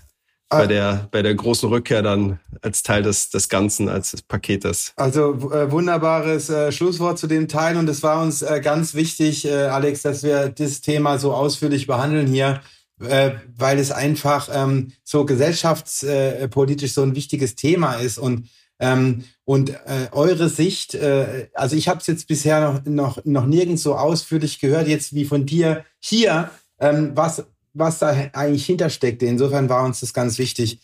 [0.49, 0.67] bei ah.
[0.67, 4.93] der, bei der großen Rückkehr dann als Teil des, des Ganzen, als des Paketes.
[4.95, 9.45] Also äh, wunderbares äh, Schlusswort zu dem Teil und es war uns äh, ganz wichtig,
[9.45, 12.61] äh, Alex, dass wir das Thema so ausführlich behandeln hier,
[13.01, 19.69] äh, weil es einfach ähm, so gesellschaftspolitisch so ein wichtiges Thema ist und ähm, und
[19.69, 23.95] äh, eure Sicht, äh, also ich habe es jetzt bisher noch, noch, noch nirgends so
[23.95, 27.45] ausführlich gehört, jetzt wie von dir hier, ähm, was
[27.76, 29.26] was da eigentlich hintersteckte.
[29.28, 30.80] Insofern war uns das ganz wichtig.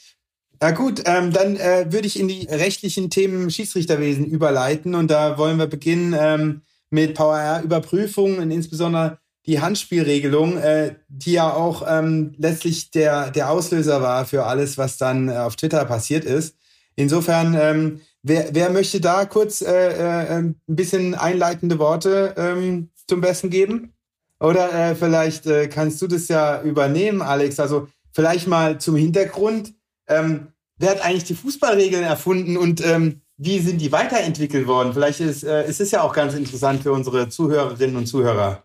[0.60, 5.39] Na gut, ähm, dann äh, würde ich in die rechtlichen Themen Schiedsrichterwesen überleiten und da
[5.39, 6.62] wollen wir beginnen ähm,
[6.92, 9.18] mit VAR-Überprüfungen und insbesondere
[9.48, 14.98] die Handspielregelung, äh, die ja auch ähm, letztlich der, der Auslöser war für alles, was
[14.98, 16.56] dann äh, auf Twitter passiert ist.
[16.96, 23.22] Insofern, ähm, wer, wer möchte da kurz äh, äh, ein bisschen einleitende Worte ähm, zum
[23.22, 23.94] Besten geben?
[24.42, 27.60] Oder äh, vielleicht äh, kannst du das ja übernehmen, Alex.
[27.60, 29.74] Also vielleicht mal zum Hintergrund.
[30.08, 34.94] Ähm, wer hat eigentlich die Fußballregeln erfunden und ähm, wie sind die weiterentwickelt worden?
[34.94, 38.64] Vielleicht ist, äh, ist es ja auch ganz interessant für unsere Zuhörerinnen und Zuhörer.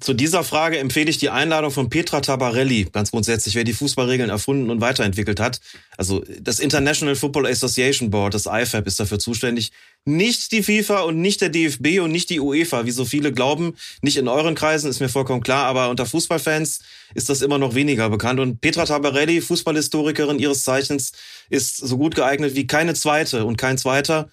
[0.00, 4.30] Zu dieser Frage empfehle ich die Einladung von Petra Tabarelli, ganz grundsätzlich, wer die Fußballregeln
[4.30, 5.60] erfunden und weiterentwickelt hat.
[5.96, 9.72] Also das International Football Association Board, das IFAB, ist dafür zuständig.
[10.04, 13.74] Nicht die FIFA und nicht der DFB und nicht die UEFA, wie so viele glauben.
[14.00, 16.80] Nicht in euren Kreisen, ist mir vollkommen klar, aber unter Fußballfans
[17.14, 18.38] ist das immer noch weniger bekannt.
[18.38, 21.12] Und Petra Tabarelli, Fußballhistorikerin ihres Zeichens,
[21.50, 24.30] ist so gut geeignet wie keine zweite und kein zweiter,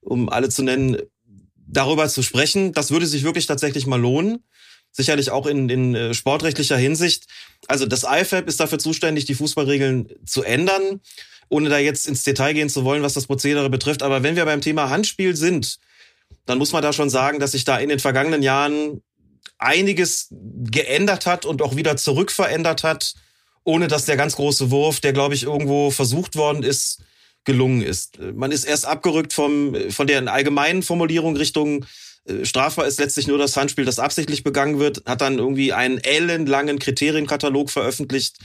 [0.00, 0.96] um alle zu nennen,
[1.66, 2.72] darüber zu sprechen.
[2.72, 4.42] Das würde sich wirklich tatsächlich mal lohnen
[4.94, 7.26] sicherlich auch in, in äh, sportrechtlicher Hinsicht.
[7.66, 11.00] Also das IFAB ist dafür zuständig, die Fußballregeln zu ändern,
[11.48, 14.02] ohne da jetzt ins Detail gehen zu wollen, was das Prozedere betrifft.
[14.02, 15.78] Aber wenn wir beim Thema Handspiel sind,
[16.46, 19.02] dann muss man da schon sagen, dass sich da in den vergangenen Jahren
[19.58, 23.14] einiges geändert hat und auch wieder zurückverändert hat,
[23.64, 27.02] ohne dass der ganz große Wurf, der glaube ich irgendwo versucht worden ist,
[27.44, 28.18] gelungen ist.
[28.18, 31.84] Man ist erst abgerückt vom, von der allgemeinen Formulierung Richtung
[32.42, 36.78] strafbar ist letztlich nur das Handspiel, das absichtlich begangen wird, hat dann irgendwie einen ellenlangen
[36.78, 38.36] Kriterienkatalog veröffentlicht,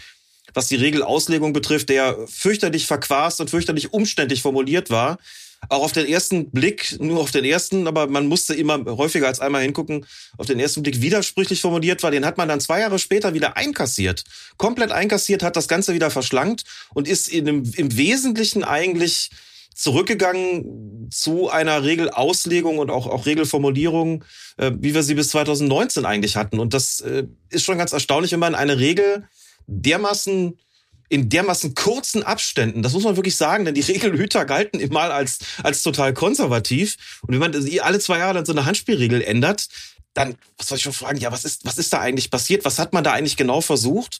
[0.53, 5.19] was die Regelauslegung betrifft, der fürchterlich verquast und fürchterlich umständlich formuliert war.
[5.67, 9.41] Auch auf den ersten Blick, nur auf den ersten, aber man musste immer häufiger als
[9.41, 10.05] einmal hingucken,
[10.37, 12.11] auf den ersten Blick widersprüchlich formuliert war.
[12.11, 14.23] Den hat man dann zwei Jahre später wieder einkassiert.
[14.55, 16.63] Komplett einkassiert, hat das Ganze wieder verschlankt
[16.93, 19.31] und ist in im Wesentlichen eigentlich
[19.79, 24.25] zurückgegangen zu einer Regelauslegung und auch, auch Regelformulierung,
[24.57, 26.59] äh, wie wir sie bis 2019 eigentlich hatten.
[26.59, 29.27] Und das äh, ist schon ganz erstaunlich, wenn man eine Regel
[29.67, 30.59] dermaßen
[31.11, 35.39] in dermaßen kurzen Abständen, das muss man wirklich sagen, denn die Regelhüter galten immer als,
[35.63, 37.19] als total konservativ.
[37.21, 39.69] Und wenn man alle zwei Jahre dann so eine Handspielregel ändert,
[40.13, 42.65] dann, was soll ich schon fragen, ja, was ist, was ist da eigentlich passiert?
[42.65, 44.19] Was hat man da eigentlich genau versucht?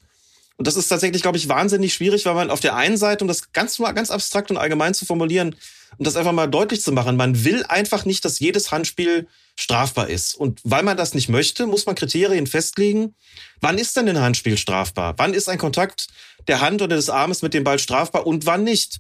[0.60, 3.30] Und das ist tatsächlich, glaube ich, wahnsinnig schwierig, weil man auf der einen Seite, um
[3.30, 5.56] das ganz ganz abstrakt und allgemein zu formulieren,
[5.98, 10.10] um das einfach mal deutlich zu machen, man will einfach nicht, dass jedes Handspiel strafbar
[10.10, 10.36] ist.
[10.36, 13.16] Und weil man das nicht möchte, muss man Kriterien festlegen.
[13.62, 15.14] Wann ist denn ein Handspiel strafbar?
[15.16, 16.08] Wann ist ein Kontakt
[16.50, 19.00] der Hand oder des Armes mit dem Ball strafbar und wann nicht?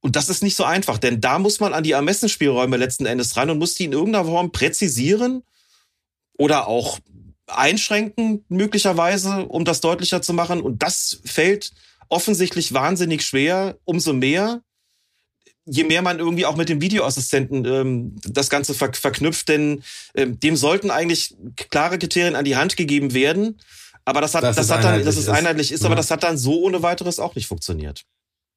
[0.00, 3.36] Und das ist nicht so einfach, denn da muss man an die Ermessensspielräume letzten Endes
[3.36, 5.44] ran und muss die in irgendeiner Form präzisieren
[6.36, 6.98] oder auch
[7.50, 10.60] einschränken, möglicherweise, um das deutlicher zu machen.
[10.60, 11.72] Und das fällt
[12.08, 14.62] offensichtlich wahnsinnig schwer, umso mehr,
[15.64, 19.82] je mehr man irgendwie auch mit dem Videoassistenten ähm, das Ganze ver verknüpft, denn
[20.14, 23.60] ähm, dem sollten eigentlich klare Kriterien an die Hand gegeben werden.
[24.04, 25.86] Aber das hat, das, das hat dann, dass es einheitlich ist, ja.
[25.86, 28.04] aber das hat dann so ohne weiteres auch nicht funktioniert.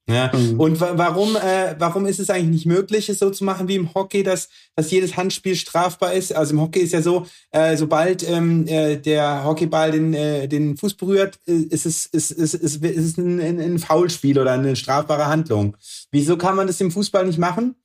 [0.10, 0.32] Ja.
[0.34, 0.60] Mhm.
[0.60, 3.93] Und warum, äh, warum ist es eigentlich nicht möglich, es so zu machen wie im
[3.93, 6.36] Hockey, dass, dass jedes Handspiel strafbar ist?
[6.36, 10.76] Also im Hockey ist ja so, äh, sobald ähm, äh, der Hockeyball den, äh, den
[10.76, 14.76] Fuß berührt, äh, ist es, ist, ist, ist, ist es ein, ein Foulspiel oder eine
[14.76, 15.78] strafbare Handlung.
[16.12, 17.76] Wieso kann man das im Fußball nicht machen?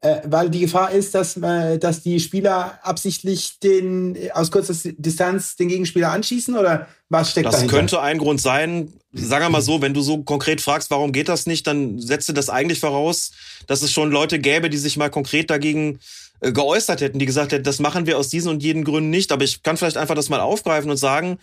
[0.00, 5.56] Äh, weil die Gefahr ist, dass, äh, dass die Spieler absichtlich den aus kurzer Distanz
[5.56, 7.72] den Gegenspieler anschießen oder was steckt das dahinter?
[7.72, 8.92] Das könnte ein Grund sein.
[9.12, 12.32] Sagen wir mal so, wenn du so konkret fragst, warum geht das nicht, dann setze
[12.32, 13.32] das eigentlich voraus,
[13.66, 15.98] dass es schon Leute gäbe, die sich mal konkret dagegen
[16.40, 19.32] äh, geäußert hätten, die gesagt hätten, das machen wir aus diesen und jenen Gründen nicht.
[19.32, 21.38] Aber ich kann vielleicht einfach das mal aufgreifen und sagen,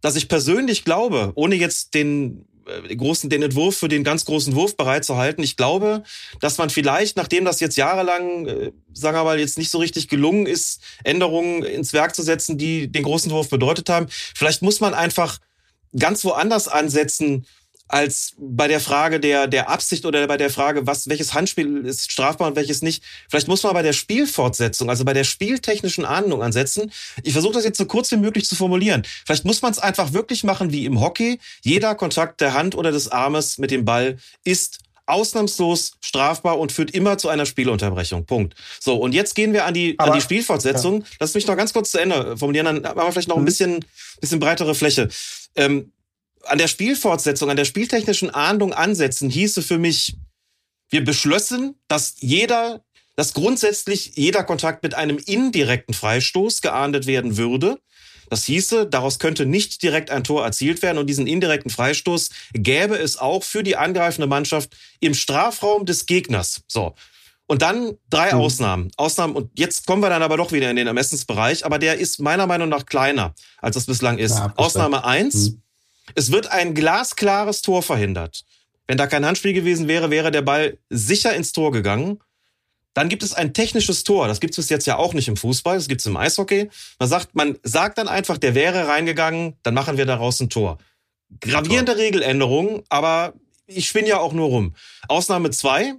[0.00, 2.46] dass ich persönlich glaube, ohne jetzt den
[2.96, 5.42] großen, den Entwurf für den ganz großen Wurf bereitzuhalten.
[5.42, 6.02] Ich glaube,
[6.40, 10.08] dass man vielleicht, nachdem das jetzt jahrelang, äh, sagen wir mal, jetzt nicht so richtig
[10.08, 14.80] gelungen ist, Änderungen ins Werk zu setzen, die den großen Wurf bedeutet haben, vielleicht muss
[14.80, 15.38] man einfach
[15.98, 17.46] ganz woanders ansetzen,
[17.92, 22.10] als bei der Frage der, der Absicht oder bei der Frage, was, welches Handspiel ist
[22.10, 23.04] strafbar und welches nicht.
[23.28, 26.90] Vielleicht muss man bei der Spielfortsetzung, also bei der spieltechnischen Ahndung ansetzen.
[27.22, 29.02] Ich versuche das jetzt so kurz wie möglich zu formulieren.
[29.26, 31.38] Vielleicht muss man es einfach wirklich machen wie im Hockey.
[31.62, 36.92] Jeder Kontakt der Hand oder des Armes mit dem Ball ist ausnahmslos strafbar und führt
[36.92, 38.24] immer zu einer Spielunterbrechung.
[38.24, 38.54] Punkt.
[38.80, 41.02] So, und jetzt gehen wir an die, Aber, an die Spielfortsetzung.
[41.02, 41.06] Ja.
[41.20, 43.46] Lass mich noch ganz kurz zu Ende formulieren, dann haben wir vielleicht noch ein mhm.
[43.46, 43.84] bisschen,
[44.20, 45.10] bisschen breitere Fläche.
[45.56, 45.92] Ähm,
[46.44, 50.16] an der Spielfortsetzung, an der spieltechnischen Ahndung ansetzen, hieße für mich,
[50.90, 52.84] wir beschlossen, dass jeder,
[53.16, 57.78] dass grundsätzlich jeder Kontakt mit einem indirekten Freistoß geahndet werden würde.
[58.28, 62.96] Das hieße, daraus könnte nicht direkt ein Tor erzielt werden und diesen indirekten Freistoß gäbe
[62.96, 66.62] es auch für die angreifende Mannschaft im Strafraum des Gegners.
[66.66, 66.94] So.
[67.46, 68.40] Und dann drei mhm.
[68.40, 68.90] Ausnahmen.
[68.96, 72.20] Ausnahmen, und jetzt kommen wir dann aber doch wieder in den Ermessensbereich, aber der ist
[72.20, 74.36] meiner Meinung nach kleiner, als es bislang ist.
[74.36, 75.50] Ja, Ausnahme eins.
[75.50, 75.61] Mhm.
[76.14, 78.44] Es wird ein glasklares Tor verhindert.
[78.86, 82.18] Wenn da kein Handspiel gewesen wäre, wäre der Ball sicher ins Tor gegangen.
[82.94, 84.28] Dann gibt es ein technisches Tor.
[84.28, 85.76] Das gibt es bis jetzt ja auch nicht im Fußball.
[85.76, 86.68] Das gibt es im Eishockey.
[86.98, 90.78] Man sagt, man sagt dann einfach, der wäre reingegangen, dann machen wir daraus ein Tor.
[91.40, 93.32] Gravierende Regeländerung, aber
[93.66, 94.74] ich spinne ja auch nur rum.
[95.08, 95.94] Ausnahme zwei.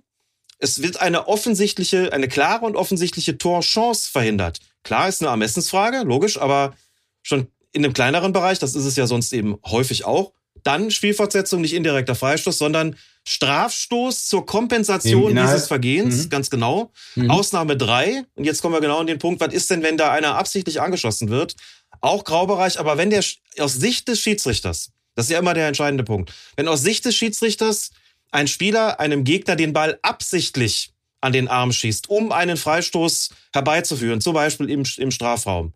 [0.60, 4.60] Es wird eine offensichtliche, eine klare und offensichtliche Torchance verhindert.
[4.84, 6.76] Klar ist eine Ermessensfrage, logisch, aber
[7.24, 10.32] schon in einem kleineren Bereich, das ist es ja sonst eben häufig auch,
[10.63, 12.95] dann Spielfortsetzung, nicht indirekter Freistoß, sondern
[13.28, 16.30] Strafstoß zur Kompensation dieses Vergehens, mhm.
[16.30, 16.91] ganz genau.
[17.15, 17.32] Mhm.
[17.32, 20.11] Ausnahme drei und jetzt kommen wir genau an den Punkt, was ist denn, wenn da
[20.11, 21.55] einer absichtlich angeschossen wird?
[22.01, 23.24] Auch Graubereich, aber wenn der
[23.59, 27.15] aus Sicht des Schiedsrichters, das ist ja immer der entscheidende Punkt, wenn aus Sicht des
[27.15, 27.91] Schiedsrichters
[28.32, 34.19] ein Spieler einem Gegner den Ball absichtlich an den Arm schießt, um einen Freistoß herbeizuführen,
[34.19, 35.74] zum Beispiel im, im Strafraum,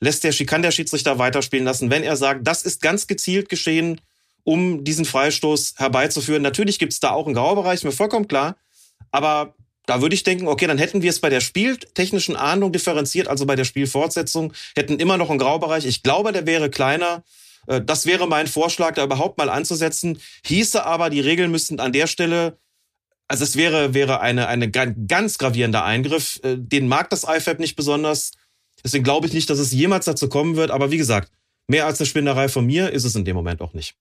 [0.00, 4.00] lässt der, kann der Schiedsrichter weiterspielen lassen, wenn er sagt, das ist ganz gezielt geschehen,
[4.42, 6.42] um diesen Freistoß herbeizuführen.
[6.42, 8.56] Natürlich gibt es da auch einen Graubereich, mir vollkommen klar.
[9.10, 9.54] Aber
[9.86, 13.44] da würde ich denken, okay, dann hätten wir es bei der spieltechnischen Ahndung differenziert, also
[13.44, 15.84] bei der Spielfortsetzung, hätten immer noch einen Graubereich.
[15.84, 17.22] Ich glaube, der wäre kleiner.
[17.66, 20.20] Äh, das wäre mein Vorschlag, da überhaupt mal anzusetzen.
[20.46, 22.58] Hieße aber, die Regeln müssten an der Stelle,
[23.28, 26.40] also es wäre, wäre eine, eine ganz gravierender Eingriff.
[26.42, 28.32] Äh, den mag das IFAB nicht besonders.
[28.84, 30.70] Deswegen glaube ich nicht, dass es jemals dazu kommen wird.
[30.70, 31.30] Aber wie gesagt,
[31.68, 33.96] mehr als eine Spinnerei von mir ist es in dem Moment auch nicht.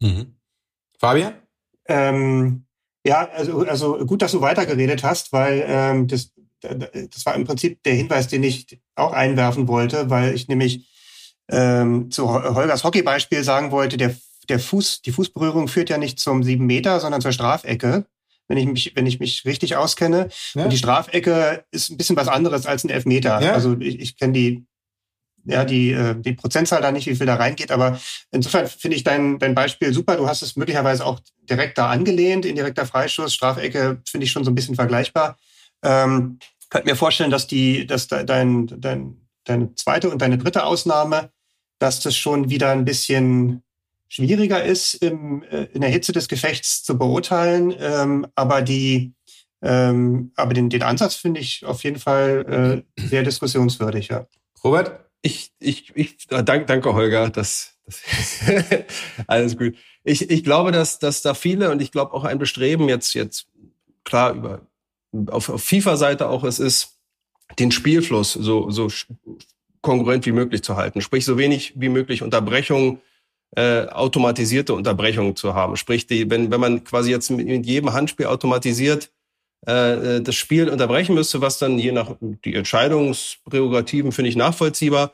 [0.00, 0.36] Mhm.
[0.98, 1.34] Fabian?
[1.86, 2.66] Ähm,
[3.06, 7.82] ja, also, also gut, dass du weitergeredet hast, weil ähm, das, das war im Prinzip
[7.84, 10.88] der Hinweis, den ich auch einwerfen wollte, weil ich nämlich
[11.48, 14.16] ähm, zu Holgers Hockeybeispiel sagen wollte, der,
[14.48, 18.06] der Fuß, die Fußberührung führt ja nicht zum sieben Meter, sondern zur Strafecke
[18.48, 20.28] wenn ich mich, wenn ich mich richtig auskenne.
[20.54, 20.64] Ja.
[20.64, 23.40] Und die Strafecke ist ein bisschen was anderes als ein Elfmeter.
[23.40, 23.52] Ja.
[23.52, 24.66] Also ich, ich kenne die,
[25.44, 27.70] ja, die, äh, die Prozentzahl da nicht, wie viel da reingeht.
[27.70, 27.98] Aber
[28.30, 30.16] insofern finde ich dein, dein Beispiel super.
[30.16, 33.34] Du hast es möglicherweise auch direkt da angelehnt, indirekter Freischuss.
[33.34, 35.36] Strafecke finde ich schon so ein bisschen vergleichbar.
[35.82, 36.38] Ähm,
[36.70, 41.30] könnte mir vorstellen, dass die, dass dein, dein, deine zweite und deine dritte Ausnahme,
[41.78, 43.62] dass das schon wieder ein bisschen
[44.08, 47.74] schwieriger ist, im, äh, in der Hitze des Gefechts zu beurteilen.
[47.78, 49.14] Ähm, aber die,
[49.62, 54.26] ähm, aber den, den Ansatz finde ich auf jeden Fall äh, sehr diskussionswürdig, ja.
[54.62, 55.00] Robert?
[55.22, 57.30] Ich, ich, ich äh, danke, danke Holger.
[57.30, 58.40] Das, das
[59.26, 59.76] alles gut.
[60.04, 63.48] Ich, ich glaube, dass, dass da viele und ich glaube auch ein Bestreben jetzt, jetzt
[64.04, 64.66] klar über
[65.28, 66.98] auf, auf FIFA-Seite auch es ist,
[67.58, 68.88] den Spielfluss so, so
[69.80, 71.00] konkurrent wie möglich zu halten.
[71.00, 73.00] Sprich, so wenig wie möglich Unterbrechungen
[73.54, 75.76] äh, automatisierte Unterbrechungen zu haben.
[75.76, 79.10] Sprich, die, wenn, wenn man quasi jetzt mit, mit jedem Handspiel automatisiert
[79.66, 85.12] äh, das Spiel unterbrechen müsste, was dann je nach die Entscheidungsprärogativen finde ich nachvollziehbar,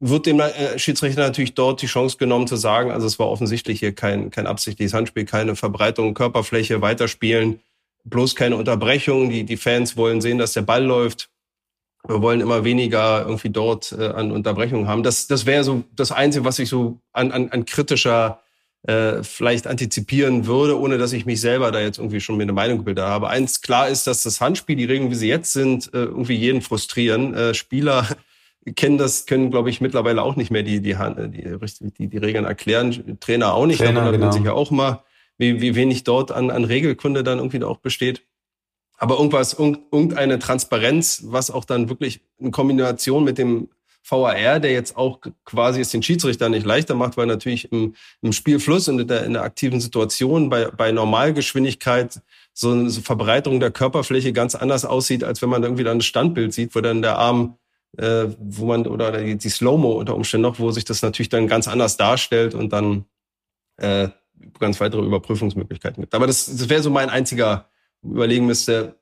[0.00, 3.80] wird dem äh, Schiedsrichter natürlich dort die Chance genommen zu sagen, also es war offensichtlich
[3.80, 7.60] hier kein, kein absichtliches Handspiel, keine Verbreitung, Körperfläche, weiterspielen,
[8.04, 9.30] bloß keine Unterbrechung.
[9.30, 11.30] Die, die Fans wollen sehen, dass der Ball läuft.
[12.08, 15.02] Wir wollen immer weniger irgendwie dort äh, an Unterbrechungen haben.
[15.02, 18.40] Das, das wäre so das Einzige, was ich so an, an, an kritischer
[18.86, 22.52] äh, vielleicht antizipieren würde, ohne dass ich mich selber da jetzt irgendwie schon mir eine
[22.52, 23.28] Meinung gebildet habe.
[23.28, 26.62] Eins klar ist, dass das Handspiel, die Regeln, wie sie jetzt sind, äh, irgendwie jeden
[26.62, 27.34] frustrieren.
[27.34, 28.06] Äh, Spieler
[28.76, 32.44] kennen das, können, glaube ich, mittlerweile auch nicht mehr die, die, die, die, die Regeln
[32.44, 33.18] erklären.
[33.18, 33.78] Trainer auch nicht.
[33.78, 34.26] Trainer, da wundert genau.
[34.26, 35.02] man sich ja auch mal,
[35.38, 38.22] wie, wie wenig dort an, an Regelkunde dann irgendwie auch besteht.
[38.98, 43.68] Aber irgendwas, irgendeine Transparenz, was auch dann wirklich in Kombination mit dem
[44.08, 48.32] VAR, der jetzt auch quasi es den Schiedsrichter nicht leichter macht, weil natürlich im, im
[48.32, 52.20] Spielfluss und in der, in der aktiven Situation bei, bei Normalgeschwindigkeit
[52.52, 56.54] so eine Verbreiterung der Körperfläche ganz anders aussieht, als wenn man irgendwie dann ein Standbild
[56.54, 57.58] sieht, wo dann der Arm,
[57.98, 61.48] äh, wo man, oder die, die Slow-Mo unter Umständen noch, wo sich das natürlich dann
[61.48, 63.06] ganz anders darstellt und dann
[63.78, 64.08] äh,
[64.58, 66.14] ganz weitere Überprüfungsmöglichkeiten gibt.
[66.14, 67.68] Aber das, das wäre so mein einziger
[68.12, 68.96] Überlegen müsste,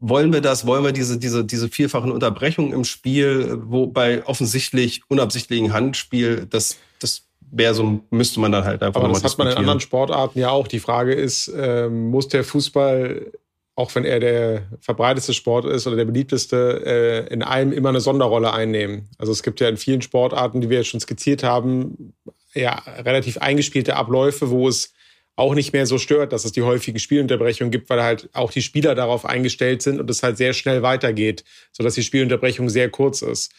[0.00, 5.02] wollen wir das, wollen wir diese, diese, diese vielfachen Unterbrechungen im Spiel, wo bei offensichtlich
[5.08, 9.48] unabsichtlichen Handspiel, das, das wäre so, müsste man dann halt einfach Aber das hat man
[9.48, 10.68] in anderen Sportarten ja auch.
[10.68, 13.32] Die Frage ist, äh, muss der Fußball,
[13.74, 18.00] auch wenn er der verbreitetste Sport ist oder der beliebteste, äh, in allem immer eine
[18.00, 19.08] Sonderrolle einnehmen?
[19.18, 22.14] Also es gibt ja in vielen Sportarten, die wir jetzt schon skizziert haben,
[22.54, 24.92] ja relativ eingespielte Abläufe, wo es
[25.38, 28.60] auch nicht mehr so stört, dass es die häufigen Spielunterbrechungen gibt, weil halt auch die
[28.60, 33.22] Spieler darauf eingestellt sind und es halt sehr schnell weitergeht, sodass die Spielunterbrechung sehr kurz
[33.22, 33.52] ist.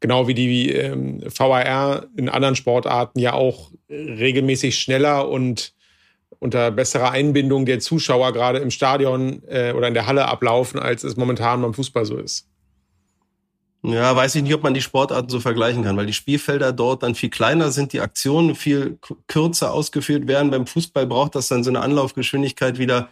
[0.00, 5.74] Genau wie die ähm, VAR in anderen Sportarten ja auch regelmäßig schneller und
[6.38, 11.04] unter besserer Einbindung der Zuschauer gerade im Stadion äh, oder in der Halle ablaufen, als
[11.04, 12.48] es momentan beim Fußball so ist.
[13.82, 17.02] Ja, weiß ich nicht, ob man die Sportarten so vergleichen kann, weil die Spielfelder dort
[17.02, 18.98] dann viel kleiner sind, die Aktionen viel
[19.28, 20.50] kürzer ausgeführt werden.
[20.50, 23.08] Beim Fußball braucht das dann so eine Anlaufgeschwindigkeit wieder.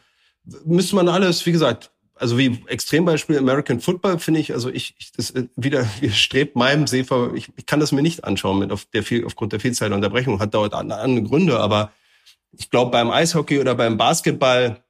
[0.64, 5.12] Müsste man alles, wie gesagt, also wie Extrembeispiel American Football finde ich, also ich, ich
[5.12, 8.84] das äh, wieder strebt meinem Sefer, ich, ich kann das mir nicht anschauen mit auf
[8.86, 11.92] der viel, aufgrund der Vielzahl der Unterbrechung, hat dort andere Gründe, aber
[12.52, 14.83] ich glaube beim Eishockey oder beim Basketball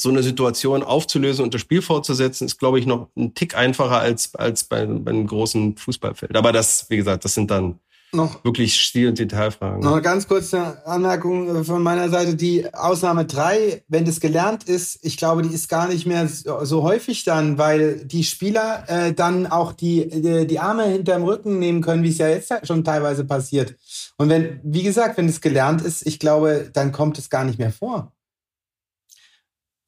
[0.00, 3.98] so eine Situation aufzulösen und das Spiel fortzusetzen, ist, glaube ich, noch ein Tick einfacher
[3.98, 6.36] als, als bei, bei einem großen Fußballfeld.
[6.36, 7.78] Aber das, wie gesagt, das sind dann
[8.14, 9.80] noch, wirklich Stil- und Detailfragen.
[9.80, 12.34] Noch eine ganz kurze Anmerkung von meiner Seite.
[12.34, 16.64] Die Ausnahme drei, wenn das gelernt ist, ich glaube, die ist gar nicht mehr so,
[16.64, 21.58] so häufig dann, weil die Spieler äh, dann auch die, die, die Arme hinterm Rücken
[21.58, 23.76] nehmen können, wie es ja jetzt schon teilweise passiert.
[24.18, 27.58] Und wenn, wie gesagt, wenn es gelernt ist, ich glaube, dann kommt es gar nicht
[27.58, 28.12] mehr vor.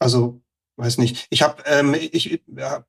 [0.04, 0.40] Also
[0.76, 1.26] weiß nicht.
[1.30, 2.40] Ich habe ähm, ich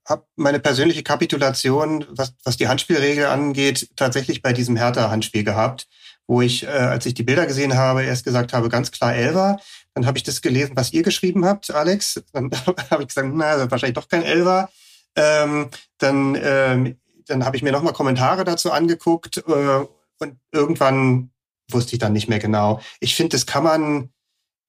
[0.06, 5.88] hab meine persönliche Kapitulation, was, was die Handspielregel angeht, tatsächlich bei diesem Hertha-Handspiel gehabt,
[6.28, 9.58] wo ich, äh, als ich die Bilder gesehen habe, erst gesagt habe, ganz klar Elver.
[9.94, 12.22] Dann habe ich das gelesen, was ihr geschrieben habt, Alex.
[12.34, 12.50] Dann
[12.92, 14.70] habe ich gesagt, na, wahrscheinlich doch kein Elver.
[15.16, 16.98] Ähm, dann ähm,
[17.28, 19.86] dann habe ich mir nochmal Kommentare dazu angeguckt äh,
[20.20, 21.32] und irgendwann
[21.72, 22.80] wusste ich dann nicht mehr genau.
[23.00, 24.10] Ich finde, das kann man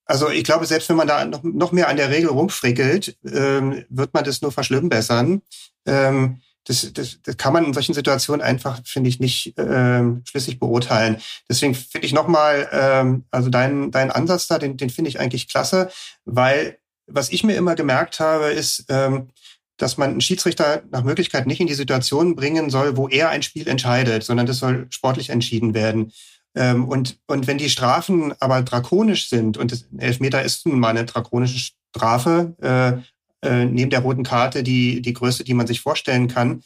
[0.07, 3.85] also ich glaube, selbst wenn man da noch, noch mehr an der Regel rumfrickelt, ähm,
[3.89, 5.43] wird man das nur verschlimmbessern.
[5.85, 10.59] Ähm, das, das, das kann man in solchen Situationen einfach, finde ich, nicht ähm, schlüssig
[10.59, 11.19] beurteilen.
[11.49, 15.49] Deswegen finde ich nochmal, ähm, also deinen dein Ansatz da, den, den finde ich eigentlich
[15.49, 15.91] klasse,
[16.25, 19.29] weil was ich mir immer gemerkt habe, ist, ähm,
[19.77, 23.43] dass man einen Schiedsrichter nach Möglichkeit nicht in die Situation bringen soll, wo er ein
[23.43, 26.13] Spiel entscheidet, sondern das soll sportlich entschieden werden.
[26.57, 30.89] Ähm, und, und wenn die Strafen aber drakonisch sind, und das Elfmeter ist nun mal
[30.89, 35.83] eine drakonische Strafe, äh, äh, neben der roten Karte die, die größte, die man sich
[35.83, 36.63] vorstellen kann,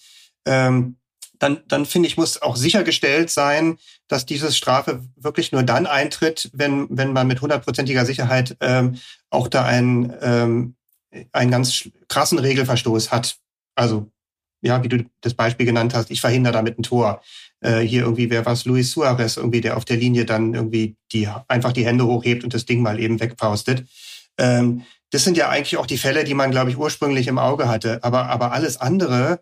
[0.47, 0.97] ähm,
[1.41, 3.79] dann, dann finde ich, muss auch sichergestellt sein,
[4.09, 8.97] dass diese Strafe wirklich nur dann eintritt, wenn, wenn man mit hundertprozentiger Sicherheit ähm,
[9.31, 10.77] auch da einen, ähm,
[11.33, 13.39] einen ganz krassen Regelverstoß hat.
[13.75, 14.11] Also,
[14.61, 17.23] ja, wie du das Beispiel genannt hast, ich verhindere damit ein Tor
[17.61, 21.29] äh, hier irgendwie, wer was, Luis Suarez irgendwie, der auf der Linie dann irgendwie die
[21.49, 23.85] einfach die Hände hochhebt und das Ding mal eben wegpaustet.
[24.39, 27.69] Ähm, das sind ja eigentlich auch die Fälle, die man, glaube ich, ursprünglich im Auge
[27.69, 28.03] hatte.
[28.03, 29.41] Aber, aber alles andere,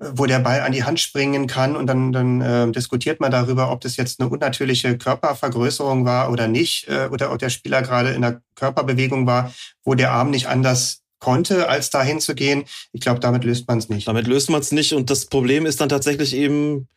[0.00, 3.30] äh, wo der Ball an die Hand springen kann und dann, dann äh, diskutiert man
[3.30, 7.82] darüber, ob das jetzt eine unnatürliche Körpervergrößerung war oder nicht, äh, oder ob der Spieler
[7.82, 9.54] gerade in der Körperbewegung war,
[9.84, 12.64] wo der Arm nicht anders konnte, als dahin zu gehen.
[12.92, 14.08] Ich glaube, damit löst man es nicht.
[14.08, 14.92] Damit löst man es nicht.
[14.92, 16.88] Und das Problem ist dann tatsächlich eben,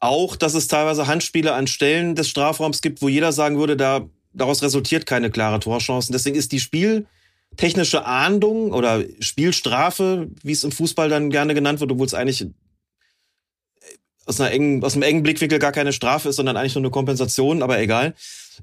[0.00, 4.06] auch, dass es teilweise Handspiele an Stellen des Strafraums gibt, wo jeder sagen würde, da,
[4.32, 6.12] daraus resultiert keine klare Torchancen.
[6.12, 7.06] Deswegen ist die Spiel,
[7.56, 12.46] technische Ahndung oder Spielstrafe, wie es im Fußball dann gerne genannt wird, obwohl es eigentlich
[14.26, 16.90] aus, einer engen, aus einem engen Blickwinkel gar keine Strafe ist, sondern eigentlich nur eine
[16.90, 18.14] Kompensation, aber egal.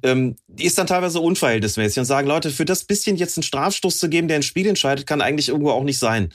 [0.04, 3.98] Ähm, die ist dann teilweise unverhältnismäßig und sagen, Leute, für das bisschen jetzt einen Strafstoß
[3.98, 6.32] zu geben, der ein Spiel entscheidet, kann eigentlich irgendwo auch nicht sein.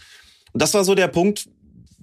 [0.52, 1.48] Und das war so der Punkt,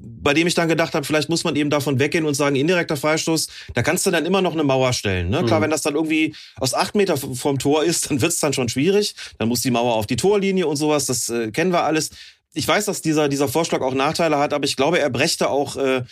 [0.06, 2.98] bei dem ich dann gedacht habe, vielleicht muss man eben davon weggehen und sagen, indirekter
[2.98, 5.30] Freistoß, da kannst du dann immer noch eine Mauer stellen.
[5.30, 5.44] Ne?
[5.46, 5.64] Klar, Mhm.
[5.64, 9.16] wenn das dann irgendwie aus acht Meter vom Tor ist, dann wird's dann schon schwierig.
[9.38, 12.10] Dann muss die Mauer auf die Torlinie und sowas, das äh, kennen wir alles.
[12.54, 15.76] Ich weiß, dass dieser, dieser Vorschlag auch Nachteile hat, aber ich glaube, er brächte auch,
[15.78, 16.04] äh,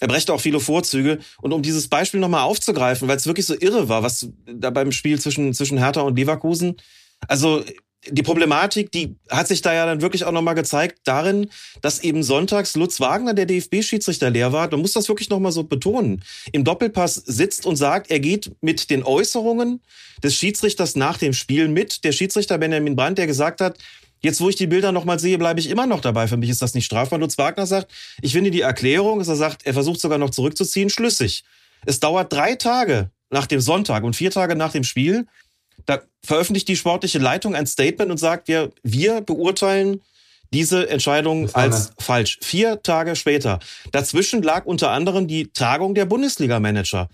[0.00, 1.20] er brächte auch viele Vorzüge.
[1.40, 4.92] Und um dieses Beispiel nochmal aufzugreifen, weil es wirklich so irre war, was da beim
[4.92, 6.76] Spiel zwischen, zwischen Hertha und Leverkusen,
[7.28, 7.64] also
[8.10, 11.50] die Problematik, die hat sich da ja dann wirklich auch nochmal gezeigt darin,
[11.82, 14.68] dass eben sonntags Lutz Wagner, der DFB-Schiedsrichter, leer war.
[14.68, 16.22] Du musst das wirklich nochmal so betonen.
[16.52, 19.80] Im Doppelpass sitzt und sagt, er geht mit den Äußerungen
[20.22, 22.04] des Schiedsrichters nach dem Spiel mit.
[22.04, 23.78] Der Schiedsrichter Benjamin Brandt, der gesagt hat,
[24.22, 26.26] Jetzt, wo ich die Bilder nochmal sehe, bleibe ich immer noch dabei.
[26.26, 27.18] Für mich ist das nicht strafbar.
[27.18, 27.92] Lutz Wagner sagt,
[28.22, 31.44] ich finde die Erklärung, dass er sagt, er versucht sogar noch zurückzuziehen, schlüssig.
[31.84, 35.26] Es dauert drei Tage nach dem Sonntag und vier Tage nach dem Spiel.
[35.84, 40.00] Da veröffentlicht die sportliche Leitung ein Statement und sagt, wir, wir beurteilen
[40.52, 42.38] diese Entscheidung als falsch.
[42.42, 43.58] Vier Tage später.
[43.92, 47.08] Dazwischen lag unter anderem die Tagung der Bundesliga-Manager.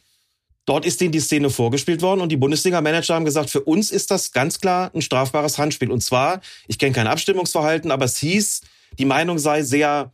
[0.65, 4.11] Dort ist denen die Szene vorgespielt worden und die Bundesliga-Manager haben gesagt, für uns ist
[4.11, 5.91] das ganz klar ein strafbares Handspiel.
[5.91, 8.61] Und zwar, ich kenne kein Abstimmungsverhalten, aber es hieß,
[8.99, 10.13] die Meinung sei sehr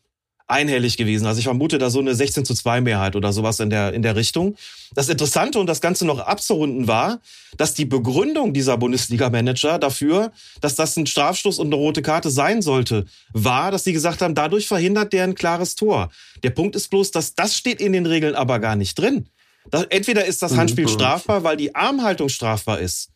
[0.49, 1.27] einhellig gewesen.
[1.27, 4.03] Also ich vermute da so eine 16 zu 2 Mehrheit oder sowas in der, in
[4.03, 4.57] der Richtung.
[4.95, 7.21] Das Interessante und das Ganze noch abzurunden war,
[7.57, 12.63] dass die Begründung dieser Bundesliga-Manager dafür, dass das ein Strafstoß und eine rote Karte sein
[12.63, 16.11] sollte, war, dass sie gesagt haben, dadurch verhindert der ein klares Tor.
[16.43, 19.29] Der Punkt ist bloß, dass das steht in den Regeln aber gar nicht drin.
[19.71, 20.89] Da, entweder ist das Handspiel Mhm.
[20.91, 23.11] strafbar, weil die Armhaltung strafbar ist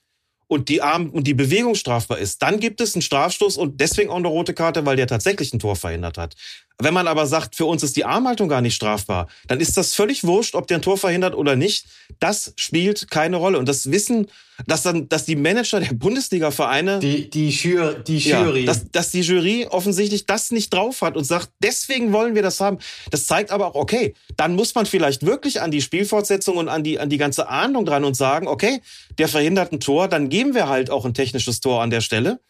[0.49, 4.11] und die Arm und die Bewegung strafbar ist, dann gibt es einen Strafstoß und deswegen
[4.11, 6.35] auch eine rote Karte, weil der tatsächlich ein Tor verhindert hat.
[6.83, 9.95] Wenn man aber sagt, für uns ist die Armhaltung gar nicht strafbar, dann ist das
[9.95, 11.87] völlig wurscht, ob der ein Tor verhindert oder nicht.
[12.21, 13.59] Das spielt keine Rolle.
[13.59, 14.27] Und das Wissen,
[14.67, 18.61] dass dann, dass die Manager der Bundesliga-Vereine, Die, die, Jury, die Jury.
[18.61, 22.43] ja, dass, dass die Jury offensichtlich das nicht drauf hat und sagt, deswegen wollen wir
[22.43, 22.79] das haben.
[23.11, 26.85] Das zeigt aber auch, okay, dann muss man vielleicht wirklich an die Spielfortsetzung und an
[26.85, 28.81] die, an die ganze Ahndung dran und sagen, okay,
[29.19, 32.41] der verhindert ein Tor, dann geben wir halt auch ein technisches Tor an der Stelle.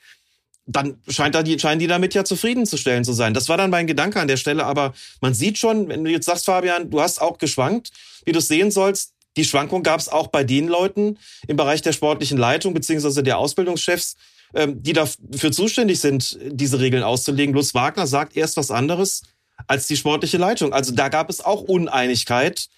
[0.67, 3.35] Dann scheint da die, scheinen die damit ja zufriedenzustellen zu sein.
[3.35, 6.27] Das war dann mein Gedanke an der Stelle, aber man sieht schon, wenn du jetzt
[6.27, 7.91] sagst, Fabian, du hast auch geschwankt,
[8.25, 11.83] wie du es sehen sollst, die Schwankung gab es auch bei den Leuten im Bereich
[11.83, 14.17] der sportlichen Leitung beziehungsweise der Ausbildungschefs,
[14.55, 17.55] ähm, die dafür zuständig sind, diese Regeln auszulegen.
[17.55, 19.23] Lutz Wagner sagt erst was anderes
[19.67, 20.73] als die sportliche Leitung.
[20.73, 22.69] Also da gab es auch Uneinigkeit,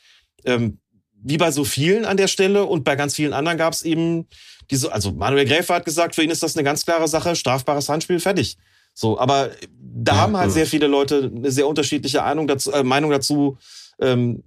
[0.44, 0.78] ähm,
[1.24, 4.26] wie bei so vielen an der Stelle und bei ganz vielen anderen gab es eben
[4.70, 7.88] diese, also Manuel Gräfer hat gesagt, für ihn ist das eine ganz klare Sache, strafbares
[7.88, 8.56] Handspiel, fertig.
[8.92, 9.50] So, aber
[9.80, 13.58] da haben halt sehr viele Leute eine sehr unterschiedliche Ahnung dazu, äh, Meinung dazu
[14.00, 14.44] ähm,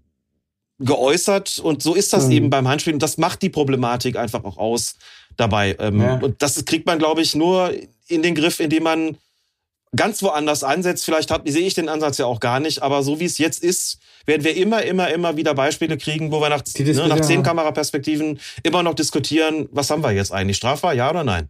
[0.80, 2.32] geäußert und so ist das Mhm.
[2.32, 4.96] eben beim Handspiel und das macht die Problematik einfach auch aus
[5.36, 5.76] dabei.
[5.80, 6.14] Ähm, Ja.
[6.20, 7.74] Und das kriegt man, glaube ich, nur
[8.08, 9.18] in den Griff, indem man
[9.96, 11.04] ganz woanders ansetzt.
[11.06, 13.98] Vielleicht sehe ich den Ansatz ja auch gar nicht, aber so wie es jetzt ist,
[14.28, 18.40] werden wir immer, immer, immer wieder Beispiele kriegen, wo wir nach, ne, nach zehn Kameraperspektiven
[18.62, 20.58] immer noch diskutieren, was haben wir jetzt eigentlich?
[20.58, 21.50] Strafbar, ja oder nein?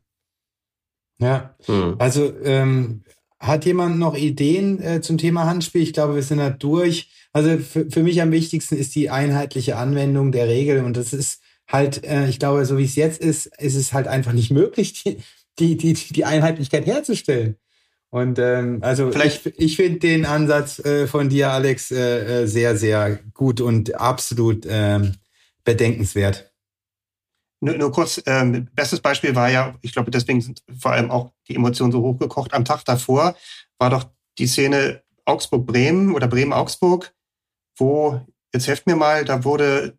[1.20, 1.56] Ja,
[1.98, 3.04] also ähm,
[3.40, 5.82] hat jemand noch Ideen äh, zum Thema Handspiel?
[5.82, 7.10] Ich glaube, wir sind da durch.
[7.34, 11.42] Also für, für mich am wichtigsten ist die einheitliche Anwendung der Regel und das ist
[11.68, 15.04] halt, äh, ich glaube, so wie es jetzt ist, ist es halt einfach nicht möglich,
[15.04, 15.18] die,
[15.60, 17.58] die, die, die Einheitlichkeit herzustellen.
[18.10, 22.48] Und ähm, also Vielleicht- ich, ich finde den Ansatz äh, von dir, Alex, äh, äh,
[22.48, 25.16] sehr, sehr gut und absolut ähm,
[25.64, 26.52] bedenkenswert.
[27.60, 31.34] Nur, nur kurz, ähm, bestes Beispiel war ja, ich glaube, deswegen sind vor allem auch
[31.48, 32.54] die Emotionen so hochgekocht.
[32.54, 33.36] Am Tag davor
[33.80, 34.06] war doch
[34.38, 37.14] die Szene Augsburg-Bremen oder Bremen-Augsburg,
[37.78, 38.22] wo,
[38.54, 39.98] jetzt helft mir mal, da wurde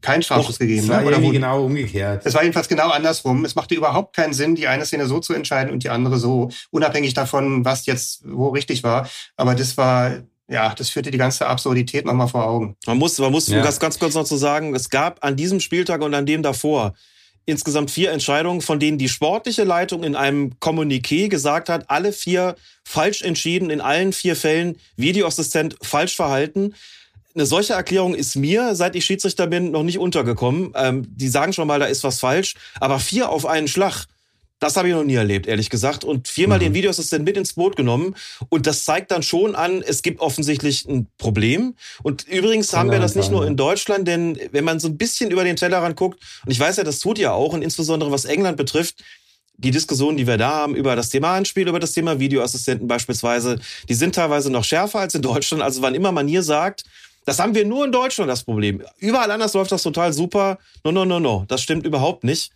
[0.00, 0.82] kein Strafschuss gegeben.
[0.82, 1.06] Es war ne?
[1.06, 2.24] Oder irgendwie wo, genau umgekehrt.
[2.24, 3.44] es war jedenfalls genau andersrum.
[3.44, 6.50] Es machte überhaupt keinen Sinn, die eine Szene so zu entscheiden und die andere so,
[6.70, 9.08] unabhängig davon, was jetzt wo richtig war.
[9.36, 10.18] Aber das war,
[10.48, 12.76] ja, das führte die ganze Absurdität nochmal vor Augen.
[12.86, 13.62] Man muss, man muss Ja.
[13.62, 16.94] ganz, ganz kurz noch zu sagen, es gab an diesem Spieltag und an dem davor
[17.46, 22.56] insgesamt vier Entscheidungen, von denen die sportliche Leitung in einem Kommuniqué gesagt hat, alle vier
[22.84, 26.74] falsch entschieden, in allen vier Fällen Videoassistent falsch verhalten.
[27.34, 30.72] Eine solche Erklärung ist mir, seit ich Schiedsrichter bin, noch nicht untergekommen.
[30.74, 32.54] Ähm, die sagen schon mal, da ist was falsch.
[32.80, 34.06] Aber vier auf einen Schlag,
[34.60, 36.04] das habe ich noch nie erlebt, ehrlich gesagt.
[36.04, 36.62] Und viermal Mhm.
[36.64, 38.16] den Videoassistent mit ins Boot genommen.
[38.48, 41.74] Und das zeigt dann schon an, es gibt offensichtlich ein Problem.
[42.02, 45.30] Und übrigens haben wir das nicht nur in Deutschland, denn wenn man so ein bisschen
[45.30, 48.24] über den Tellerrand guckt, und ich weiß ja, das tut ihr auch, und insbesondere was
[48.24, 49.04] England betrifft,
[49.60, 53.58] die Diskussionen, die wir da haben über das Thema Anspiel, über das Thema Videoassistenten beispielsweise,
[53.88, 55.62] die sind teilweise noch schärfer als in Deutschland.
[55.62, 56.84] Also wann immer man hier sagt,
[57.28, 58.82] das haben wir nur in Deutschland das Problem.
[58.96, 60.58] Überall anders läuft das total super.
[60.82, 61.44] No, no, no, no.
[61.46, 62.52] Das stimmt überhaupt nicht.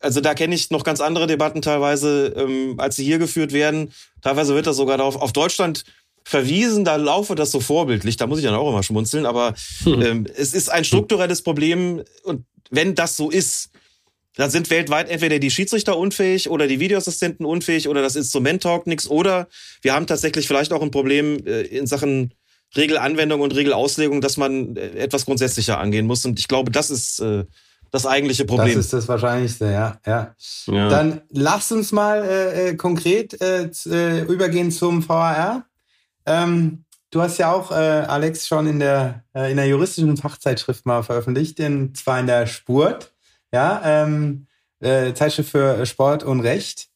[0.00, 3.92] Also da kenne ich noch ganz andere Debatten teilweise, ähm, als sie hier geführt werden.
[4.22, 5.84] Teilweise wird das sogar auf, auf Deutschland
[6.24, 8.16] verwiesen, da laufe das so vorbildlich.
[8.16, 9.26] Da muss ich dann auch immer schmunzeln.
[9.26, 9.52] Aber
[9.84, 10.00] hm.
[10.00, 12.02] ähm, es ist ein strukturelles Problem.
[12.22, 13.68] Und wenn das so ist,
[14.36, 18.86] dann sind weltweit entweder die Schiedsrichter unfähig oder die Videoassistenten unfähig oder das Instrument taugt
[18.86, 19.46] nichts oder
[19.82, 22.32] wir haben tatsächlich vielleicht auch ein Problem äh, in Sachen
[22.74, 26.24] Regelanwendung und Regelauslegung, dass man äh, etwas grundsätzlicher angehen muss.
[26.24, 27.44] Und ich glaube, das ist äh,
[27.90, 28.74] das eigentliche Problem.
[28.74, 29.98] Das ist das Wahrscheinlichste, ja.
[30.06, 30.34] ja.
[30.66, 30.88] ja.
[30.88, 33.70] Dann lasst uns mal äh, äh konkret äh,
[34.22, 35.66] übergehen zum VAR.
[36.26, 40.84] Ähm, du hast ja auch, äh, Alex, schon in der, äh, in der juristischen Fachzeitschrift
[40.84, 43.12] mal veröffentlicht, und zwar in der Spurt
[43.52, 44.46] ja, ähm,
[44.80, 46.88] äh, Zeitschrift für Sport und Recht.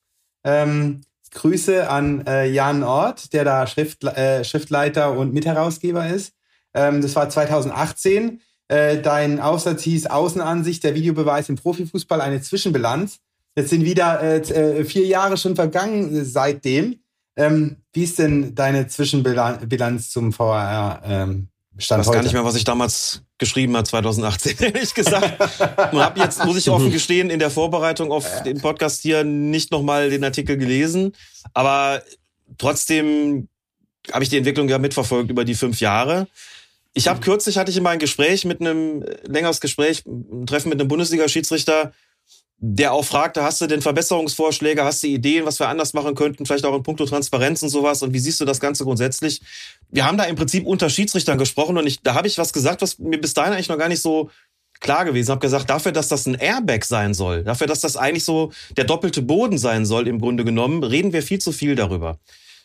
[0.45, 1.03] Ähm,
[1.33, 6.35] Grüße an äh, Jan Ort, der da Schrift, äh, Schriftleiter und Mitherausgeber ist.
[6.74, 8.41] Ähm, das war 2018.
[8.68, 13.18] Äh, dein Aufsatz hieß Außenansicht, der Videobeweis im Profifußball, eine Zwischenbilanz.
[13.57, 17.01] Jetzt sind wieder äh, äh vier Jahre schon vergangen seitdem.
[17.37, 21.49] Ähm, wie ist denn deine Zwischenbilanz zum VAR ähm,
[21.81, 22.16] Stand ich weiß heute?
[22.18, 25.41] gar nicht mehr, was ich damals geschrieben habe, 2018, ehrlich gesagt.
[25.93, 29.70] Und habe jetzt, muss ich offen gestehen, in der Vorbereitung auf den Podcast hier nicht
[29.70, 31.12] nochmal den Artikel gelesen.
[31.55, 32.03] Aber
[32.59, 33.49] trotzdem
[34.12, 36.28] habe ich die Entwicklung ja mitverfolgt über die fünf Jahre.
[36.93, 40.81] Ich habe kürzlich hatte ich mal ein Gespräch mit einem längeres Gespräch, ein Treffen mit
[40.81, 41.93] einem Bundesliga-Schiedsrichter,
[42.62, 46.44] der auch fragte, hast du denn Verbesserungsvorschläge, hast du Ideen, was wir anders machen könnten,
[46.44, 49.40] vielleicht auch in puncto Transparenz und sowas und wie siehst du das Ganze grundsätzlich?
[49.88, 52.82] Wir haben da im Prinzip unter Schiedsrichtern gesprochen und ich, da habe ich was gesagt,
[52.82, 54.30] was mir bis dahin eigentlich noch gar nicht so
[54.78, 55.30] klar gewesen.
[55.30, 58.84] Habe gesagt, dafür, dass das ein Airbag sein soll, dafür, dass das eigentlich so der
[58.84, 62.18] doppelte Boden sein soll im Grunde genommen, reden wir viel zu viel darüber.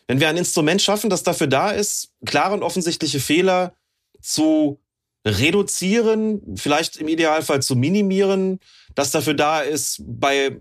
[0.08, 3.72] Wenn wir ein Instrument schaffen, das dafür da ist, klare und offensichtliche Fehler
[4.20, 4.78] zu
[5.26, 8.60] reduzieren, vielleicht im Idealfall zu minimieren,
[8.96, 10.60] das dafür da ist, bei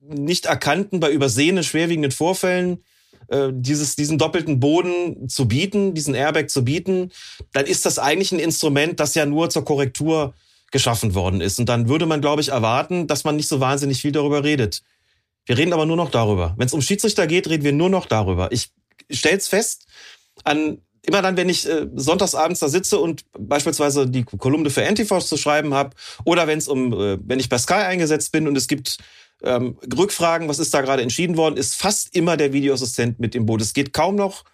[0.00, 2.82] nicht erkannten, bei übersehenen, schwerwiegenden Vorfällen
[3.28, 7.12] äh, dieses, diesen doppelten Boden zu bieten, diesen Airbag zu bieten,
[7.52, 10.34] dann ist das eigentlich ein Instrument, das ja nur zur Korrektur
[10.70, 11.58] geschaffen worden ist.
[11.58, 14.82] Und dann würde man, glaube ich, erwarten, dass man nicht so wahnsinnig viel darüber redet.
[15.44, 16.54] Wir reden aber nur noch darüber.
[16.56, 18.50] Wenn es um Schiedsrichter geht, reden wir nur noch darüber.
[18.52, 18.70] Ich
[19.10, 19.86] stelle es fest,
[20.44, 25.28] an immer dann, wenn ich äh, sonntagsabends da sitze und beispielsweise die Kolumne für Antiforce
[25.28, 28.56] zu schreiben habe, oder wenn es um, äh, wenn ich bei Sky eingesetzt bin und
[28.56, 28.98] es gibt
[29.42, 33.46] ähm, Rückfragen, was ist da gerade entschieden worden, ist fast immer der Videoassistent mit im
[33.46, 33.60] Boot.
[33.60, 34.44] Es geht kaum noch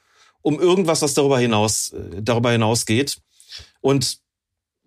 [0.41, 3.19] um irgendwas, was darüber hinaus, äh, darüber hinausgeht.
[3.81, 4.19] Und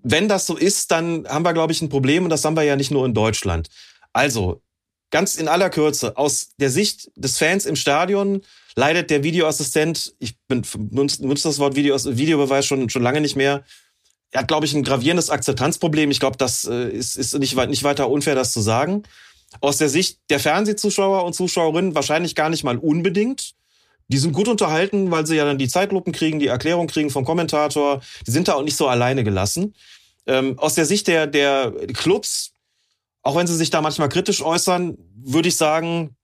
[0.04, 2.64] wenn das so ist, dann haben wir, glaube ich, ein Problem und das haben wir
[2.64, 3.70] ja nicht nur in Deutschland.
[4.14, 4.62] Also,
[5.12, 8.42] ganz in aller Kürze, aus der Sicht des Fans im Stadion
[8.76, 13.64] leidet der Videoassistent, ich bin, nutze das Wort Video, Videobeweis schon, schon lange nicht mehr,
[14.32, 16.10] er hat, glaube ich, ein gravierendes Akzeptanzproblem.
[16.10, 19.04] Ich glaube, das äh, ist, ist nicht, nicht weiter unfair, das zu sagen.
[19.60, 23.52] Aus der Sicht der Fernsehzuschauer und Zuschauerinnen wahrscheinlich gar nicht mal unbedingt.
[24.08, 27.26] Die sind gut unterhalten, weil sie ja dann die Zeitlupen kriegen, die Erklärung kriegen vom
[27.26, 28.02] Kommentator.
[28.26, 29.76] Die sind da auch nicht so alleine gelassen.
[30.26, 32.54] Ähm, aus der Sicht der, der Clubs,
[33.24, 36.16] auch wenn sie sich da manchmal kritisch äußern, würde ich sagen,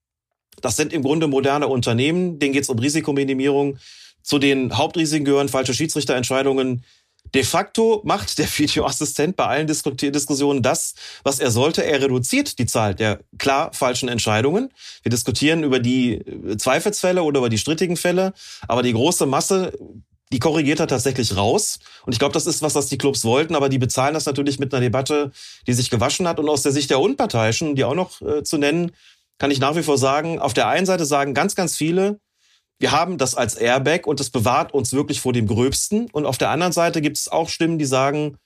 [0.62, 3.78] das sind im Grunde moderne Unternehmen, denen geht es um Risikominimierung.
[4.24, 6.84] Zu den Hauptrisiken gehören falsche Schiedsrichterentscheidungen.
[7.34, 11.84] De facto macht der Videoassistent bei allen Diskussionen das, was er sollte.
[11.84, 14.70] Er reduziert die Zahl der klar falschen Entscheidungen.
[15.04, 18.34] Wir diskutieren über die äh, Zweifelsfälle oder über die strittigen Fälle,
[18.68, 19.74] aber die große Masse,
[20.32, 21.80] die korrigiert er tatsächlich raus.
[22.06, 24.60] Und ich glaube, das ist was, was die Clubs wollten, aber die bezahlen das natürlich
[24.60, 25.32] mit einer Debatte,
[25.68, 26.40] die sich gewaschen hat.
[26.40, 28.92] Und aus der Sicht der Unparteiischen, die auch noch äh, zu nennen,
[29.38, 32.20] kann ich nach wie vor sagen, auf der einen Seite sagen ganz, ganz viele,
[32.80, 36.10] wir haben das als Airbag und das bewahrt uns wirklich vor dem Gröbsten.
[36.12, 38.38] Und auf der anderen Seite gibt es auch Stimmen, die sagen,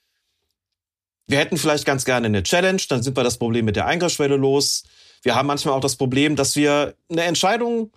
[1.26, 4.36] wir hätten vielleicht ganz gerne eine Challenge, dann sind wir das Problem mit der Eingriffsschwelle
[4.36, 4.84] los.
[5.22, 7.92] Wir haben manchmal auch das Problem, dass wir eine Entscheidung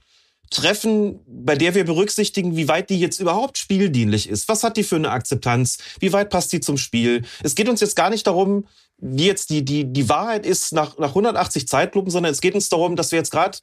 [0.52, 4.48] treffen, bei der wir berücksichtigen, wie weit die jetzt überhaupt spieldienlich ist.
[4.48, 5.80] Was hat die für eine Akzeptanz?
[6.00, 7.24] Wie weit passt die zum Spiel?
[7.44, 8.68] Es geht uns jetzt gar nicht darum,
[8.98, 12.70] wie jetzt die, die, die Wahrheit ist nach, nach 180 Zeitlupen, sondern es geht uns
[12.70, 13.58] darum, dass wir jetzt gerade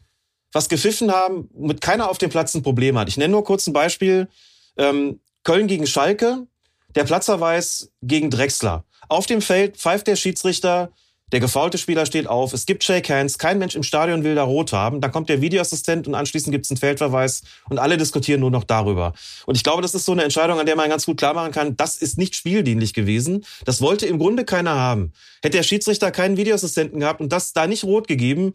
[0.53, 3.09] was gepfiffen haben, mit keiner auf dem Platz ein Problem hat.
[3.09, 4.29] Ich nenne nur kurz ein Beispiel.
[4.77, 6.47] Ähm, Köln gegen Schalke,
[6.95, 8.85] der Platzerweis gegen Drexler.
[9.09, 10.93] Auf dem Feld pfeift der Schiedsrichter
[11.33, 14.45] der gefaulte Spieler steht auf, es gibt Shake Hands, kein Mensch im Stadion will da
[14.45, 15.01] rot haben.
[15.01, 18.65] Dann kommt der Videoassistent und anschließend gibt es einen Feldverweis und alle diskutieren nur noch
[18.65, 19.15] darüber.
[19.47, 21.51] Und ich glaube, das ist so eine Entscheidung, an der man ganz gut klar machen
[21.51, 23.45] kann, das ist nicht spieldienlich gewesen.
[23.65, 25.13] Das wollte im Grunde keiner haben.
[25.43, 28.53] Hätte der Schiedsrichter keinen Videoassistenten gehabt und das da nicht rot gegeben,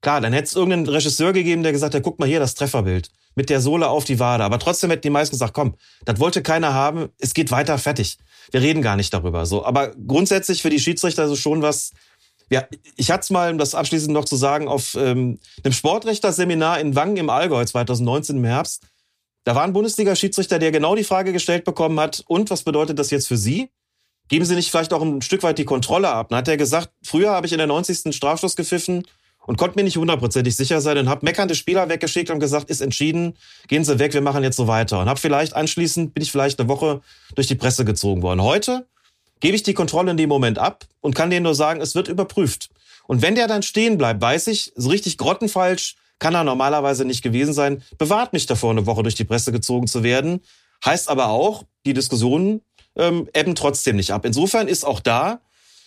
[0.00, 3.10] Klar, dann hätte es irgendeinen Regisseur gegeben, der gesagt hat, guck mal hier, das Trefferbild.
[3.34, 4.44] Mit der Sohle auf die Wade.
[4.44, 5.74] Aber trotzdem hätten die meisten gesagt, komm,
[6.04, 8.16] das wollte keiner haben, es geht weiter, fertig.
[8.50, 9.44] Wir reden gar nicht darüber.
[9.44, 11.90] So, aber grundsätzlich für die Schiedsrichter ist es schon was.
[12.50, 16.80] Ja, ich hatte es mal, um das abschließend noch zu sagen, auf ähm, einem Sportrechterseminar
[16.80, 18.86] in Wangen im Allgäu 2019 im Herbst.
[19.44, 23.10] Da war ein Bundesliga-Schiedsrichter, der genau die Frage gestellt bekommen hat, und was bedeutet das
[23.10, 23.70] jetzt für Sie?
[24.28, 26.28] Geben Sie nicht vielleicht auch ein Stück weit die Kontrolle ab?
[26.28, 28.14] Dann hat er gesagt, früher habe ich in der 90.
[28.14, 29.04] Strafschluss gepfiffen
[29.46, 32.82] und konnte mir nicht hundertprozentig sicher sein und habe meckernde Spieler weggeschickt und gesagt, ist
[32.82, 33.38] entschieden,
[33.68, 35.00] gehen Sie weg, wir machen jetzt so weiter.
[35.00, 37.00] Und habe vielleicht anschließend, bin ich vielleicht eine Woche
[37.34, 38.42] durch die Presse gezogen worden.
[38.42, 38.86] Heute
[39.40, 42.08] gebe ich die Kontrolle in dem Moment ab und kann denen nur sagen, es wird
[42.08, 42.70] überprüft.
[43.06, 47.22] Und wenn der dann stehen bleibt, weiß ich, so richtig grottenfalsch kann er normalerweise nicht
[47.22, 50.40] gewesen sein, bewahrt mich davor, eine Woche durch die Presse gezogen zu werden.
[50.84, 52.60] Heißt aber auch, die Diskussionen
[52.96, 54.24] ähm, ebben trotzdem nicht ab.
[54.24, 55.40] Insofern ist auch da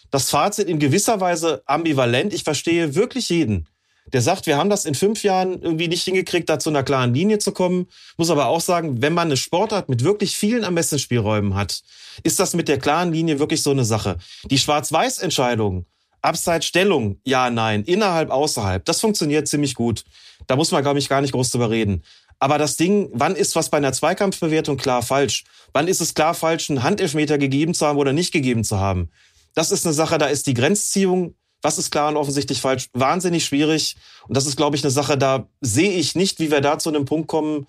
[0.09, 2.33] das Fazit in gewisser Weise ambivalent.
[2.33, 3.67] Ich verstehe wirklich jeden,
[4.13, 7.13] der sagt, wir haben das in fünf Jahren irgendwie nicht hingekriegt, da zu einer klaren
[7.13, 7.87] Linie zu kommen.
[8.17, 11.81] Muss aber auch sagen, wenn man eine Sportart mit wirklich vielen Ermessensspielräumen hat,
[12.23, 14.17] ist das mit der klaren Linie wirklich so eine Sache.
[14.45, 15.85] Die Schwarz-Weiß-Entscheidung,
[16.21, 20.03] Abseitsstellung, ja, nein, innerhalb, außerhalb, das funktioniert ziemlich gut.
[20.47, 22.03] Da muss man, glaube ich, gar nicht groß drüber reden.
[22.39, 25.43] Aber das Ding, wann ist was bei einer Zweikampfbewertung klar falsch?
[25.73, 29.09] Wann ist es klar falsch, einen Handelfmeter gegeben zu haben oder nicht gegeben zu haben?
[29.53, 33.45] Das ist eine Sache, da ist die Grenzziehung, was ist klar und offensichtlich falsch, wahnsinnig
[33.45, 33.95] schwierig.
[34.27, 36.89] Und das ist, glaube ich, eine Sache, da sehe ich nicht, wie wir da zu
[36.89, 37.67] einem Punkt kommen,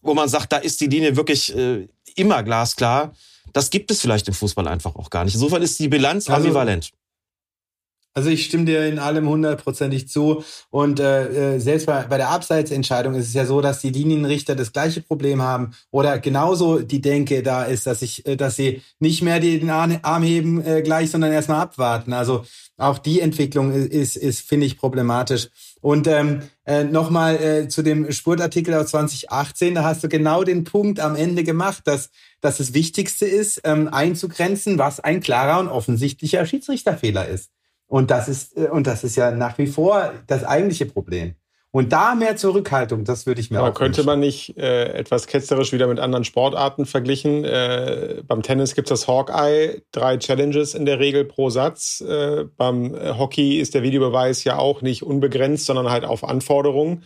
[0.00, 3.14] wo man sagt, da ist die Linie wirklich äh, immer glasklar.
[3.52, 5.34] Das gibt es vielleicht im Fußball einfach auch gar nicht.
[5.34, 6.92] Insofern ist die Bilanz also, ambivalent.
[8.14, 10.44] Also ich stimme dir in allem hundertprozentig zu.
[10.70, 14.54] Und äh, äh, selbst bei, bei der Abseitsentscheidung ist es ja so, dass die Linienrichter
[14.54, 18.82] das gleiche Problem haben oder genauso die Denke da ist, dass ich, äh, dass sie
[18.98, 22.12] nicht mehr den Arm heben äh, gleich, sondern erstmal abwarten.
[22.12, 22.44] Also
[22.82, 25.48] auch die Entwicklung ist, ist finde ich, problematisch.
[25.80, 30.64] Und ähm, äh, nochmal äh, zu dem Spurtartikel aus 2018, da hast du genau den
[30.64, 32.10] Punkt am Ende gemacht, dass,
[32.40, 37.50] dass das Wichtigste ist, ähm, einzugrenzen, was ein klarer und offensichtlicher Schiedsrichterfehler ist.
[37.86, 41.34] Und das ist, äh, und das ist ja nach wie vor das eigentliche Problem.
[41.74, 44.06] Und da mehr Zurückhaltung, das würde ich mir Aber auch könnte wünschen.
[44.06, 47.44] man nicht äh, etwas ketzerisch wieder mit anderen Sportarten verglichen?
[47.44, 52.02] Äh, beim Tennis gibt es das Hawkeye, drei Challenges in der Regel pro Satz.
[52.02, 57.04] Äh, beim Hockey ist der Videobeweis ja auch nicht unbegrenzt, sondern halt auf Anforderung.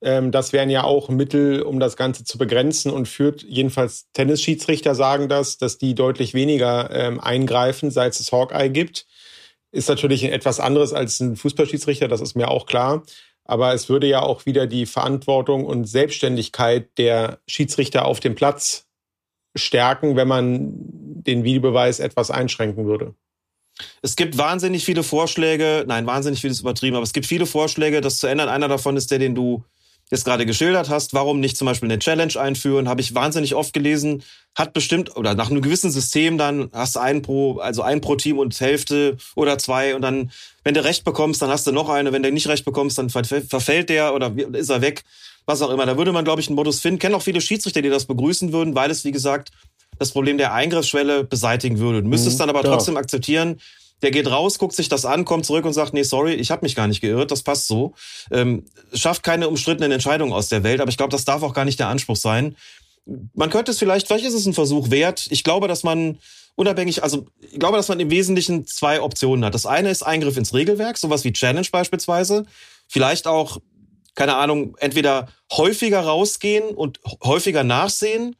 [0.00, 4.96] Ähm, das wären ja auch Mittel, um das Ganze zu begrenzen und führt jedenfalls Tennisschiedsrichter
[4.96, 9.06] sagen das, dass die deutlich weniger ähm, eingreifen, seit es das Hawkeye gibt.
[9.70, 13.02] Ist natürlich etwas anderes als ein Fußballschiedsrichter, das ist mir auch klar.
[13.48, 18.86] Aber es würde ja auch wieder die Verantwortung und Selbstständigkeit der Schiedsrichter auf dem Platz
[19.56, 23.14] stärken, wenn man den Videobeweis etwas einschränken würde.
[24.02, 28.18] Es gibt wahnsinnig viele Vorschläge, nein, wahnsinnig vieles übertrieben, aber es gibt viele Vorschläge, das
[28.18, 28.48] zu ändern.
[28.48, 29.64] Einer davon ist der, den du
[30.10, 33.72] jetzt gerade geschildert hast, warum nicht zum Beispiel eine Challenge einführen, habe ich wahnsinnig oft
[33.72, 34.22] gelesen,
[34.54, 38.16] hat bestimmt, oder nach einem gewissen System dann hast du einen pro, also ein pro
[38.16, 40.30] Team und Hälfte oder zwei und dann,
[40.64, 43.10] wenn du recht bekommst, dann hast du noch eine, wenn du nicht recht bekommst, dann
[43.10, 45.04] verfällt der oder ist er weg,
[45.46, 45.86] was auch immer.
[45.86, 46.98] Da würde man, glaube ich, einen Modus finden.
[46.98, 49.50] Kennen auch viele Schiedsrichter, die das begrüßen würden, weil es, wie gesagt,
[49.98, 52.02] das Problem der Eingriffsschwelle beseitigen würde.
[52.02, 52.70] Du müsstest mhm, dann aber ja.
[52.70, 53.60] trotzdem akzeptieren,
[54.02, 56.64] der geht raus, guckt sich das an, kommt zurück und sagt, nee, sorry, ich habe
[56.64, 57.94] mich gar nicht geirrt, das passt so.
[58.30, 61.64] Ähm, schafft keine umstrittenen Entscheidungen aus der Welt, aber ich glaube, das darf auch gar
[61.64, 62.56] nicht der Anspruch sein.
[63.34, 65.26] Man könnte es vielleicht, vielleicht ist es ein Versuch wert.
[65.30, 66.18] Ich glaube, dass man
[66.54, 69.54] unabhängig, also ich glaube, dass man im Wesentlichen zwei Optionen hat.
[69.54, 72.46] Das eine ist Eingriff ins Regelwerk, sowas wie Challenge beispielsweise.
[72.88, 73.58] Vielleicht auch,
[74.14, 78.36] keine Ahnung, entweder häufiger rausgehen und häufiger nachsehen,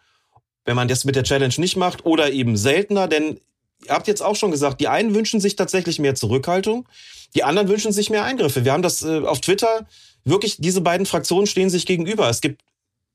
[0.64, 3.40] wenn man das mit der Challenge nicht macht, oder eben seltener, denn
[3.84, 6.88] ihr habt jetzt auch schon gesagt, die einen wünschen sich tatsächlich mehr Zurückhaltung,
[7.34, 8.64] die anderen wünschen sich mehr Eingriffe.
[8.64, 9.86] Wir haben das äh, auf Twitter
[10.24, 12.28] wirklich, diese beiden Fraktionen stehen sich gegenüber.
[12.28, 12.62] Es gibt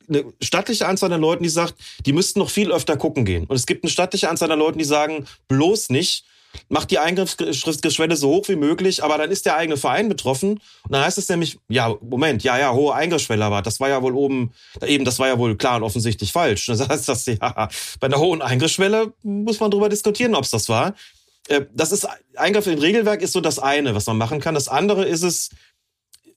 [0.09, 1.75] eine stattliche Anzahl an Leuten, die sagt,
[2.05, 3.45] die müssten noch viel öfter gucken gehen.
[3.45, 6.25] Und es gibt eine stattliche Anzahl an Leuten, die sagen, bloß nicht
[6.69, 10.53] macht die Eingriffsschriftgeschwelle so hoch wie möglich, aber dann ist der eigene Verein betroffen.
[10.83, 14.01] Und dann heißt es nämlich, ja, Moment, ja, ja, hohe Eingriffsschwelle, aber das war ja
[14.01, 14.53] wohl oben,
[14.85, 16.67] eben, das war ja wohl klar und offensichtlich falsch.
[16.73, 17.69] Das heißt, dass, ja,
[17.99, 20.95] bei einer hohen Eingriffsschwelle muss man darüber diskutieren, ob es das war.
[21.47, 24.55] Äh, das ist, Eingriff in Regelwerk ist so das eine, was man machen kann.
[24.55, 25.49] Das andere ist es,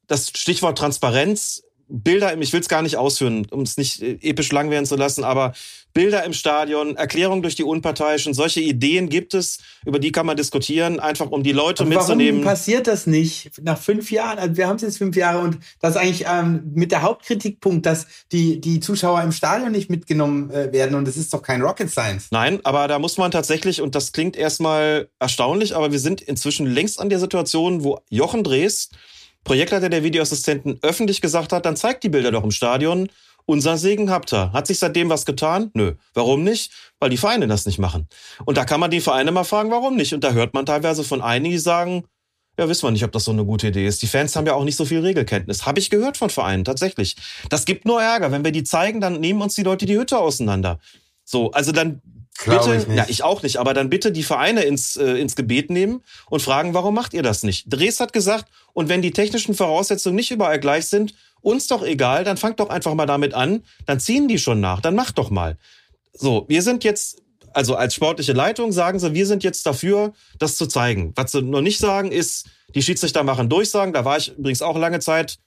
[0.07, 4.51] das Stichwort Transparenz Bilder, ich will es gar nicht ausführen, um es nicht äh, episch
[4.53, 5.53] lang werden zu lassen, aber
[5.97, 10.37] Bilder im Stadion, Erklärungen durch die Unparteiischen, solche Ideen gibt es, über die kann man
[10.37, 12.43] diskutieren, einfach um die Leute aber mitzunehmen.
[12.43, 14.39] Warum passiert das nicht nach fünf Jahren?
[14.39, 17.87] Also wir haben es jetzt fünf Jahre und das ist eigentlich ähm, mit der Hauptkritikpunkt,
[17.87, 21.63] dass die, die Zuschauer im Stadion nicht mitgenommen äh, werden und das ist doch kein
[21.63, 22.29] Rocket Science.
[22.31, 26.67] Nein, aber da muss man tatsächlich, und das klingt erstmal erstaunlich, aber wir sind inzwischen
[26.67, 28.91] längst an der Situation, wo Jochen Drees
[29.47, 33.09] Projektleiter der Videoassistenten öffentlich gesagt hat, dann zeigt die Bilder doch im Stadion.
[33.47, 34.53] Unser Segen habt ihr.
[34.53, 35.71] Hat sich seitdem was getan?
[35.73, 35.93] Nö.
[36.15, 36.73] Warum nicht?
[36.99, 38.09] Weil die Vereine das nicht machen.
[38.45, 40.13] Und da kann man die Vereine mal fragen, warum nicht?
[40.13, 42.03] Und da hört man teilweise von einigen, die sagen,
[42.59, 44.03] ja, wissen wir nicht, ob das so eine gute Idee ist.
[44.03, 45.65] Die Fans haben ja auch nicht so viel Regelkenntnis.
[45.65, 47.15] Habe ich gehört von Vereinen, tatsächlich.
[47.49, 48.33] Das gibt nur Ärger.
[48.33, 50.81] Wenn wir die zeigen, dann nehmen uns die Leute die Hütte auseinander.
[51.25, 52.03] So, also dann
[52.39, 52.97] Glaub bitte, ich nicht.
[52.97, 56.43] ja, ich auch nicht, aber dann bitte die Vereine ins, äh, ins Gebet nehmen und
[56.43, 57.65] fragen, warum macht ihr das nicht?
[57.69, 62.25] Dres hat gesagt, und wenn die technischen Voraussetzungen nicht überall gleich sind, uns doch egal,
[62.25, 65.31] dann fangt doch einfach mal damit an, dann ziehen die schon nach, dann macht doch
[65.31, 65.57] mal.
[66.13, 67.23] So, wir sind jetzt,
[67.53, 71.13] also als sportliche Leitung sagen sie, wir sind jetzt dafür, das zu zeigen.
[71.15, 74.77] Was sie noch nicht sagen ist, die Schiedsrichter machen Durchsagen, da war ich übrigens auch
[74.77, 75.39] lange Zeit,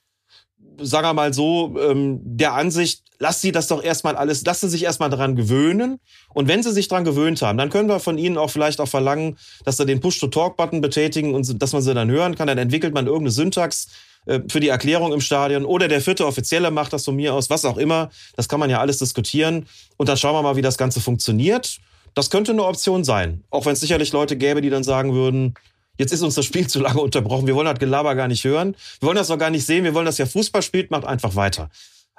[0.82, 4.68] sagen wir mal so, ähm, der Ansicht, lass sie das doch erstmal alles, lass sie
[4.68, 6.00] sich erstmal daran gewöhnen.
[6.32, 8.88] Und wenn sie sich daran gewöhnt haben, dann können wir von ihnen auch vielleicht auch
[8.88, 12.46] verlangen, dass sie den Push-to-Talk-Button betätigen und dass man sie dann hören kann.
[12.46, 13.88] Dann entwickelt man irgendeine Syntax
[14.26, 15.64] äh, für die Erklärung im Stadion.
[15.64, 18.10] Oder der vierte Offizielle macht das von mir aus, was auch immer.
[18.36, 19.66] Das kann man ja alles diskutieren.
[19.96, 21.78] Und dann schauen wir mal, wie das Ganze funktioniert.
[22.14, 23.44] Das könnte eine Option sein.
[23.50, 25.54] Auch wenn es sicherlich Leute gäbe, die dann sagen würden,
[26.00, 27.46] Jetzt ist uns das Spiel zu lange unterbrochen.
[27.46, 28.74] Wir wollen das Gelaber gar nicht hören.
[29.00, 29.84] Wir wollen das noch gar nicht sehen.
[29.84, 30.90] Wir wollen, dass ihr Fußball spielt.
[30.90, 31.68] Macht einfach weiter.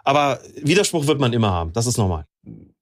[0.03, 1.73] Aber Widerspruch wird man immer haben.
[1.73, 2.25] Das ist normal.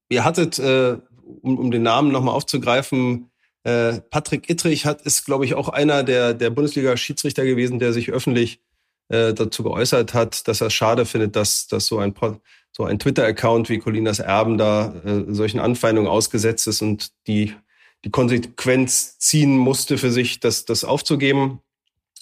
[0.09, 0.97] Ihr hattet, äh,
[1.41, 3.29] um, um den Namen nochmal aufzugreifen,
[3.63, 8.09] äh, Patrick Ittrich hat, ist, glaube ich, auch einer der, der Bundesliga-Schiedsrichter gewesen, der sich
[8.09, 8.59] öffentlich
[9.07, 12.13] äh, dazu geäußert hat, dass er schade findet, dass, dass so ein,
[12.71, 17.53] so ein Twitter-Account wie Colinas Erben da äh, solchen Anfeindungen ausgesetzt ist und die,
[18.05, 21.61] die Konsequenz ziehen musste für sich, das, das aufzugeben.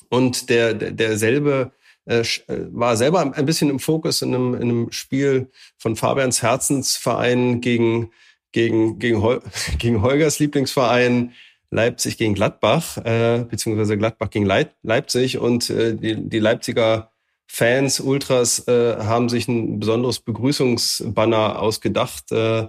[0.09, 1.71] Und der, der derselbe
[2.05, 2.25] äh, äh,
[2.71, 8.11] war selber ein bisschen im Fokus in einem, in einem Spiel von Fabians Herzensverein gegen,
[8.53, 9.41] gegen, gegen, Hol
[9.77, 11.33] gegen Holgers Lieblingsverein
[11.69, 15.37] Leipzig gegen Gladbach, äh, beziehungsweise Gladbach gegen Leip Leipzig.
[15.37, 17.11] Und äh, die, die Leipziger
[17.45, 22.31] Fans, Ultras, äh, haben sich ein besonderes Begrüßungsbanner ausgedacht.
[22.31, 22.67] Äh,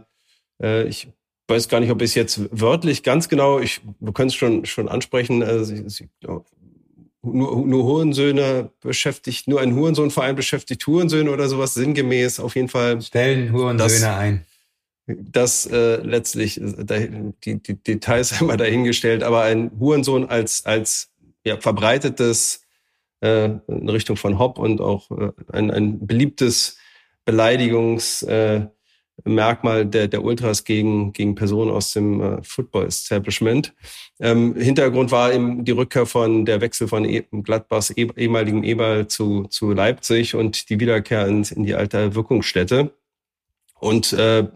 [0.61, 1.09] äh, ich
[1.49, 4.67] weiß gar nicht, ob ich es jetzt wörtlich ganz genau, ich, wir können es schon,
[4.67, 6.09] schon ansprechen, sie,
[7.23, 12.41] nur, nur Hurensöhne beschäftigt, nur ein Hurensohnverein beschäftigt Hurensöhne oder sowas sinngemäß.
[12.41, 13.01] Auf jeden Fall.
[13.03, 14.45] Stellen Hurensöhne ein.
[15.07, 17.09] Das äh, letztlich, äh,
[17.45, 21.11] die, die Details immer dahingestellt, aber ein Hurensohn als, als
[21.45, 22.63] ja, verbreitetes
[23.21, 26.77] äh, in Richtung von Hopp und auch äh, ein, ein beliebtes
[27.25, 28.78] Beleidigungsmerkmal äh,
[29.25, 33.75] Merkmal der, der Ultras gegen, gegen Personen aus dem äh, Football-Establishment.
[34.21, 39.09] Ähm, Hintergrund war eben die Rückkehr von der Wechsel von e Gladbachs eh, ehemaligem Eberl
[39.09, 42.93] zu, zu Leipzig und die Wiederkehr in, in die alte Wirkungsstätte.
[43.81, 44.47] Und äh,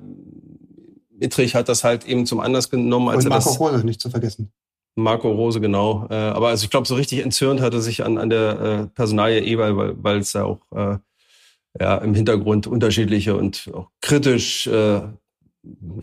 [1.21, 4.01] Ittrich hat das halt eben zum Anlass genommen, als Und er Marco das Rose nicht
[4.01, 4.53] zu vergessen.
[4.95, 6.07] Marco Rose, genau.
[6.11, 8.87] Äh, aber also ich glaube, so richtig entzürnt hat er sich an, an der äh,
[8.89, 10.99] Personalie Eberl, weil, weil es ja auch äh,
[11.79, 15.01] ja, im Hintergrund unterschiedliche und auch kritisch äh,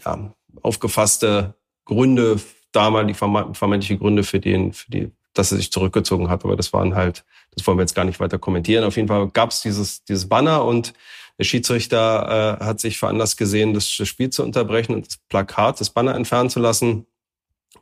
[0.05, 1.55] ja, aufgefasste
[1.85, 2.39] Gründe,
[2.71, 6.43] damalige verme- vermeintliche Gründe für den, für die, dass er sich zurückgezogen hat.
[6.43, 7.23] Aber das waren halt,
[7.55, 8.83] das wollen wir jetzt gar nicht weiter kommentieren.
[8.83, 10.93] Auf jeden Fall gab es dieses, dieses Banner und
[11.37, 15.89] der Schiedsrichter äh, hat sich veranlasst gesehen, das Spiel zu unterbrechen und das Plakat, das
[15.89, 17.05] Banner entfernen zu lassen.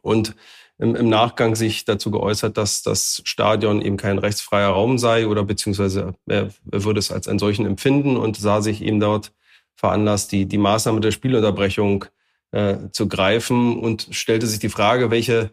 [0.02, 0.36] Und
[0.80, 5.44] im, im Nachgang sich dazu geäußert, dass das Stadion eben kein rechtsfreier Raum sei oder
[5.44, 9.32] beziehungsweise er, er würde es als einen solchen empfinden und sah sich eben dort
[9.76, 12.06] veranlasst, die, die Maßnahme der Spielunterbrechung
[12.52, 15.52] äh, zu greifen und stellte sich die Frage, welche,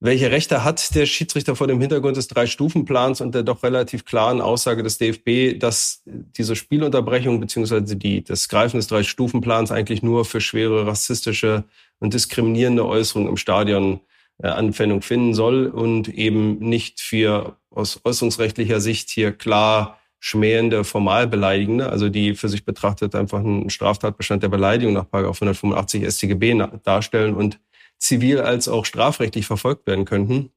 [0.00, 4.42] welche Rechte hat der Schiedsrichter vor dem Hintergrund des Drei-Stufen-Plans und der doch relativ klaren
[4.42, 10.40] Aussage des DFB, dass diese Spielunterbrechung beziehungsweise die, das Greifen des Drei-Stufen-Plans eigentlich nur für
[10.40, 11.64] schwere rassistische
[11.98, 14.00] und diskriminierende Äußerungen im Stadion
[14.42, 21.90] Anwendung finden soll und eben nicht für aus äußerungsrechtlicher Sicht hier klar schmähende, formal beleidigende,
[21.90, 27.60] also die für sich betrachtet einfach einen Straftatbestand der Beleidigung nach 185 StGB darstellen und
[27.98, 30.50] zivil als auch strafrechtlich verfolgt werden könnten.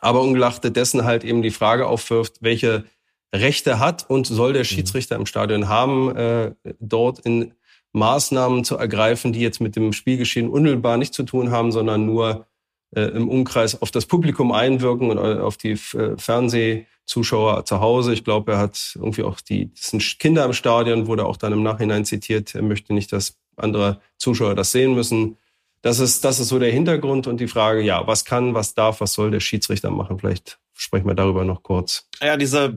[0.00, 2.84] Aber ungeachtet dessen halt eben die Frage aufwirft, welche
[3.34, 7.54] Rechte hat und soll der Schiedsrichter im Stadion haben, äh, dort in
[7.92, 12.46] Maßnahmen zu ergreifen, die jetzt mit dem Spielgeschehen unmittelbar nichts zu tun haben, sondern nur
[12.94, 18.12] äh, im Umkreis auf das Publikum einwirken und äh, auf die äh, Fernsehzuschauer zu Hause.
[18.12, 21.52] Ich glaube, er hat irgendwie auch die, das sind Kinder im Stadion, wurde auch dann
[21.52, 22.54] im Nachhinein zitiert.
[22.54, 25.36] Er möchte nicht, dass andere Zuschauer das sehen müssen.
[25.82, 29.00] Das ist, das ist so der Hintergrund und die Frage, ja, was kann, was darf,
[29.00, 30.18] was soll der Schiedsrichter machen?
[30.18, 32.08] Vielleicht sprechen wir darüber noch kurz.
[32.20, 32.76] Ja, dieser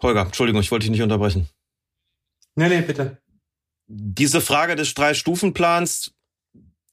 [0.00, 1.48] Holger, Entschuldigung, ich wollte dich nicht unterbrechen.
[2.54, 3.18] Nee, nee, bitte.
[3.86, 6.12] Diese Frage des Drei-Stufen-Plans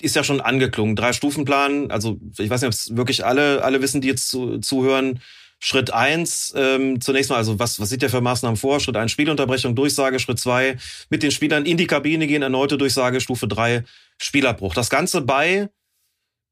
[0.02, 0.96] ist ja schon angeklungen.
[0.96, 5.22] Drei-Stufen-Plan, also ich weiß nicht, ob es wirklich alle, alle wissen, die jetzt zu, zuhören.
[5.60, 8.80] Schritt eins, ähm, zunächst mal, also was, was sieht der für Maßnahmen vor?
[8.80, 10.20] Schritt eins, Spielunterbrechung, Durchsage.
[10.20, 10.78] Schritt zwei,
[11.10, 13.22] mit den Spielern in die Kabine gehen, erneute Durchsage.
[13.22, 13.84] Stufe drei,
[14.18, 14.74] Spielabbruch.
[14.74, 15.70] Das Ganze bei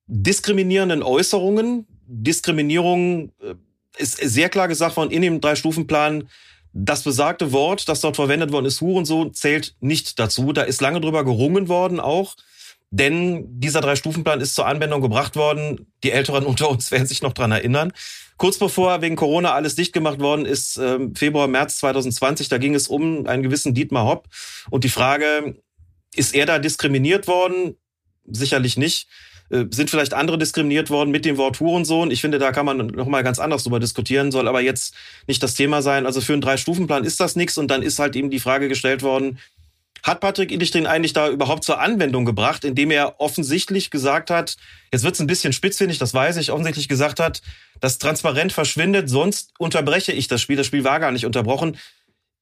[0.07, 1.85] diskriminierenden Äußerungen.
[2.07, 3.55] Diskriminierung äh,
[3.97, 6.29] ist sehr klar gesagt worden in dem Drei-Stufen-Plan.
[6.73, 10.53] Das besagte Wort, das dort verwendet worden ist, Hurensohn, zählt nicht dazu.
[10.53, 12.35] Da ist lange drüber gerungen worden auch.
[12.95, 15.87] Denn dieser Drei-Stufen-Plan ist zur Anwendung gebracht worden.
[16.03, 17.91] Die Älteren unter uns werden sich noch dran erinnern.
[18.37, 22.75] Kurz bevor wegen Corona alles dicht gemacht worden ist, äh, Februar, März 2020, da ging
[22.75, 24.27] es um einen gewissen Dietmar Hopp.
[24.69, 25.55] Und die Frage,
[26.15, 27.77] ist er da diskriminiert worden?
[28.27, 29.07] Sicherlich nicht.
[29.49, 32.11] Äh, sind vielleicht andere diskriminiert worden mit dem Wort Hurensohn?
[32.11, 34.93] Ich finde, da kann man noch mal ganz anders drüber diskutieren, soll aber jetzt
[35.25, 36.05] nicht das Thema sein.
[36.05, 37.57] Also für einen Drei-Stufen-Plan ist das nichts.
[37.57, 39.39] Und dann ist halt eben die Frage gestellt worden,
[40.03, 44.57] hat Patrick Illich den eigentlich da überhaupt zur Anwendung gebracht, indem er offensichtlich gesagt hat,
[44.91, 47.41] jetzt wird's ein bisschen spitzfindig, das weiß ich, offensichtlich gesagt hat,
[47.79, 50.57] das transparent verschwindet, sonst unterbreche ich das Spiel.
[50.57, 51.77] Das Spiel war gar nicht unterbrochen.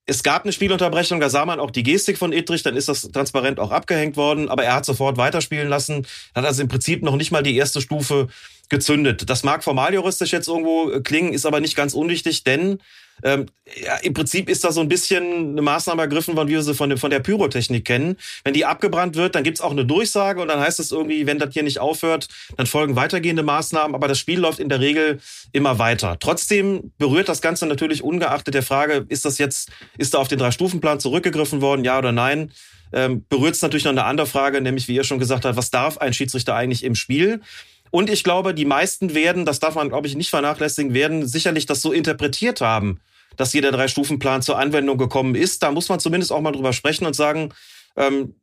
[0.07, 3.03] Es gab eine Spielunterbrechung, da sah man auch die Gestik von Edrich, dann ist das
[3.11, 7.15] transparent auch abgehängt worden, aber er hat sofort weiterspielen lassen, hat also im Prinzip noch
[7.15, 8.27] nicht mal die erste Stufe
[8.69, 9.29] gezündet.
[9.29, 12.79] Das mag formaljuristisch jetzt irgendwo klingen, ist aber nicht ganz unwichtig, denn
[13.23, 13.45] ähm,
[13.81, 16.73] ja, im Prinzip ist da so ein bisschen eine Maßnahme ergriffen worden, wie wir sie
[16.73, 18.17] von, von der Pyrotechnik kennen.
[18.43, 21.39] Wenn die abgebrannt wird, dann gibt's auch eine Durchsage und dann heißt es irgendwie, wenn
[21.39, 22.27] das hier nicht aufhört,
[22.57, 25.19] dann folgen weitergehende Maßnahmen, aber das Spiel läuft in der Regel
[25.51, 26.17] immer weiter.
[26.19, 30.39] Trotzdem berührt das Ganze natürlich ungeachtet der Frage, ist das jetzt, ist da auf den
[30.39, 32.51] Drei-Stufen-Plan zurückgegriffen worden, ja oder nein?
[32.93, 35.71] Ähm, berührt es natürlich noch eine andere Frage, nämlich wie ihr schon gesagt habt, was
[35.71, 37.41] darf ein Schiedsrichter eigentlich im Spiel?
[37.89, 41.65] Und ich glaube, die meisten werden, das darf man, glaube ich, nicht vernachlässigen, werden sicherlich
[41.65, 42.99] das so interpretiert haben,
[43.41, 45.63] dass hier der Drei-Stufen-Plan zur Anwendung gekommen ist.
[45.63, 47.49] Da muss man zumindest auch mal drüber sprechen und sagen,
[47.97, 48.35] ähm,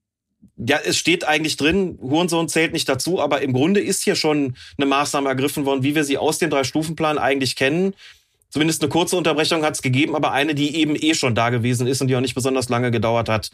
[0.56, 4.56] ja, es steht eigentlich drin, Hurensohn zählt nicht dazu, aber im Grunde ist hier schon
[4.76, 7.94] eine Maßnahme ergriffen worden, wie wir sie aus dem Drei-Stufen-Plan eigentlich kennen.
[8.50, 11.86] Zumindest eine kurze Unterbrechung hat es gegeben, aber eine, die eben eh schon da gewesen
[11.86, 13.50] ist und die auch nicht besonders lange gedauert hat.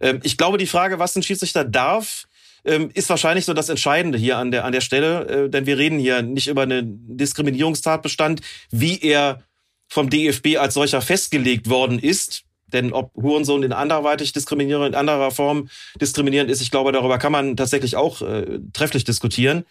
[0.00, 2.26] Ähm, ich glaube, die Frage, was ein Schiedsrichter darf,
[2.64, 5.78] ähm, ist wahrscheinlich so das Entscheidende hier an der, an der Stelle, äh, denn wir
[5.78, 8.40] reden hier nicht über einen Diskriminierungstatbestand,
[8.72, 9.44] wie er
[9.88, 12.44] vom DFB als solcher festgelegt worden ist.
[12.66, 15.70] Denn ob Hurensohn in anderweitig diskriminierend, in anderer Form
[16.00, 19.64] diskriminierend ist, ich glaube, darüber kann man tatsächlich auch äh, trefflich diskutieren.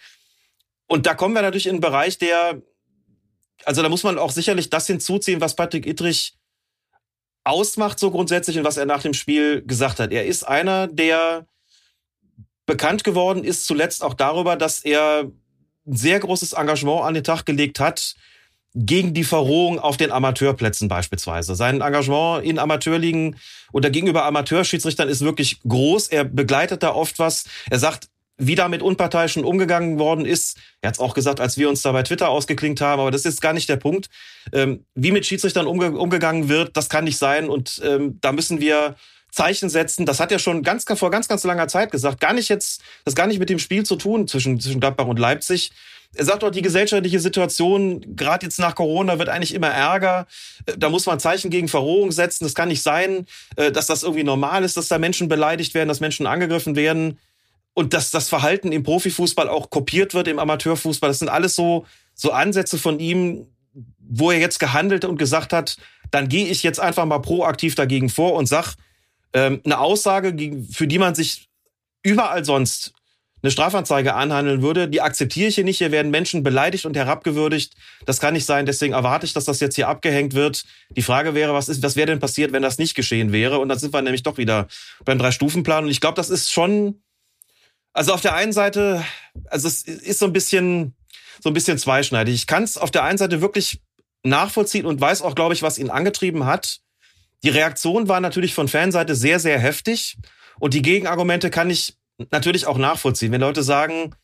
[0.88, 2.60] Und da kommen wir natürlich in einen Bereich, der,
[3.64, 6.34] also da muss man auch sicherlich das hinzuziehen, was Patrick Ittrich
[7.44, 10.10] ausmacht, so grundsätzlich und was er nach dem Spiel gesagt hat.
[10.12, 11.46] Er ist einer, der
[12.66, 15.30] bekannt geworden ist zuletzt auch darüber, dass er
[15.86, 18.14] ein sehr großes Engagement an den Tag gelegt hat,
[18.74, 21.54] gegen die Verrohung auf den Amateurplätzen beispielsweise.
[21.54, 23.36] Sein Engagement in Amateurligen
[23.72, 26.08] oder gegenüber Amateurschiedsrichtern ist wirklich groß.
[26.08, 27.44] Er begleitet da oft was.
[27.70, 28.08] Er sagt,
[28.38, 30.58] wie da mit Unparteiischen umgegangen worden ist.
[30.80, 33.24] Er hat es auch gesagt, als wir uns da bei Twitter ausgeklinkt haben, aber das
[33.24, 34.08] ist gar nicht der Punkt.
[34.52, 37.48] Ähm, wie mit Schiedsrichtern umge umgegangen wird, das kann nicht sein.
[37.48, 38.94] Und ähm, da müssen wir
[39.30, 40.06] Zeichen setzen.
[40.06, 42.20] Das hat er schon ganz, vor ganz, ganz langer Zeit gesagt.
[42.20, 45.18] Gar nicht jetzt, das gar nicht mit dem Spiel zu tun zwischen, zwischen Gladbach und
[45.18, 45.72] Leipzig.
[46.14, 50.26] Er sagt auch, die gesellschaftliche Situation, gerade jetzt nach Corona, wird eigentlich immer ärger.
[50.78, 52.44] Da muss man Zeichen gegen Verrohung setzen.
[52.44, 53.26] Das kann nicht sein,
[53.56, 57.18] äh, dass das irgendwie normal ist, dass da Menschen beleidigt werden, dass Menschen angegriffen werden.
[57.74, 61.10] Und dass das Verhalten im Profifußball auch kopiert wird im Amateurfußball.
[61.10, 63.46] Das sind alles so, so Ansätze von ihm,
[63.98, 65.76] wo er jetzt gehandelt und gesagt hat,
[66.10, 68.74] dann gehe ich jetzt einfach mal proaktiv dagegen vor und sag,
[69.32, 70.34] ähm, eine Aussage,
[70.70, 71.48] für die man sich
[72.02, 72.94] überall sonst
[73.42, 75.78] eine Strafanzeige anhandeln würde, die akzeptiere ich hier nicht.
[75.78, 77.74] Hier werden Menschen beleidigt und herabgewürdigt.
[78.04, 78.66] Das kann nicht sein.
[78.66, 80.64] Deswegen erwarte ich, dass das jetzt hier abgehängt wird.
[80.90, 83.58] Die Frage wäre, was ist, was wäre denn passiert, wenn das nicht geschehen wäre?
[83.60, 84.66] Und dann sind wir nämlich doch wieder
[85.04, 85.84] beim Drei-Stufen-Plan.
[85.84, 87.00] Und ich glaube, das ist schon,
[87.92, 89.04] also auf der einen Seite,
[89.46, 90.96] also es ist so ein bisschen,
[91.40, 92.34] so ein bisschen zweischneidig.
[92.34, 93.80] Ich kann es auf der einen Seite wirklich
[94.24, 96.80] nachvollziehen und weiß auch, glaube ich, was ihn angetrieben hat.
[97.44, 100.16] Die Reaktion war natürlich von Fanseite sehr, sehr heftig.
[100.58, 101.94] Und die Gegenargumente kann ich
[102.30, 103.32] natürlich auch nachvollziehen.
[103.32, 104.14] Wenn Leute sagen,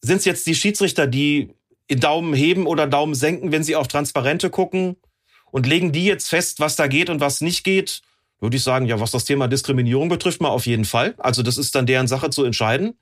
[0.00, 1.54] sind es jetzt die Schiedsrichter, die
[1.88, 4.96] Daumen heben oder Daumen senken, wenn sie auf Transparente gucken
[5.50, 8.02] und legen die jetzt fest, was da geht und was nicht geht,
[8.40, 11.14] würde ich sagen, ja, was das Thema Diskriminierung betrifft, mal auf jeden Fall.
[11.18, 12.98] Also das ist dann deren Sache zu entscheiden.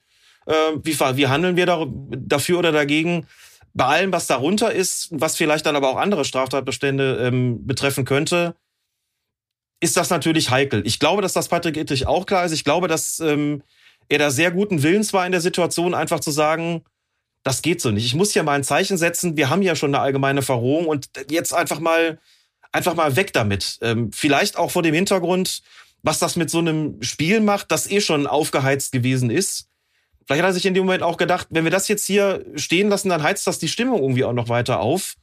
[0.46, 0.52] Äh,
[0.82, 3.26] wie, wie handeln wir da, dafür oder dagegen?
[3.72, 8.56] Bei allem, was darunter ist, was vielleicht dann aber auch andere Straftatbestände ähm, betreffen könnte,
[9.80, 10.82] ist das natürlich heikel.
[10.86, 12.52] Ich glaube, dass das Patrick Ittrich auch klar ist.
[12.52, 13.62] Ich glaube, dass ähm,
[14.10, 16.82] er da sehr guten Willens war in der Situation, einfach zu sagen,
[17.44, 18.04] das geht so nicht.
[18.04, 19.36] Ich muss ja mal ein Zeichen setzen.
[19.36, 22.18] Wir haben ja schon eine allgemeine Verrohung und jetzt einfach mal,
[22.72, 23.78] einfach mal weg damit.
[23.80, 25.62] Ähm, vielleicht auch vor dem Hintergrund,
[26.02, 29.68] was das mit so einem Spiel macht, das eh schon aufgeheizt gewesen ist.
[30.26, 32.88] Vielleicht hat er sich in dem Moment auch gedacht, wenn wir das jetzt hier stehen
[32.88, 35.14] lassen, dann heizt das die Stimmung irgendwie auch noch weiter auf.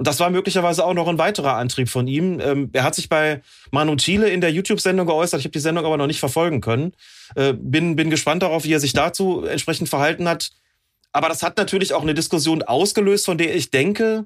[0.00, 2.40] Und das war möglicherweise auch noch ein weiterer Antrieb von ihm.
[2.40, 5.40] Ähm, er hat sich bei Manu Chile in der YouTube-Sendung geäußert.
[5.40, 6.94] Ich habe die Sendung aber noch nicht verfolgen können.
[7.34, 10.52] Äh, bin, bin gespannt darauf, wie er sich dazu entsprechend verhalten hat.
[11.12, 14.24] Aber das hat natürlich auch eine Diskussion ausgelöst, von der ich denke,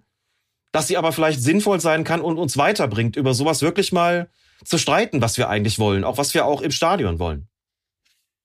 [0.71, 4.31] dass sie aber vielleicht sinnvoll sein kann und uns weiterbringt, über sowas wirklich mal
[4.65, 7.49] zu streiten, was wir eigentlich wollen, auch was wir auch im Stadion wollen.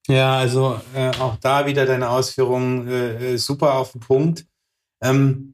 [0.07, 4.47] Ja, also äh, auch da wieder deine Ausführungen äh, super auf den Punkt.
[5.03, 5.53] Ähm,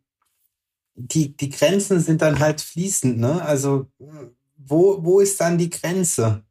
[0.96, 3.42] die, die Grenzen sind dann halt fließend, ne?
[3.44, 3.88] Also
[4.58, 6.44] wo, wo ist dann die Grenze?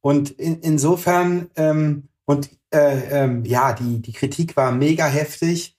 [0.00, 5.76] Und in, insofern, ähm, und äh, ähm, ja, die, die Kritik war mega heftig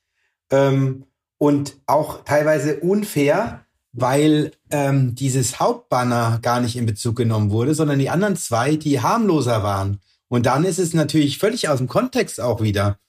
[0.51, 1.05] ähm,
[1.37, 7.99] und auch teilweise unfair, weil ähm, dieses Hauptbanner gar nicht in Bezug genommen wurde, sondern
[7.99, 9.99] die anderen zwei, die harmloser waren.
[10.29, 12.99] Und dann ist es natürlich völlig aus dem Kontext auch wieder.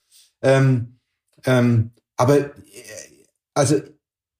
[0.41, 0.99] Ähm,
[1.45, 2.51] ähm, aber äh,
[3.53, 3.81] also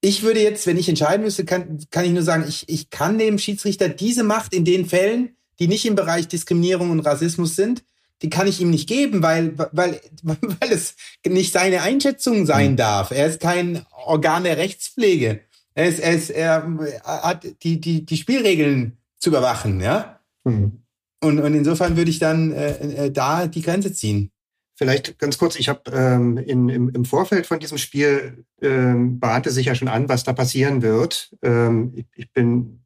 [0.05, 3.17] ich würde jetzt, wenn ich entscheiden müsste, kann, kann ich nur sagen, ich, ich kann
[3.17, 7.83] dem Schiedsrichter diese Macht in den Fällen, die nicht im Bereich Diskriminierung und Rassismus sind,
[8.21, 10.95] die kann ich ihm nicht geben, weil, weil, weil es
[11.25, 12.77] nicht seine Einschätzung sein mhm.
[12.77, 13.09] darf.
[13.09, 15.41] Er ist kein Organ der Rechtspflege.
[15.73, 16.67] Er, ist, er, ist, er
[17.03, 20.19] hat die, die, die Spielregeln zu überwachen, ja.
[20.43, 20.83] Mhm.
[21.19, 24.29] Und, und insofern würde ich dann äh, äh, da die Grenze ziehen.
[24.77, 29.67] Vielleicht ganz kurz, ich habe ähm, im, im Vorfeld von diesem Spiel ähm, bahnte sich
[29.67, 31.33] ja schon an, was da passieren wird.
[31.41, 32.81] Ähm, ich, ich bin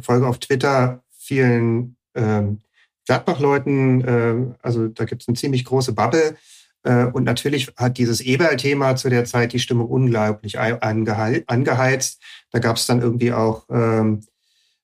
[0.00, 2.60] folge auf Twitter vielen ähm,
[3.06, 6.36] Gladbach-Leuten, äh, also da gibt es eine ziemlich große Bubble.
[6.82, 12.22] Äh, und natürlich hat dieses Eberl-Thema zu der Zeit die Stimmung unglaublich angeheizt.
[12.52, 14.20] Da gab es dann irgendwie auch, ähm,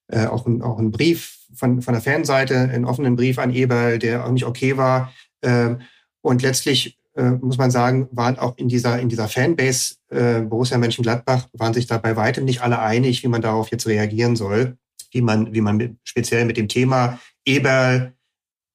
[0.08, 3.98] äh, auch, ein, auch einen Brief von, von der Fanseite, einen offenen Brief an Eberl,
[3.98, 5.12] der auch nicht okay war.
[5.42, 5.80] Ähm,
[6.22, 10.78] und letztlich äh, muss man sagen, waren auch in dieser, in dieser Fanbase äh, Borussia
[10.78, 14.76] Mönchengladbach, waren sich da bei weitem nicht alle einig, wie man darauf jetzt reagieren soll,
[15.10, 18.14] wie man, wie man mit, speziell mit dem Thema Eberl,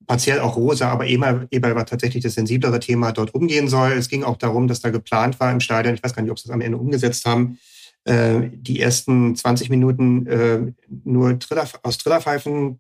[0.06, 3.94] partiell auch Rosa, aber Eberl, Eberl war tatsächlich das sensiblere Thema, dort umgehen soll.
[3.94, 6.40] Es ging auch darum, dass da geplant war im Stadion, ich weiß gar nicht, ob
[6.40, 7.58] sie es am Ende umgesetzt haben,
[8.04, 10.74] äh, die ersten 20 Minuten äh,
[11.06, 12.80] nur Triller, aus Trillerpfeifen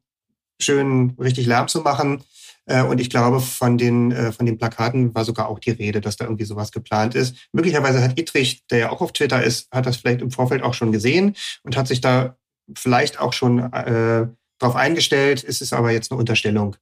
[0.59, 2.23] schön richtig Lärm zu machen
[2.67, 6.17] und ich glaube, von den, äh, von den Plakaten war sogar auch die Rede, dass
[6.17, 7.35] da irgendwie sowas geplant ist.
[7.51, 10.73] Möglicherweise hat Ittrich, der ja auch auf Twitter ist, hat das vielleicht im Vorfeld auch
[10.73, 12.37] schon gesehen und hat sich da
[12.75, 14.27] vielleicht auch schon äh,
[14.57, 15.43] darauf eingestellt.
[15.47, 16.75] Es ist aber jetzt eine Unterstellung.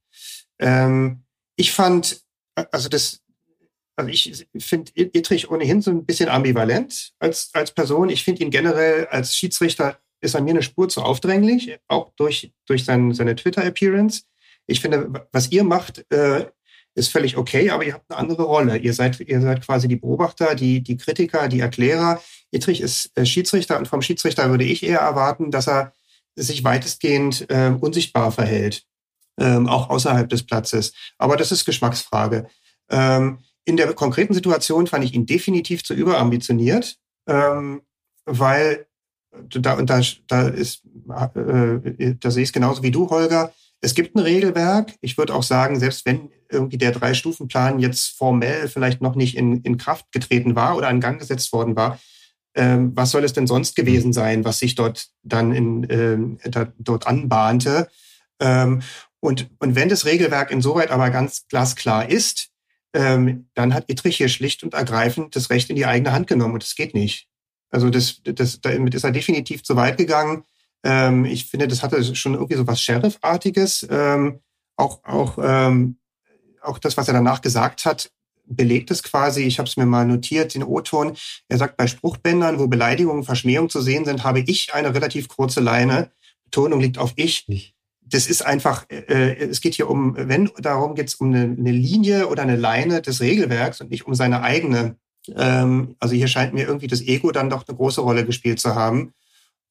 [0.58, 1.24] Ähm,
[1.56, 2.22] ich fand,
[2.70, 3.20] also das,
[3.96, 8.08] also ich finde Ittrich ohnehin so ein bisschen ambivalent als, als Person.
[8.08, 12.52] Ich finde ihn generell als Schiedsrichter ist an mir eine Spur zu aufdränglich, auch durch,
[12.66, 14.22] durch sein, seine Twitter-Appearance.
[14.66, 16.46] Ich finde, was ihr macht, äh,
[16.94, 18.76] ist völlig okay, aber ihr habt eine andere Rolle.
[18.78, 22.22] Ihr seid, ihr seid quasi die Beobachter, die, die Kritiker, die Erklärer.
[22.52, 25.92] Ittrich ist äh, Schiedsrichter und vom Schiedsrichter würde ich eher erwarten, dass er
[26.36, 28.84] sich weitestgehend äh, unsichtbar verhält,
[29.38, 30.92] ähm, auch außerhalb des Platzes.
[31.18, 32.46] Aber das ist Geschmacksfrage.
[32.90, 36.96] Ähm, in der konkreten Situation fand ich ihn definitiv zu überambitioniert,
[37.26, 37.82] ähm,
[38.24, 38.86] weil
[39.48, 40.82] da und da, da ist,
[41.34, 43.52] äh, da sehe ich es genauso wie du, Holger
[43.84, 44.94] es gibt ein Regelwerk.
[45.02, 49.60] Ich würde auch sagen, selbst wenn irgendwie der Drei-Stufen-Plan jetzt formell vielleicht noch nicht in,
[49.60, 52.00] in Kraft getreten war oder in Gang gesetzt worden war,
[52.54, 56.72] ähm, was soll es denn sonst gewesen sein, was sich dort dann in, ähm, da,
[56.78, 57.88] dort anbahnte?
[58.40, 58.80] Ähm,
[59.20, 62.48] und, und wenn das Regelwerk insoweit aber ganz glasklar ist,
[62.94, 66.54] ähm, dann hat Ittrich hier schlicht und ergreifend das Recht in die eigene Hand genommen
[66.54, 67.28] und das geht nicht.
[67.70, 70.44] Also das, das, damit ist er definitiv zu weit gegangen.
[70.84, 73.86] Ähm, ich finde, das hatte schon irgendwie so was Sheriff-artiges.
[73.90, 74.40] Ähm,
[74.76, 75.96] auch, auch, ähm,
[76.60, 78.10] auch das, was er danach gesagt hat,
[78.46, 79.42] belegt es quasi.
[79.42, 81.16] Ich habe es mir mal notiert, den O-Ton.
[81.48, 85.60] Er sagt, bei Spruchbändern, wo Beleidigungen, Verschmähungen zu sehen sind, habe ich eine relativ kurze
[85.60, 86.10] Leine.
[86.44, 87.74] Betonung liegt auf ich.
[88.06, 91.72] Das ist einfach, äh, es geht hier um, wenn darum geht es um eine, eine,
[91.72, 94.98] Linie oder eine Leine des Regelwerks und nicht um seine eigene.
[95.34, 98.74] Ähm, also hier scheint mir irgendwie das Ego dann doch eine große Rolle gespielt zu
[98.74, 99.14] haben.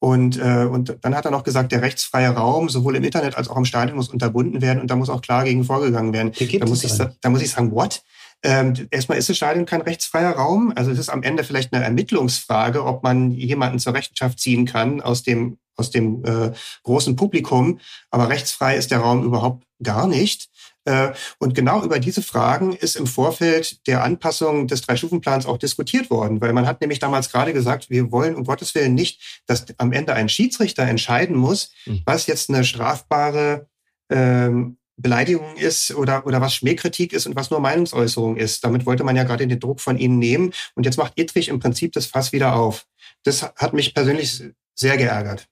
[0.04, 3.48] Und, äh, und dann hat er noch gesagt, der rechtsfreie Raum sowohl im Internet als
[3.48, 6.30] auch im Stadion muss unterbunden werden und da muss auch klar gegen vorgegangen werden.
[6.60, 8.02] Da muss, ich, da muss ich sagen, what?
[8.42, 10.74] Ähm, erstmal ist das Stadion kein rechtsfreier Raum.
[10.76, 15.00] Also es ist am Ende vielleicht eine Ermittlungsfrage, ob man jemanden zur Rechenschaft ziehen kann
[15.00, 16.52] aus dem, aus dem äh,
[16.82, 17.80] großen Publikum.
[18.10, 20.50] Aber rechtsfrei ist der Raum überhaupt gar nicht.
[20.84, 26.10] Äh, und genau über diese Fragen ist im Vorfeld der Anpassung des Drei-Stufen-Plans auch diskutiert
[26.10, 29.66] worden, weil man hat nämlich damals gerade gesagt, wir wollen um Gottes Willen nicht, dass
[29.78, 32.02] am Ende ein Schiedsrichter entscheiden muss, mhm.
[32.04, 33.68] was jetzt eine strafbare
[34.10, 38.62] ähm, Beleidigung ist oder, oder was Schmähkritik ist und was nur Meinungsäußerung ist.
[38.62, 40.52] Damit wollte man ja gerade den Druck von ihnen nehmen.
[40.74, 42.86] Und jetzt macht Ittrich im Prinzip das Fass wieder auf.
[43.24, 44.42] Das hat mich persönlich
[44.74, 45.48] sehr geärgert.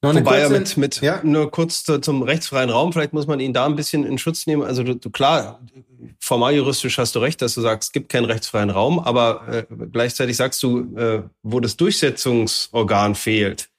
[0.00, 1.20] Wobei er mit, mit ja?
[1.24, 4.46] nur kurz zu, zum rechtsfreien Raum, vielleicht muss man ihn da ein bisschen in Schutz
[4.46, 4.62] nehmen.
[4.62, 5.60] Also du, du klar,
[6.20, 9.64] formal juristisch hast du recht, dass du sagst, es gibt keinen rechtsfreien Raum, aber äh,
[9.92, 13.70] gleichzeitig sagst du, äh, wo das Durchsetzungsorgan fehlt,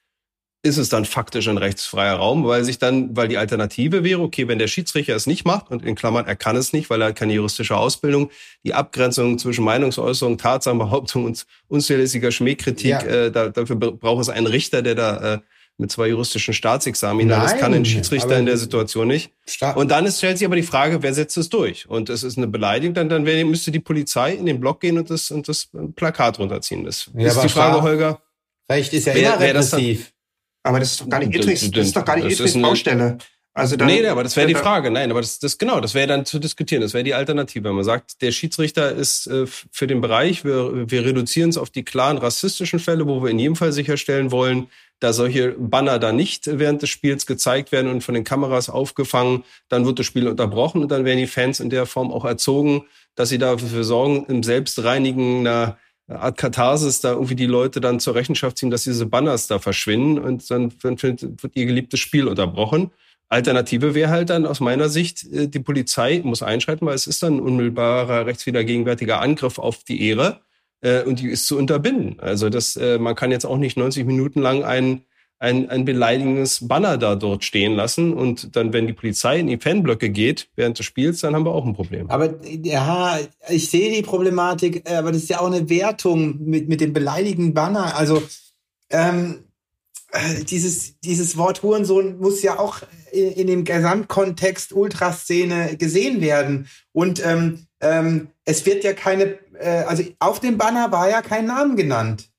[0.62, 4.50] ist es dann faktisch ein rechtsfreier Raum, weil sich dann, weil die Alternative wäre, okay,
[4.50, 7.14] wenn der Schiedsrichter es nicht macht, und in Klammern, er kann es nicht, weil er
[7.14, 8.30] keine juristische Ausbildung,
[8.66, 13.00] die Abgrenzung zwischen Meinungsäußerung, Tatsachenbehauptung und unzulässiger Schmähkritik, ja.
[13.00, 15.40] äh, da, dafür braucht es einen Richter, der da äh,
[15.80, 17.42] mit zwei juristischen Staatsexamina.
[17.42, 19.32] Das kann ein Schiedsrichter in der Situation nicht.
[19.76, 21.90] Und dann ist, stellt sich aber die Frage, wer setzt es durch?
[21.90, 25.10] Und es ist eine Beleidigung, dann, dann müsste die Polizei in den Block gehen und
[25.10, 26.84] das, und das Plakat runterziehen.
[26.84, 28.22] Das ja, ist die Frage, Holger.
[28.70, 30.12] Recht ist ja wer, immer repressiv.
[30.64, 33.18] Aber das ist doch gar nicht Idris, das ist doch gar nicht Idris Baustelle.
[33.54, 34.92] Also dann, nee, nee, aber das wäre die Frage.
[34.92, 36.82] Nein, aber das, das genau, das wäre dann zu diskutieren.
[36.82, 37.68] Das wäre die Alternative.
[37.68, 41.70] Wenn man sagt, der Schiedsrichter ist äh, für den Bereich, wir, wir reduzieren es auf
[41.70, 44.68] die klaren rassistischen Fälle, wo wir in jedem Fall sicherstellen wollen,
[45.00, 49.44] da solche Banner da nicht während des Spiels gezeigt werden und von den Kameras aufgefangen,
[49.70, 52.86] dann wird das Spiel unterbrochen und dann werden die Fans in der Form auch erzogen,
[53.16, 55.78] dass sie dafür sorgen, im Selbstreinigen einer
[56.08, 60.20] Art Katharsis da irgendwie die Leute dann zur Rechenschaft ziehen, dass diese Banners da verschwinden
[60.20, 62.92] und dann wird ihr geliebtes Spiel unterbrochen.
[63.30, 67.22] Alternative wäre halt dann aus meiner Sicht, äh, die Polizei muss einschreiten, weil es ist
[67.22, 70.42] dann ein unmittelbarer rechtswiedergegenwärtiger Angriff auf die Ehre
[70.82, 72.20] äh, und die ist zu unterbinden.
[72.20, 75.02] Also das, äh, man kann jetzt auch nicht 90 Minuten lang ein,
[75.40, 79.58] ein, ein beleidigendes Banner da dort stehen lassen und dann, wenn die Polizei in die
[79.58, 82.10] Fanblöcke geht während des Spiels, dann haben wir auch ein Problem.
[82.10, 86.82] Aber ja, ich sehe die Problematik, aber das ist ja auch eine Wertung mit, mit
[86.82, 87.96] dem beleidigenden Banner.
[87.96, 88.22] Also
[88.90, 89.46] ähm,
[90.12, 92.82] äh, dieses, dieses Wort Hurensohn muss ja auch
[93.12, 96.68] in, in dem Gesamtkontext Ultraszene gesehen werden.
[96.92, 101.46] Und ähm, ähm, es wird ja keine, äh, also auf dem Banner war ja kein
[101.46, 102.30] Name genannt.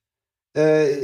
[0.57, 0.95] Äh,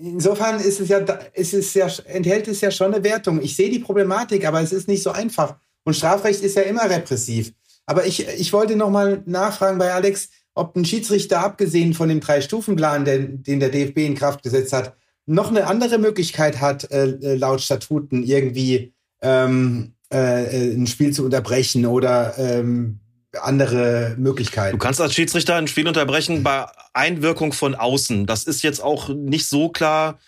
[0.00, 0.98] insofern ist es ja,
[1.34, 3.42] ist es ja, enthält es ja schon eine Wertung.
[3.42, 5.56] Ich sehe die Problematik, aber es ist nicht so einfach.
[5.84, 7.52] Und Strafrecht ist ja immer repressiv.
[7.86, 12.20] Aber ich, ich wollte noch mal nachfragen bei Alex, ob ein Schiedsrichter, abgesehen von dem
[12.20, 14.96] Drei-Stufen-Plan, den, den der DFB in Kraft gesetzt hat,
[15.26, 21.12] noch eine andere Möglichkeit hat, äh, äh, laut Statuten irgendwie ähm, äh, äh, ein Spiel
[21.12, 23.00] zu unterbrechen oder ähm,
[23.42, 24.72] andere Möglichkeiten.
[24.72, 28.26] Du kannst als Schiedsrichter ein Spiel unterbrechen bei Einwirkung von außen.
[28.26, 30.18] Das ist jetzt auch nicht so klar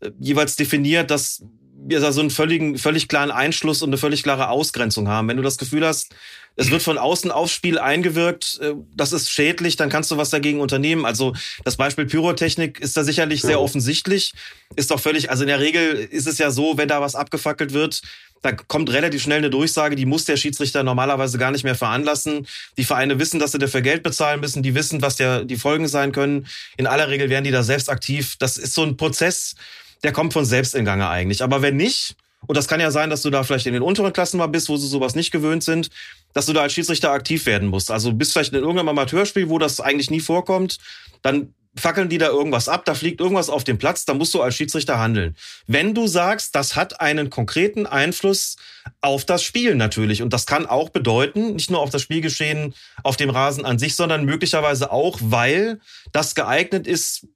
[0.00, 1.44] äh, jeweils definiert, dass
[1.84, 5.28] wir da so einen völligen, völlig klaren Einschluss und eine völlig klare Ausgrenzung haben.
[5.28, 6.14] Wenn du das Gefühl hast,
[6.54, 10.30] es wird von außen aufs Spiel eingewirkt, äh, das ist schädlich, dann kannst du was
[10.30, 11.04] dagegen unternehmen.
[11.04, 11.34] Also
[11.64, 13.48] das Beispiel Pyrotechnik ist da sicherlich ja.
[13.48, 14.32] sehr offensichtlich,
[14.76, 17.72] ist doch völlig, also in der Regel ist es ja so, wenn da was abgefackelt
[17.72, 18.02] wird,
[18.42, 22.48] da kommt relativ schnell eine Durchsage, die muss der Schiedsrichter normalerweise gar nicht mehr veranlassen.
[22.76, 25.86] Die Vereine wissen, dass sie dafür Geld bezahlen müssen, die wissen, was der, die Folgen
[25.86, 26.48] sein können.
[26.76, 28.34] In aller Regel werden die da selbst aktiv.
[28.40, 29.54] Das ist so ein Prozess,
[30.02, 31.42] der kommt von selbst in Gange eigentlich.
[31.42, 32.16] Aber wenn nicht,
[32.46, 34.68] und das kann ja sein, dass du da vielleicht in den unteren Klassen mal bist,
[34.68, 35.90] wo sie sowas nicht gewöhnt sind,
[36.32, 37.90] dass du da als Schiedsrichter aktiv werden musst.
[37.90, 40.78] Also bist vielleicht in irgendeinem Amateurspiel, wo das eigentlich nie vorkommt,
[41.22, 44.42] dann fackeln die da irgendwas ab, da fliegt irgendwas auf den Platz, da musst du
[44.42, 45.36] als Schiedsrichter handeln.
[45.66, 48.56] Wenn du sagst, das hat einen konkreten Einfluss
[49.00, 50.22] auf das Spiel natürlich.
[50.22, 53.96] Und das kann auch bedeuten, nicht nur auf das Spielgeschehen auf dem Rasen an sich,
[53.96, 55.80] sondern möglicherweise auch, weil
[56.12, 57.26] das geeignet ist,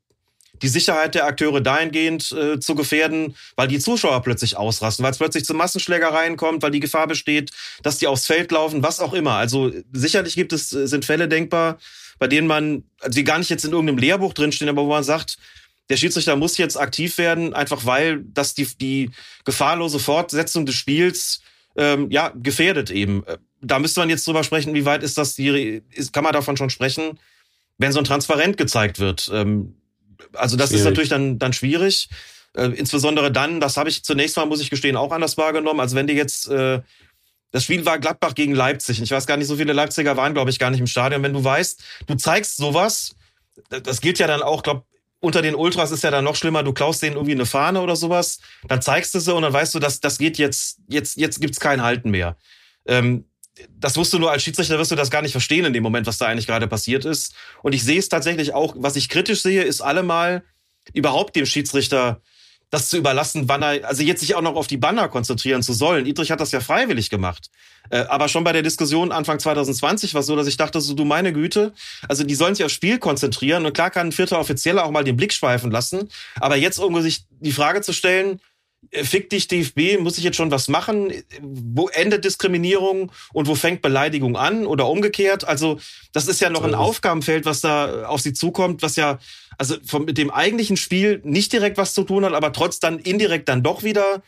[0.63, 5.19] die Sicherheit der Akteure dahingehend äh, zu gefährden, weil die Zuschauer plötzlich ausrasten, weil es
[5.19, 7.51] plötzlich zu Massenschlägereien kommt, weil die Gefahr besteht,
[7.83, 9.33] dass die aufs Feld laufen, was auch immer.
[9.33, 11.79] Also sicherlich gibt es, äh, sind Fälle denkbar,
[12.19, 15.05] bei denen man, also die gar nicht jetzt in irgendeinem Lehrbuch drinstehen, aber wo man
[15.05, 15.37] sagt,
[15.89, 19.11] der Schiedsrichter muss jetzt aktiv werden, einfach weil das die, die
[19.45, 21.41] gefahrlose Fortsetzung des Spiels
[21.77, 23.25] ähm, ja gefährdet eben.
[23.27, 26.33] Äh, da müsste man jetzt drüber sprechen, wie weit ist das die, ist, kann man
[26.33, 27.19] davon schon sprechen,
[27.79, 29.31] wenn so ein Transparent gezeigt wird.
[29.33, 29.77] Ähm,
[30.33, 30.81] also das schwierig.
[30.81, 32.09] ist natürlich dann, dann schwierig.
[32.55, 35.81] Äh, insbesondere dann, das habe ich zunächst mal, muss ich gestehen, auch anders wahrgenommen.
[35.81, 36.81] Also wenn dir jetzt, äh,
[37.53, 39.01] das Spiel war Gladbach gegen Leipzig.
[39.01, 41.23] Ich weiß gar nicht, so viele Leipziger waren, glaube ich, gar nicht im Stadion.
[41.23, 43.15] Wenn du weißt, du zeigst sowas,
[43.69, 44.85] das gilt ja dann auch, glaube
[45.21, 47.97] unter den Ultras ist ja dann noch schlimmer, du klaust denen irgendwie eine Fahne oder
[47.97, 48.39] sowas,
[48.69, 51.59] dann zeigst du sie und dann weißt du, dass das geht jetzt, jetzt, jetzt gibt's
[51.59, 52.37] kein Halten mehr.
[52.87, 53.25] Ähm,
[53.79, 56.07] das wirst du nur als Schiedsrichter wirst du das gar nicht verstehen in dem Moment,
[56.07, 57.35] was da eigentlich gerade passiert ist.
[57.63, 60.43] Und ich sehe es tatsächlich auch, was ich kritisch sehe, ist allemal
[60.93, 62.21] überhaupt dem Schiedsrichter
[62.71, 65.73] das zu überlassen, wann er, also jetzt sich auch noch auf die Banner konzentrieren zu
[65.73, 66.05] sollen.
[66.05, 67.51] Idrich hat das ja freiwillig gemacht.
[67.91, 70.95] Äh, aber schon bei der Diskussion Anfang 2020 war es so, dass ich dachte, so
[70.95, 71.73] du meine Güte,
[72.09, 75.05] also die sollen sich aufs Spiel konzentrieren und klar kann ein vierter Offizieller auch mal
[75.05, 76.09] den Blick schweifen lassen.
[76.41, 78.41] Aber jetzt irgendwo sich die Frage zu stellen,
[78.93, 81.13] fick dich DFB, muss ich jetzt schon was machen?
[81.41, 85.47] Wo endet Diskriminierung und wo fängt Beleidigung an oder umgekehrt?
[85.47, 85.79] Also
[86.13, 89.19] das ist ja noch ein Aufgabenfeld, was da auf sie zukommt, was ja
[89.59, 92.99] also vom, mit dem eigentlichen Spiel nicht direkt was zu tun hat, aber trotz dann
[92.99, 94.23] indirekt dann doch wieder,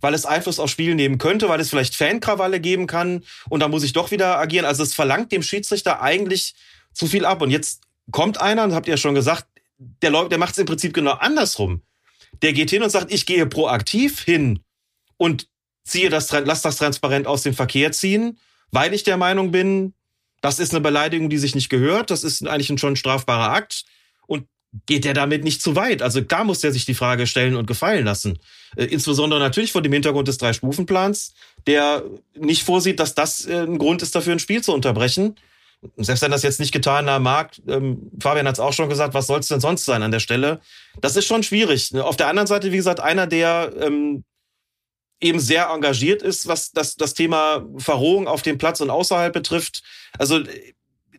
[0.00, 3.68] weil es Einfluss aufs Spiel nehmen könnte, weil es vielleicht Fankrawalle geben kann und da
[3.68, 4.66] muss ich doch wieder agieren.
[4.66, 6.54] Also es verlangt dem Schiedsrichter eigentlich
[6.92, 7.42] zu viel ab.
[7.42, 9.46] Und jetzt kommt einer, und habt ihr ja schon gesagt,
[9.78, 11.82] der, der macht es im Prinzip genau andersrum.
[12.42, 14.60] Der geht hin und sagt, ich gehe proaktiv hin
[15.16, 15.48] und
[15.84, 18.38] ziehe das, lass das transparent aus dem Verkehr ziehen,
[18.70, 19.94] weil ich der Meinung bin,
[20.40, 23.84] das ist eine Beleidigung, die sich nicht gehört, das ist eigentlich schon ein strafbarer Akt
[24.26, 24.46] und
[24.86, 26.02] geht der damit nicht zu weit?
[26.02, 28.38] Also da muss der sich die Frage stellen und gefallen lassen.
[28.76, 31.34] Äh, insbesondere natürlich vor dem Hintergrund des Drei-Stufen-Plans,
[31.66, 32.02] der
[32.34, 35.36] nicht vorsieht, dass das äh, ein Grund ist, dafür ein Spiel zu unterbrechen
[35.96, 39.14] selbst wenn das jetzt nicht getan haben mag, ähm, Fabian hat es auch schon gesagt,
[39.14, 40.60] was soll es denn sonst sein an der Stelle?
[41.00, 41.94] Das ist schon schwierig.
[41.96, 44.24] Auf der anderen Seite, wie gesagt, einer, der ähm,
[45.20, 49.82] eben sehr engagiert ist, was das, das Thema Verrohung auf dem Platz und außerhalb betrifft.
[50.18, 50.40] Also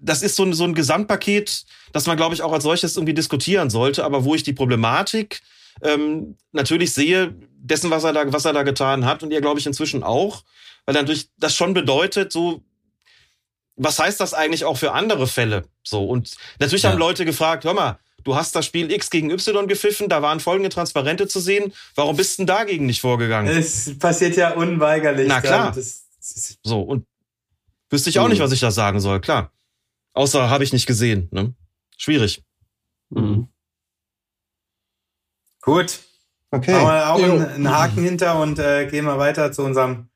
[0.01, 3.13] das ist so ein, so ein Gesamtpaket, das man, glaube ich, auch als solches irgendwie
[3.13, 5.41] diskutieren sollte, aber wo ich die Problematik
[5.81, 9.59] ähm, natürlich sehe, dessen, was er da, was er da getan hat und ihr, glaube
[9.59, 10.43] ich, inzwischen auch,
[10.85, 12.61] weil natürlich das schon bedeutet, so
[13.75, 15.63] was heißt das eigentlich auch für andere Fälle?
[15.83, 16.91] So, und natürlich ja.
[16.91, 20.39] haben Leute gefragt, hör mal, du hast das Spiel X gegen Y gepfiffen, da waren
[20.39, 21.73] folgende Transparente zu sehen.
[21.95, 23.55] Warum bist du denn dagegen nicht vorgegangen?
[23.55, 25.27] Es passiert ja unweigerlich.
[25.27, 25.75] Na klar.
[26.63, 27.05] so, und
[27.89, 28.31] wüsste ich auch mhm.
[28.31, 29.51] nicht, was ich da sagen soll, klar.
[30.13, 31.27] Außer habe ich nicht gesehen.
[31.31, 31.53] Ne?
[31.97, 32.43] Schwierig.
[33.09, 33.47] Mhm.
[35.61, 35.99] Gut.
[36.51, 36.71] Okay.
[36.71, 40.09] Machen wir auch einen, einen Haken hinter und äh, gehen wir weiter zu unserem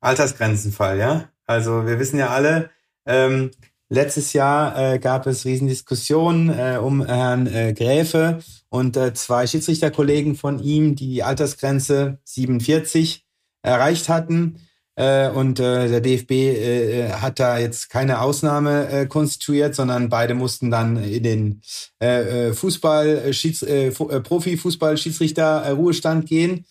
[0.00, 1.28] Altersgrenzenfall, ja?
[1.46, 2.70] Also wir wissen ja alle,
[3.06, 3.50] ähm,
[3.88, 10.34] letztes Jahr äh, gab es Riesendiskussionen äh, um Herrn äh, Gräfe und äh, zwei Schiedsrichterkollegen
[10.36, 13.24] von ihm, die die Altersgrenze 47
[13.62, 14.60] erreicht hatten.
[14.96, 20.08] Äh, und äh, der DFB äh, äh, hat da jetzt keine Ausnahme äh, konstituiert, sondern
[20.08, 21.62] beide mussten dann in den
[22.00, 23.90] äh, äh Fußball, äh, Schieds, äh, äh,
[24.20, 26.64] Profi-Fußball-Schiedsrichter äh, Ruhestand gehen.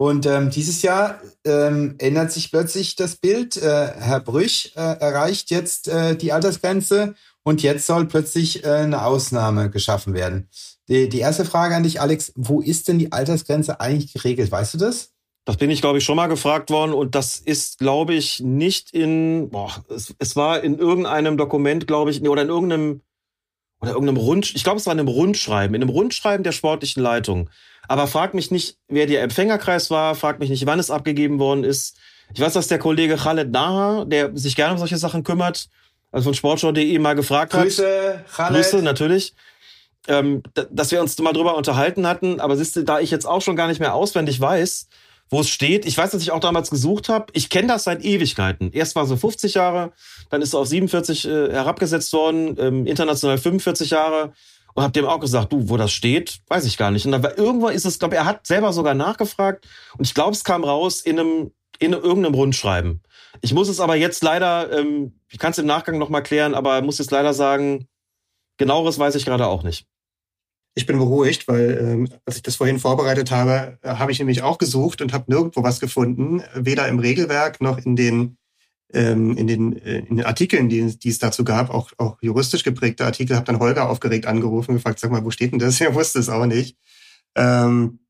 [0.00, 3.56] Und ähm, dieses Jahr ähm, ändert sich plötzlich das Bild.
[3.56, 9.04] Äh, Herr Brüch äh, erreicht jetzt äh, die Altersgrenze und jetzt soll plötzlich äh, eine
[9.04, 10.48] Ausnahme geschaffen werden.
[10.88, 14.52] Die, die erste Frage an dich, Alex, wo ist denn die Altersgrenze eigentlich geregelt?
[14.52, 15.10] Weißt du das?
[15.44, 18.92] Das bin ich, glaube ich, schon mal gefragt worden und das ist, glaube ich, nicht
[18.92, 23.00] in, boah, es, es war in irgendeinem Dokument, glaube ich, oder in irgendeinem,
[23.80, 27.02] oder irgendeinem Rund, ich glaube, es war in einem Rundschreiben, in einem Rundschreiben der sportlichen
[27.02, 27.48] Leitung
[27.88, 31.64] aber frag mich nicht, wer der Empfängerkreis war, frag mich nicht, wann es abgegeben worden
[31.64, 31.96] ist.
[32.34, 35.68] Ich weiß, dass der Kollege Khaled Naha, der sich gerne um solche Sachen kümmert,
[36.12, 38.30] also von sportschau.de mal gefragt Grüße, hat.
[38.30, 38.54] Khaled.
[38.54, 39.34] Grüße, natürlich.
[40.06, 43.42] Ähm, dass wir uns mal drüber unterhalten hatten, aber siehst du, da ich jetzt auch
[43.42, 44.88] schon gar nicht mehr auswendig weiß,
[45.30, 45.86] wo es steht.
[45.86, 47.26] Ich weiß, dass ich auch damals gesucht habe.
[47.32, 48.70] Ich kenne das seit Ewigkeiten.
[48.72, 49.92] Erst war so 50 Jahre,
[50.30, 54.32] dann ist es auf 47 äh, herabgesetzt worden, ähm, international 45 Jahre
[54.74, 57.06] und habe dem auch gesagt, du, wo das steht, weiß ich gar nicht.
[57.06, 60.32] Und dann war, irgendwann ist es, glaube er hat selber sogar nachgefragt und ich glaube,
[60.32, 63.02] es kam raus in einem in irgendeinem Rundschreiben.
[63.40, 66.82] Ich muss es aber jetzt leider, ähm, ich kann es im Nachgang nochmal klären, aber
[66.82, 67.86] muss jetzt leider sagen,
[68.56, 69.86] genaueres weiß ich gerade auch nicht.
[70.74, 74.42] Ich bin beruhigt, weil ähm, als ich das vorhin vorbereitet habe, äh, habe ich nämlich
[74.42, 78.36] auch gesucht und habe nirgendwo was gefunden, weder im Regelwerk noch in den
[78.92, 82.64] ähm, in, den, äh, in den Artikeln, die, die es dazu gab, auch, auch juristisch
[82.64, 85.80] geprägte Artikel, habe dann Holger aufgeregt angerufen und gefragt, sag mal, wo steht denn das?
[85.88, 86.76] Er wusste es auch nicht.
[87.34, 88.00] Ähm,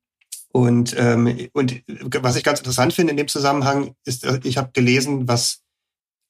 [0.51, 1.83] und, ähm, und
[2.21, 5.61] was ich ganz interessant finde in dem Zusammenhang ist, äh, ich habe gelesen, was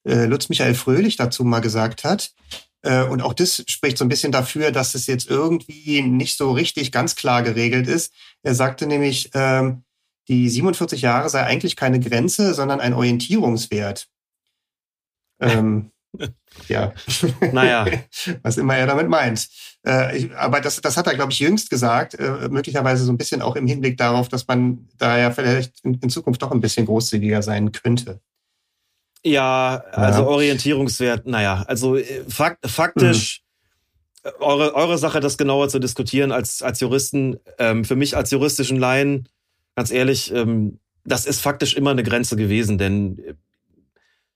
[0.06, 2.34] äh, Lutz Michael Fröhlich dazu mal gesagt hat.
[2.82, 6.52] Äh, und auch das spricht so ein bisschen dafür, dass es jetzt irgendwie nicht so
[6.52, 8.14] richtig ganz klar geregelt ist.
[8.44, 9.84] Er sagte nämlich, ähm,
[10.28, 14.08] die 47 Jahre sei eigentlich keine Grenze, sondern ein Orientierungswert.
[15.40, 15.92] Ähm,
[16.68, 16.94] ja.
[17.52, 17.86] Naja.
[18.44, 19.48] Was immer er damit meint.
[19.86, 23.18] Äh, ich, aber das, das hat er, glaube ich, jüngst gesagt, äh, möglicherweise so ein
[23.18, 26.62] bisschen auch im Hinblick darauf, dass man da ja vielleicht in, in Zukunft doch ein
[26.62, 28.20] bisschen großzügiger sein könnte.
[29.24, 30.28] Ja, also ja.
[30.28, 33.42] Orientierungswert, naja, also äh, fakt, faktisch
[34.24, 34.32] mhm.
[34.40, 37.38] eure, eure Sache, das genauer zu diskutieren als, als Juristen.
[37.58, 39.28] Ähm, für mich als juristischen Laien,
[39.76, 43.38] ganz ehrlich, ähm, das ist faktisch immer eine Grenze gewesen, denn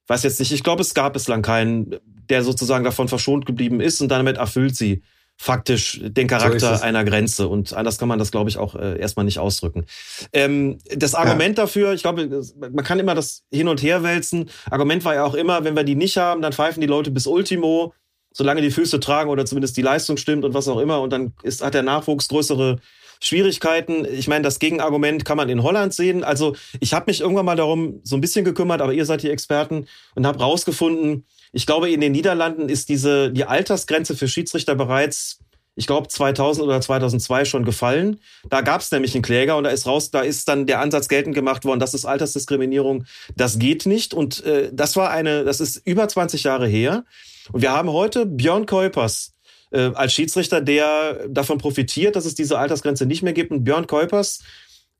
[0.06, 1.96] weiß jetzt nicht, ich glaube, es gab bislang keinen,
[2.28, 5.02] der sozusagen davon verschont geblieben ist und damit erfüllt sie
[5.36, 7.48] faktisch den Charakter so einer Grenze.
[7.48, 9.86] Und anders kann man das, glaube ich, auch äh, erstmal nicht ausdrücken.
[10.32, 11.64] Ähm, das Argument ja.
[11.64, 14.50] dafür, ich glaube, man kann immer das hin und her wälzen.
[14.70, 17.26] Argument war ja auch immer, wenn wir die nicht haben, dann pfeifen die Leute bis
[17.26, 17.94] Ultimo,
[18.32, 21.00] solange die Füße tragen oder zumindest die Leistung stimmt und was auch immer.
[21.00, 22.78] Und dann ist, hat der Nachwuchs größere
[23.26, 24.04] Schwierigkeiten.
[24.04, 26.24] Ich meine, das Gegenargument kann man in Holland sehen.
[26.24, 29.30] Also ich habe mich irgendwann mal darum so ein bisschen gekümmert, aber ihr seid die
[29.30, 34.74] Experten und habe rausgefunden, ich glaube, in den Niederlanden ist diese die Altersgrenze für Schiedsrichter
[34.74, 35.38] bereits
[35.76, 38.20] ich glaube 2000 oder 2002 schon gefallen.
[38.48, 41.08] Da gab es nämlich einen Kläger und da ist raus, da ist dann der Ansatz
[41.08, 43.06] geltend gemacht worden, das ist Altersdiskriminierung,
[43.36, 47.04] das geht nicht und äh, das war eine, das ist über 20 Jahre her
[47.52, 49.33] und wir haben heute Björn Kuipers
[49.70, 53.86] äh, als Schiedsrichter, der davon profitiert, dass es diese Altersgrenze nicht mehr gibt und Björn
[53.86, 54.40] Kuipers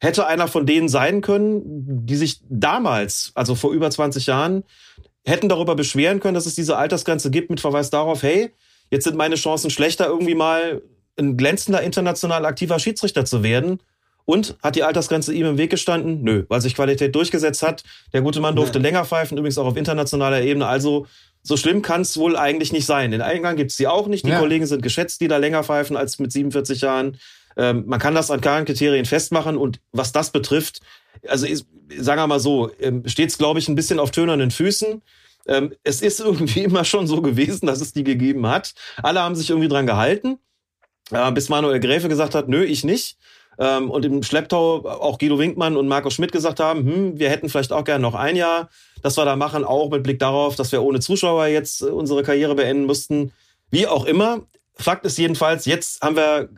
[0.00, 1.62] hätte einer von denen sein können,
[2.06, 4.64] die sich damals, also vor über 20 Jahren,
[5.24, 8.52] hätten darüber beschweren können, dass es diese Altersgrenze gibt mit Verweis darauf, hey,
[8.90, 10.82] jetzt sind meine Chancen schlechter, irgendwie mal
[11.18, 13.80] ein glänzender international aktiver Schiedsrichter zu werden.
[14.26, 16.22] Und hat die Altersgrenze ihm im Weg gestanden?
[16.22, 17.84] Nö, weil sich Qualität durchgesetzt hat.
[18.14, 18.82] Der gute Mann durfte ja.
[18.82, 20.66] länger pfeifen, übrigens auch auf internationaler Ebene.
[20.66, 21.06] Also
[21.46, 23.12] so schlimm kann es wohl eigentlich nicht sein.
[23.12, 24.24] In Eingang gibt es die auch nicht.
[24.24, 24.38] Die ja.
[24.40, 27.18] Kollegen sind geschätzt, die da länger pfeifen als mit 47 Jahren.
[27.56, 29.58] Ähm, man kann das an klaren Kriterien festmachen.
[29.58, 30.80] Und was das betrifft,
[31.28, 31.66] also ist,
[31.98, 35.02] sagen wir mal so, ähm, steht es, glaube ich, ein bisschen auf tönernen Füßen.
[35.46, 38.72] Ähm, es ist irgendwie immer schon so gewesen, dass es die gegeben hat.
[39.02, 40.38] Alle haben sich irgendwie dran gehalten,
[41.10, 43.18] äh, bis Manuel Gräfe gesagt hat, nö, ich nicht.
[43.58, 47.48] Ähm, und im Schlepptau auch Guido Winkmann und Markus Schmidt gesagt haben, hm, wir hätten
[47.48, 48.68] vielleicht auch gerne noch ein Jahr,
[49.02, 52.54] das wir da machen, auch mit Blick darauf, dass wir ohne Zuschauer jetzt unsere Karriere
[52.54, 53.32] beenden müssten.
[53.70, 54.42] Wie auch immer.
[54.74, 56.48] Fakt ist jedenfalls, jetzt haben wir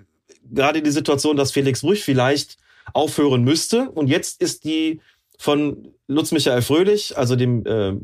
[0.51, 2.56] gerade die Situation, dass Felix Brüch vielleicht
[2.93, 3.90] aufhören müsste.
[3.90, 5.01] Und jetzt ist die
[5.39, 7.94] von Lutz Michael Fröhlich, also dem äh,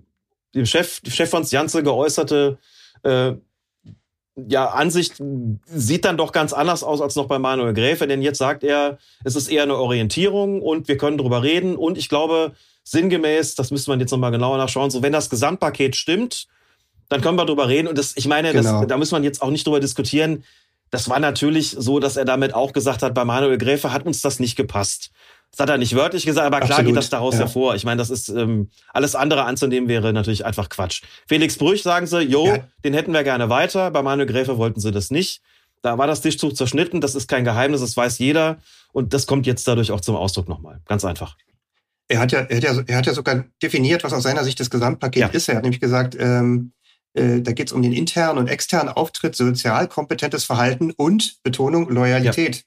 [0.54, 2.58] dem Chef, Chefons Janze geäußerte
[3.02, 3.32] äh,
[4.36, 5.22] ja, Ansicht
[5.66, 8.98] sieht dann doch ganz anders aus als noch bei Manuel Gräfe, denn jetzt sagt er,
[9.24, 12.52] es ist eher eine Orientierung und wir können drüber reden und ich glaube,
[12.84, 16.46] sinngemäß, das müsste man jetzt nochmal genauer nachschauen, so wenn das Gesamtpaket stimmt,
[17.08, 18.80] dann können wir drüber reden und das, ich meine, genau.
[18.80, 20.44] das, da muss man jetzt auch nicht drüber diskutieren.
[20.90, 24.20] Das war natürlich so, dass er damit auch gesagt hat, bei Manuel Gräfe hat uns
[24.22, 25.10] das nicht gepasst.
[25.52, 26.88] Das hat er nicht wörtlich gesagt, aber klar Absolut.
[26.88, 27.40] geht das daraus ja.
[27.40, 27.74] hervor.
[27.74, 31.02] Ich meine, das ist ähm, alles andere anzunehmen wäre natürlich einfach Quatsch.
[31.28, 32.58] Felix Brüch sagen sie, jo, ja.
[32.84, 33.90] den hätten wir gerne weiter.
[33.90, 35.42] Bei Manuel Gräfe wollten sie das nicht.
[35.82, 37.02] Da war das Tischtuch zerschnitten.
[37.02, 38.58] Das ist kein Geheimnis, das weiß jeder.
[38.92, 40.80] Und das kommt jetzt dadurch auch zum Ausdruck nochmal.
[40.86, 41.36] Ganz einfach.
[42.08, 44.58] Er hat ja, er hat ja, er hat ja sogar definiert, was aus seiner Sicht
[44.58, 45.28] das Gesamtpaket ja.
[45.28, 45.48] ist.
[45.48, 46.72] Er hat nämlich gesagt, ähm,
[47.14, 51.90] äh, da geht es um den internen und externen Auftritt, sozial kompetentes Verhalten und Betonung
[51.90, 52.64] Loyalität.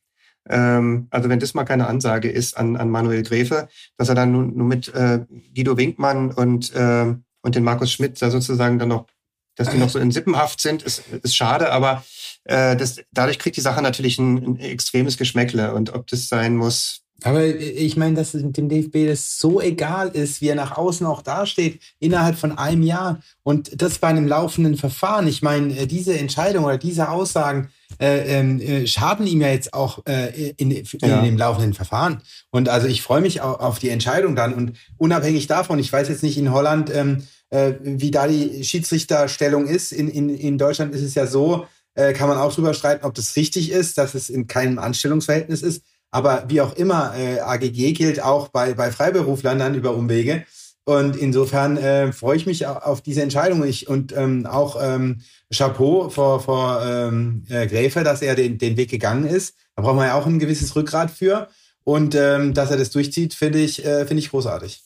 [0.50, 3.68] Ähm, also wenn das mal keine Ansage ist an, an Manuel Gräfe,
[3.98, 5.20] dass er dann nur, nur mit äh,
[5.56, 9.08] Guido Winkmann und, äh, und den Markus Schmidt da sozusagen dann noch,
[9.56, 12.04] dass die noch so in Sippenhaft sind, ist, ist schade, aber
[12.44, 15.74] äh, das, dadurch kriegt die Sache natürlich ein, ein extremes Geschmäckle.
[15.74, 20.42] Und ob das sein muss, aber ich meine, dass dem DFB das so egal ist,
[20.42, 24.76] wie er nach außen auch dasteht, innerhalb von einem Jahr und das bei einem laufenden
[24.76, 25.28] Verfahren.
[25.28, 29.74] Ich meine, äh, diese Entscheidung oder diese Aussagen äh, ähm, äh, schaden ihm ja jetzt
[29.74, 31.22] auch äh, in, in, ja.
[31.22, 32.22] dem laufenden Verfahren.
[32.52, 34.54] Und also ich freue mich auf, auf, die Entscheidung dann.
[34.54, 39.68] Und unabhängig davon, ich weiß jetzt nicht in Holland, ähm, äh, wie da die Schiedsrichterstellung
[39.68, 39.92] ist.
[39.92, 43.14] In, in, in Deutschland ist es ja so, äh, kann man auch drüber streiten, ob
[43.14, 45.84] das richtig ist, dass es in keinem Anstellungsverhältnis ist.
[46.12, 50.46] Aber wie auch immer, äh, AGG gilt auch bei, bei Freiberuflern dann über Umwege.
[50.86, 53.66] Und insofern äh, freue ich mich auf diese Entscheidung.
[53.66, 55.22] Ich, und ähm, auch ähm,
[55.52, 59.56] Chapeau vor, vor ähm, äh, Gräfe, dass er den, den Weg gegangen ist.
[59.76, 61.50] Da braucht man ja auch ein gewisses Rückgrat für.
[61.84, 64.82] Und ähm, dass er das durchzieht, finde ich, äh, finde ich großartig.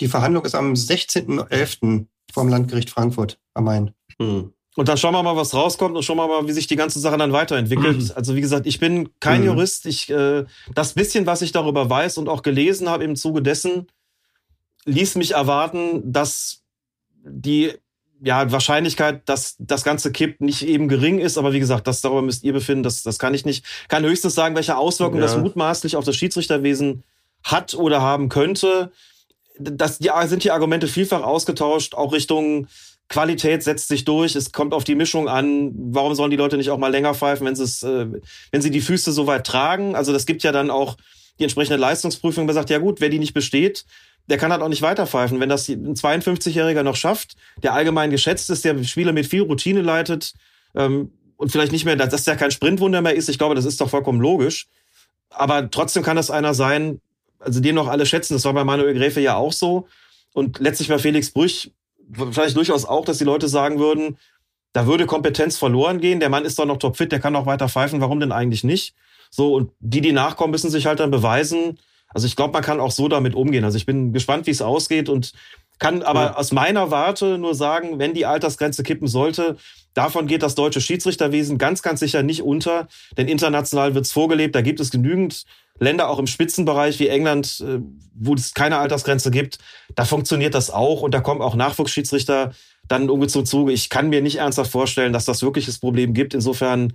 [0.00, 2.06] Die Verhandlung ist am 16.11.
[2.32, 3.90] vom Landgericht Frankfurt am Main.
[4.18, 4.52] Hm.
[4.76, 7.00] Und dann schauen wir mal, was rauskommt und schauen wir mal, wie sich die ganze
[7.00, 7.96] Sache dann weiterentwickelt.
[7.96, 8.12] Mhm.
[8.14, 9.46] Also wie gesagt, ich bin kein mhm.
[9.46, 9.86] Jurist.
[9.86, 10.44] Ich, äh,
[10.74, 13.86] das bisschen, was ich darüber weiß und auch gelesen habe im Zuge dessen,
[14.86, 16.62] ließ mich erwarten, dass
[17.22, 17.72] die
[18.22, 21.36] ja, Wahrscheinlichkeit, dass das Ganze kippt, nicht eben gering ist.
[21.36, 22.82] Aber wie gesagt, das darüber müsst ihr befinden.
[22.82, 23.64] Das, das kann ich nicht.
[23.88, 25.26] Kann höchstens sagen, welche Auswirkungen ja.
[25.26, 27.02] das mutmaßlich auf das Schiedsrichterwesen
[27.44, 28.90] hat oder haben könnte.
[29.58, 32.68] Das die, sind die Argumente vielfach ausgetauscht, auch Richtung
[33.08, 35.72] Qualität setzt sich durch, es kommt auf die Mischung an.
[35.76, 38.06] Warum sollen die Leute nicht auch mal länger pfeifen, wenn es, äh,
[38.50, 39.94] wenn sie die Füße so weit tragen?
[39.94, 40.96] Also das gibt ja dann auch
[41.38, 43.84] die entsprechende Leistungsprüfung, man sagt, ja gut, wer die nicht besteht,
[44.28, 45.40] der kann halt auch nicht weiter pfeifen.
[45.40, 49.82] Wenn das ein 52-Jähriger noch schafft, der allgemein geschätzt ist, der Spieler mit viel Routine
[49.82, 50.34] leitet
[50.74, 53.64] ähm, und vielleicht nicht mehr, dass das ja kein Sprintwunder mehr ist, ich glaube, das
[53.64, 54.66] ist doch vollkommen logisch.
[55.30, 57.00] Aber trotzdem kann das einer sein,
[57.38, 58.34] also den noch alle schätzen.
[58.34, 59.86] Das war bei Manuel Gräfe ja auch so.
[60.32, 61.70] Und letztlich bei Felix Brüch
[62.30, 64.16] vielleicht durchaus auch, dass die Leute sagen würden,
[64.72, 66.20] da würde Kompetenz verloren gehen.
[66.20, 68.00] Der Mann ist doch noch topfit, der kann auch weiter pfeifen.
[68.00, 68.94] Warum denn eigentlich nicht?
[69.30, 71.78] So, und die, die nachkommen, müssen sich halt dann beweisen.
[72.08, 73.64] Also ich glaube, man kann auch so damit umgehen.
[73.64, 75.32] Also ich bin gespannt, wie es ausgeht und
[75.78, 76.36] kann aber ja.
[76.36, 79.56] aus meiner Warte nur sagen, wenn die Altersgrenze kippen sollte,
[79.96, 84.54] Davon geht das deutsche Schiedsrichterwesen ganz, ganz sicher nicht unter, denn international wird's vorgelebt.
[84.54, 85.44] Da gibt es genügend
[85.78, 87.80] Länder, auch im Spitzenbereich wie England, äh,
[88.14, 89.56] wo es keine Altersgrenze gibt.
[89.94, 92.52] Da funktioniert das auch und da kommen auch Nachwuchsschiedsrichter
[92.86, 93.72] dann zum Zuge.
[93.72, 96.34] Ich kann mir nicht ernsthaft vorstellen, dass das wirklich das Problem gibt.
[96.34, 96.92] Insofern,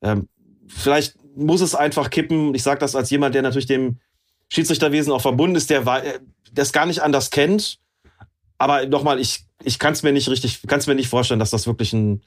[0.00, 0.28] ähm,
[0.68, 2.54] vielleicht muss es einfach kippen.
[2.54, 3.98] Ich sage das als jemand, der natürlich dem
[4.50, 6.20] Schiedsrichterwesen auch verbunden ist, der äh,
[6.52, 7.78] das gar nicht anders kennt.
[8.58, 11.50] Aber nochmal, ich, ich kann es mir nicht richtig, kann es mir nicht vorstellen, dass
[11.50, 12.22] das wirklich ein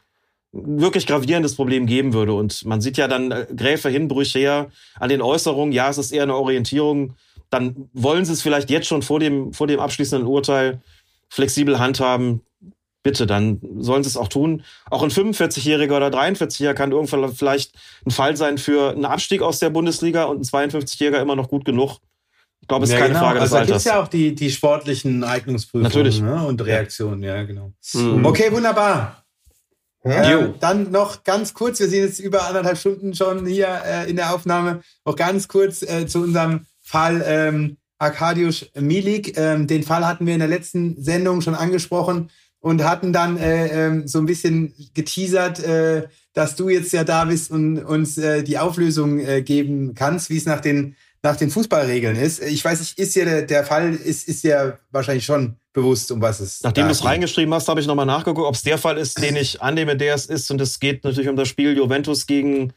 [0.51, 2.33] wirklich gravierendes Problem geben würde.
[2.33, 6.11] Und man sieht ja dann äh, Gräfe Hinbrüche her an den Äußerungen, ja, es ist
[6.11, 7.15] eher eine Orientierung.
[7.49, 10.81] Dann wollen sie es vielleicht jetzt schon vor dem, vor dem abschließenden Urteil
[11.29, 12.41] flexibel handhaben.
[13.03, 14.63] Bitte, dann sollen sie es auch tun.
[14.89, 17.73] Auch ein 45-Jähriger oder 43-Jähriger kann irgendwann vielleicht
[18.05, 21.63] ein Fall sein für einen Abstieg aus der Bundesliga und ein 52-Jähriger immer noch gut
[21.63, 21.99] genug.
[22.61, 23.25] Ich glaube, es ist ja, keine genau.
[23.25, 23.73] Frage des also, da Alters.
[23.75, 26.21] gibt's ja auch die, die sportlichen Eignungsprüfungen Natürlich.
[26.21, 26.45] Ne?
[26.45, 27.71] und Reaktionen, ja, genau.
[27.93, 28.25] Mhm.
[28.25, 29.23] Okay, wunderbar.
[30.03, 30.39] Ja.
[30.39, 34.15] Ähm, dann noch ganz kurz, wir sind jetzt über anderthalb Stunden schon hier äh, in
[34.15, 39.37] der Aufnahme, noch ganz kurz äh, zu unserem Fall ähm, Arkadiusz Milik.
[39.37, 42.29] Ähm, den Fall hatten wir in der letzten Sendung schon angesprochen
[42.59, 47.25] und hatten dann äh, ähm, so ein bisschen geteasert, äh, dass du jetzt ja da
[47.25, 51.49] bist und uns äh, die Auflösung äh, geben kannst, wie es nach den nach den
[51.49, 52.41] Fußballregeln ist.
[52.41, 56.21] Ich weiß nicht, ist dir der, der Fall, ist, ist dir wahrscheinlich schon bewusst, um
[56.21, 57.07] was es Nachdem da du es geht.
[57.07, 60.15] reingeschrieben hast, habe ich nochmal nachgeguckt, ob es der Fall ist, den ich annehme, der
[60.15, 60.49] es ist.
[60.51, 62.73] Und es geht natürlich um das Spiel Juventus gegen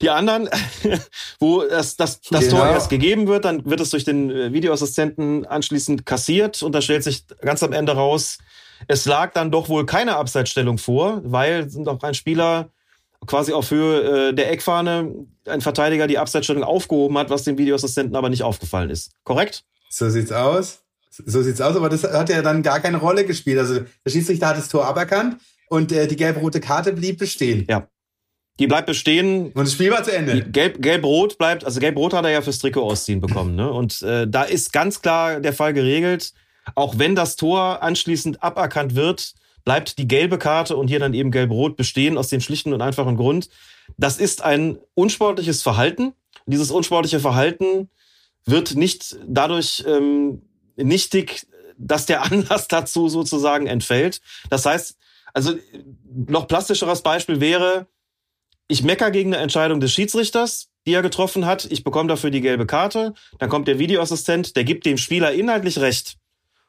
[0.00, 0.48] die anderen,
[1.40, 2.58] wo das, das, das Genau.
[2.58, 6.80] Tor erst gegeben wird, dann wird es durch den äh, Videoassistenten anschließend kassiert und da
[6.80, 8.38] stellt sich ganz am Ende raus,
[8.86, 12.70] es lag dann doch wohl keine Abseitsstellung vor, weil sind auch ein Spieler
[13.26, 18.16] quasi auf Höhe äh, der Eckfahne, ein Verteidiger die Abseitsstellung aufgehoben hat, was dem Videoassistenten
[18.16, 19.12] aber nicht aufgefallen ist.
[19.24, 19.64] Korrekt?
[19.90, 20.82] So sieht's aus.
[21.10, 23.58] So sieht's aus, aber das hat ja dann gar keine Rolle gespielt.
[23.58, 25.38] Also der Schiedsrichter hat das Tor aberkannt
[25.68, 27.66] und äh, die gelb-rote Karte blieb bestehen.
[27.68, 27.88] Ja.
[28.58, 29.52] Die bleibt bestehen.
[29.52, 30.34] Und das Spiel war zu Ende.
[30.34, 33.54] Die Gelb, Gelb-Rot bleibt, also Gelb-Rot hat er ja fürs Trikot ausziehen bekommen.
[33.54, 33.70] Ne?
[33.70, 36.32] Und äh, da ist ganz klar der Fall geregelt.
[36.74, 39.34] Auch wenn das Tor anschließend aberkannt wird,
[39.68, 43.18] bleibt die gelbe Karte und hier dann eben Gelb-Rot bestehen aus dem schlichten und einfachen
[43.18, 43.50] Grund.
[43.98, 46.14] Das ist ein unsportliches Verhalten.
[46.46, 47.90] Dieses unsportliche Verhalten
[48.46, 50.40] wird nicht dadurch ähm,
[50.76, 51.46] nichtig,
[51.76, 54.22] dass der Anlass dazu sozusagen entfällt.
[54.48, 54.96] Das heißt,
[55.34, 55.52] also
[56.14, 57.88] noch plastischeres Beispiel wäre,
[58.68, 61.66] ich mecker gegen eine Entscheidung des Schiedsrichters, die er getroffen hat.
[61.70, 63.12] Ich bekomme dafür die gelbe Karte.
[63.38, 66.16] Dann kommt der Videoassistent, der gibt dem Spieler inhaltlich recht.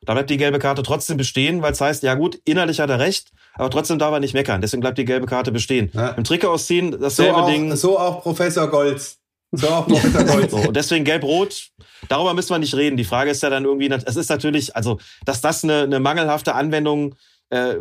[0.06, 3.00] Da bleibt die gelbe Karte trotzdem bestehen, weil es heißt, ja gut, inhaltlich hat er
[3.00, 4.62] recht, aber trotzdem darf er nicht meckern.
[4.62, 5.92] Deswegen bleibt die gelbe Karte bestehen.
[5.94, 6.10] Ja.
[6.10, 7.76] Im Trikot ausziehen, So dasselbe auch, Ding.
[7.76, 9.18] so auch Professor Golz.
[9.52, 10.52] So auch Professor Golz.
[10.52, 11.70] So, und deswegen gelb-rot,
[12.08, 12.96] darüber müssen wir nicht reden.
[12.98, 16.56] Die Frage ist ja dann irgendwie, es ist natürlich, also, dass das eine, eine mangelhafte
[16.56, 17.16] Anwendung
[17.50, 17.76] äh,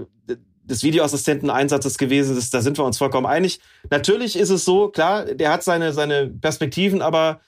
[0.64, 3.60] des Videoassistenten-Einsatzes gewesen ist, da sind wir uns vollkommen einig.
[3.90, 7.40] Natürlich ist es so, klar, der hat seine, seine Perspektiven, aber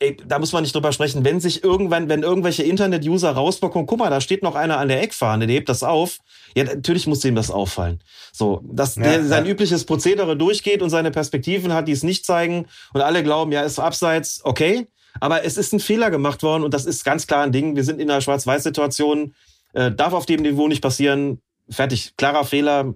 [0.00, 1.24] ey, da muss man nicht drüber sprechen.
[1.24, 5.02] Wenn sich irgendwann, wenn irgendwelche Internet-User rausbekommen, guck mal, da steht noch einer an der
[5.02, 6.18] Eckfahne, der hebt das auf.
[6.54, 8.00] Ja, natürlich muss dem das auffallen.
[8.32, 9.50] So, dass Ja, der sein ja.
[9.52, 13.62] übliches Prozedere durchgeht und seine Perspektiven hat, die es nicht zeigen und alle glauben, ja,
[13.62, 14.86] ist abseits, okay.
[15.20, 17.74] Aber es ist ein Fehler gemacht worden und das ist ganz klar ein Ding.
[17.74, 19.34] Wir sind in einer Schwarz-Weiß-Situation,
[19.72, 21.40] äh, darf auf dem Niveau nicht passieren.
[21.68, 22.94] Fertig, klarer Fehler.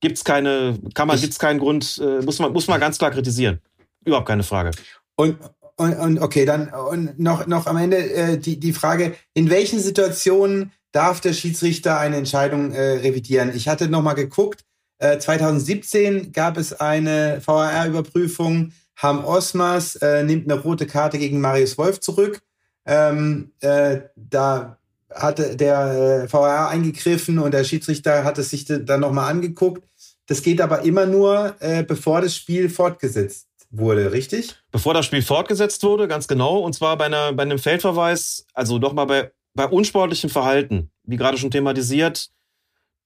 [0.00, 3.10] Gibt's keine, kann man, Ich- gibt's keinen Grund, äh, muss man, muss man ganz klar
[3.10, 3.58] kritisieren.
[4.04, 4.70] Überhaupt keine Frage.
[5.16, 5.36] Und,
[5.78, 9.78] und, und okay, dann und noch, noch am Ende äh, die, die Frage, in welchen
[9.78, 13.52] Situationen darf der Schiedsrichter eine Entscheidung äh, revidieren?
[13.54, 14.64] Ich hatte noch mal geguckt,
[14.98, 18.72] äh, 2017 gab es eine VAR-Überprüfung.
[18.96, 22.42] Ham Osmas äh, nimmt eine rote Karte gegen Marius Wolf zurück.
[22.84, 24.78] Ähm, äh, da
[25.14, 29.84] hatte der äh, VAR eingegriffen und der Schiedsrichter hat es sich dann noch mal angeguckt.
[30.26, 34.54] Das geht aber immer nur, äh, bevor das Spiel fortgesetzt wurde, richtig?
[34.70, 38.78] bevor das Spiel fortgesetzt wurde, ganz genau, und zwar bei, einer, bei einem Feldverweis, also
[38.78, 42.30] nochmal bei, bei unsportlichem Verhalten, wie gerade schon thematisiert,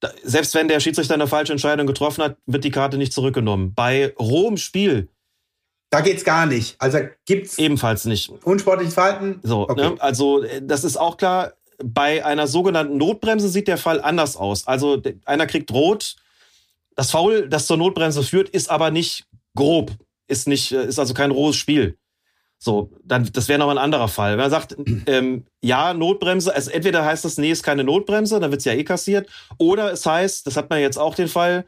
[0.01, 3.72] da, selbst wenn der Schiedsrichter eine falsche Entscheidung getroffen hat, wird die Karte nicht zurückgenommen.
[3.74, 5.09] Bei rohem Spiel
[5.90, 6.74] Da geht's gar nicht.
[6.80, 8.30] Also gibt's ebenfalls nicht.
[8.44, 9.40] unsportliches Verhalten.
[9.43, 9.90] So, Okay.
[9.90, 9.97] ne?
[10.01, 11.52] also äh, das ist auch klar.
[11.84, 14.66] Bei einer sogenannten Notbremse sieht der Fall anders aus.
[14.66, 16.16] Also einer kriegt rot.
[16.97, 19.24] Das Foul, das zur Notbremse führt, ist aber nicht
[19.56, 19.90] grob,
[20.32, 21.96] ist nicht, äh, ist also kein rohes Spiel.
[22.59, 24.32] So, dann das wäre nochmal ein anderer Fall.
[24.32, 24.76] Wenn man sagt,
[25.06, 28.84] ähm, ja, Notbremse, also entweder heißt das, nee, ist keine Notbremse, dann wird's ja eh
[28.84, 29.28] kassiert,
[29.59, 31.66] oder es heißt, das hat man jetzt auch den Fall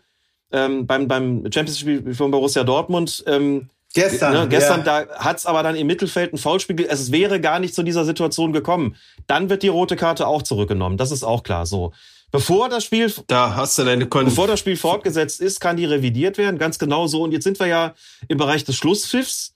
[0.52, 4.32] ähm, beim, beim Champions League von Borussia Dortmund, ähm, Gestern.
[4.32, 5.04] Ne, gestern, ja.
[5.04, 6.84] da hat's aber dann im Mittelfeld ein Foulspiel.
[6.90, 8.96] Es wäre gar nicht zu dieser Situation gekommen.
[9.28, 10.98] Dann wird die rote Karte auch zurückgenommen.
[10.98, 11.92] Das ist auch klar so.
[12.34, 15.84] Bevor das Spiel, Da hast du deine Kon bevor das Spiel fortgesetzt ist, kann die
[15.84, 16.58] revidiert werden.
[16.58, 17.22] Ganz genau so.
[17.22, 17.94] Und jetzt sind wir ja
[18.26, 19.54] im Bereich des Schlusspfiffs.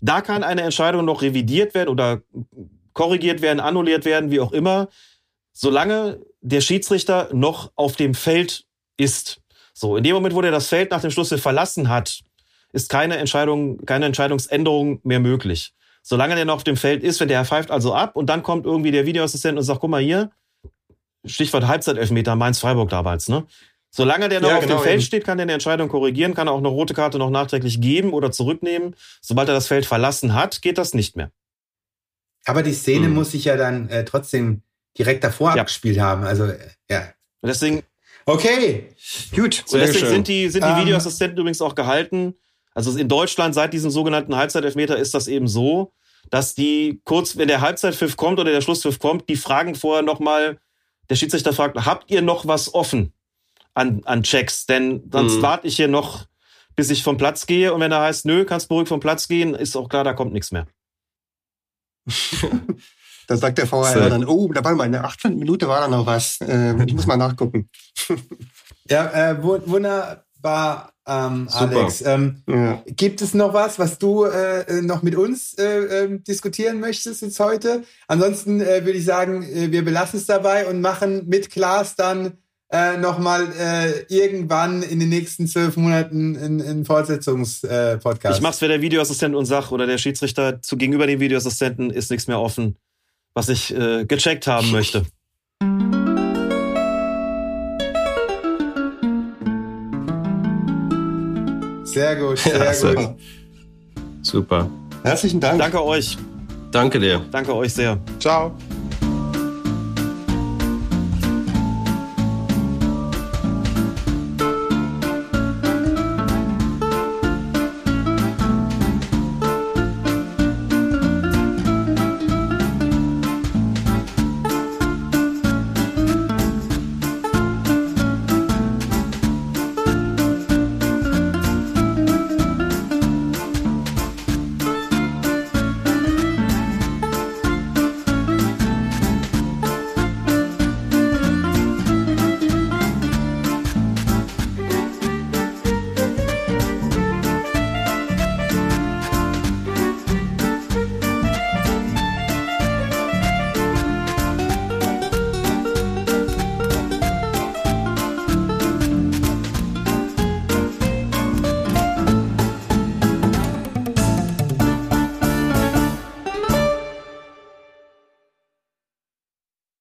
[0.00, 2.22] Da kann eine Entscheidung noch revidiert werden oder
[2.92, 4.88] korrigiert werden, annulliert werden, wie auch immer,
[5.52, 8.64] solange der Schiedsrichter noch auf dem Feld
[8.96, 9.40] ist.
[9.74, 12.20] So, in dem Moment, wo der das Feld nach dem Schlusspfiff verlassen hat,
[12.72, 15.72] ist keine Entscheidung, keine Entscheidungsänderung mehr möglich.
[16.02, 18.66] Solange der noch auf dem Feld ist, wenn der pfeift also ab und dann kommt
[18.66, 20.30] irgendwie der Videoassistent und sagt, guck mal hier,
[21.24, 23.44] Stichwort Halbzeitelfmeter, Mainz-Freiburg damals, ne?
[23.92, 25.02] Solange der noch Ja, auf genau, dem Feld eben.
[25.02, 28.12] steht, kann der eine Entscheidung korrigieren, kann er auch eine rote Karte noch nachträglich geben
[28.12, 28.94] oder zurücknehmen.
[29.20, 31.30] Sobald er das Feld verlassen hat, geht das nicht mehr.
[32.46, 33.14] Aber die Szene Hm.
[33.14, 34.62] muss sich ja dann äh, trotzdem
[34.96, 35.62] direkt davor Ja.
[35.62, 36.24] abgespielt haben.
[36.24, 37.00] Also, äh, ja.
[37.42, 37.82] Und deswegen,
[38.26, 38.88] Okay.
[39.34, 39.64] Gut.
[39.72, 40.08] und deswegen schön.
[40.08, 42.34] sind die, sind die Ähm, Videoassistenten übrigens auch gehalten.
[42.74, 45.92] Also in Deutschland seit diesem sogenannten Halbzeitelfmeter ist das eben so,
[46.30, 50.58] dass die kurz, wenn der Halbzeitpfiff kommt oder der Schlusspfiff kommt, die fragen vorher nochmal,
[51.10, 53.12] der Schiedsrichter fragt, habt ihr noch was offen
[53.74, 54.64] an, an Checks?
[54.66, 55.42] Denn sonst Mhm.
[55.42, 56.26] warte ich hier noch,
[56.76, 57.74] bis ich vom Platz gehe.
[57.74, 60.32] Und wenn er heißt, nö, kannst beruhigt vom Platz gehen, ist auch klar, da kommt
[60.32, 60.66] nichts mehr.
[63.26, 64.08] Da sagt der VR So.
[64.08, 65.38] dann, oh, da war mal in der 18.
[65.38, 66.38] Minute war da noch was.
[66.40, 67.68] Ähm, ich muss mal nachgucken.
[68.88, 71.48] Ja, äh, wu- wunderbar, ähm.
[71.50, 72.02] Alex.
[72.06, 72.82] Ähm, Ja.
[72.86, 77.22] gibt es noch was, was du äh, äh, noch mit uns äh, ähm, diskutieren möchtest
[77.22, 77.82] jetzt heute?
[78.08, 82.34] Ansonsten äh, würde ich sagen, äh, wir belassen es dabei und machen mit Klaas dann
[82.72, 88.24] äh, nochmal äh, irgendwann in den nächsten zwölf Monaten einen, Fortsetzungspodcast.
[88.24, 88.36] Äh.
[88.36, 92.10] Ich mach's für der Videoassistent und sag, oder der Schiedsrichter zu gegenüber dem Videoassistenten ist
[92.10, 92.76] nichts mehr offen,
[93.34, 95.04] was ich äh, gecheckt haben möchte.
[101.92, 103.06] Sehr gut, sehr Ja, sehr gut.
[103.06, 103.16] gut.
[104.22, 104.68] Super.
[105.02, 105.58] Herzlichen Dank.
[105.58, 106.16] Danke euch.
[106.70, 107.20] Danke dir.
[107.30, 107.98] Danke euch sehr.
[108.18, 108.52] Ciao.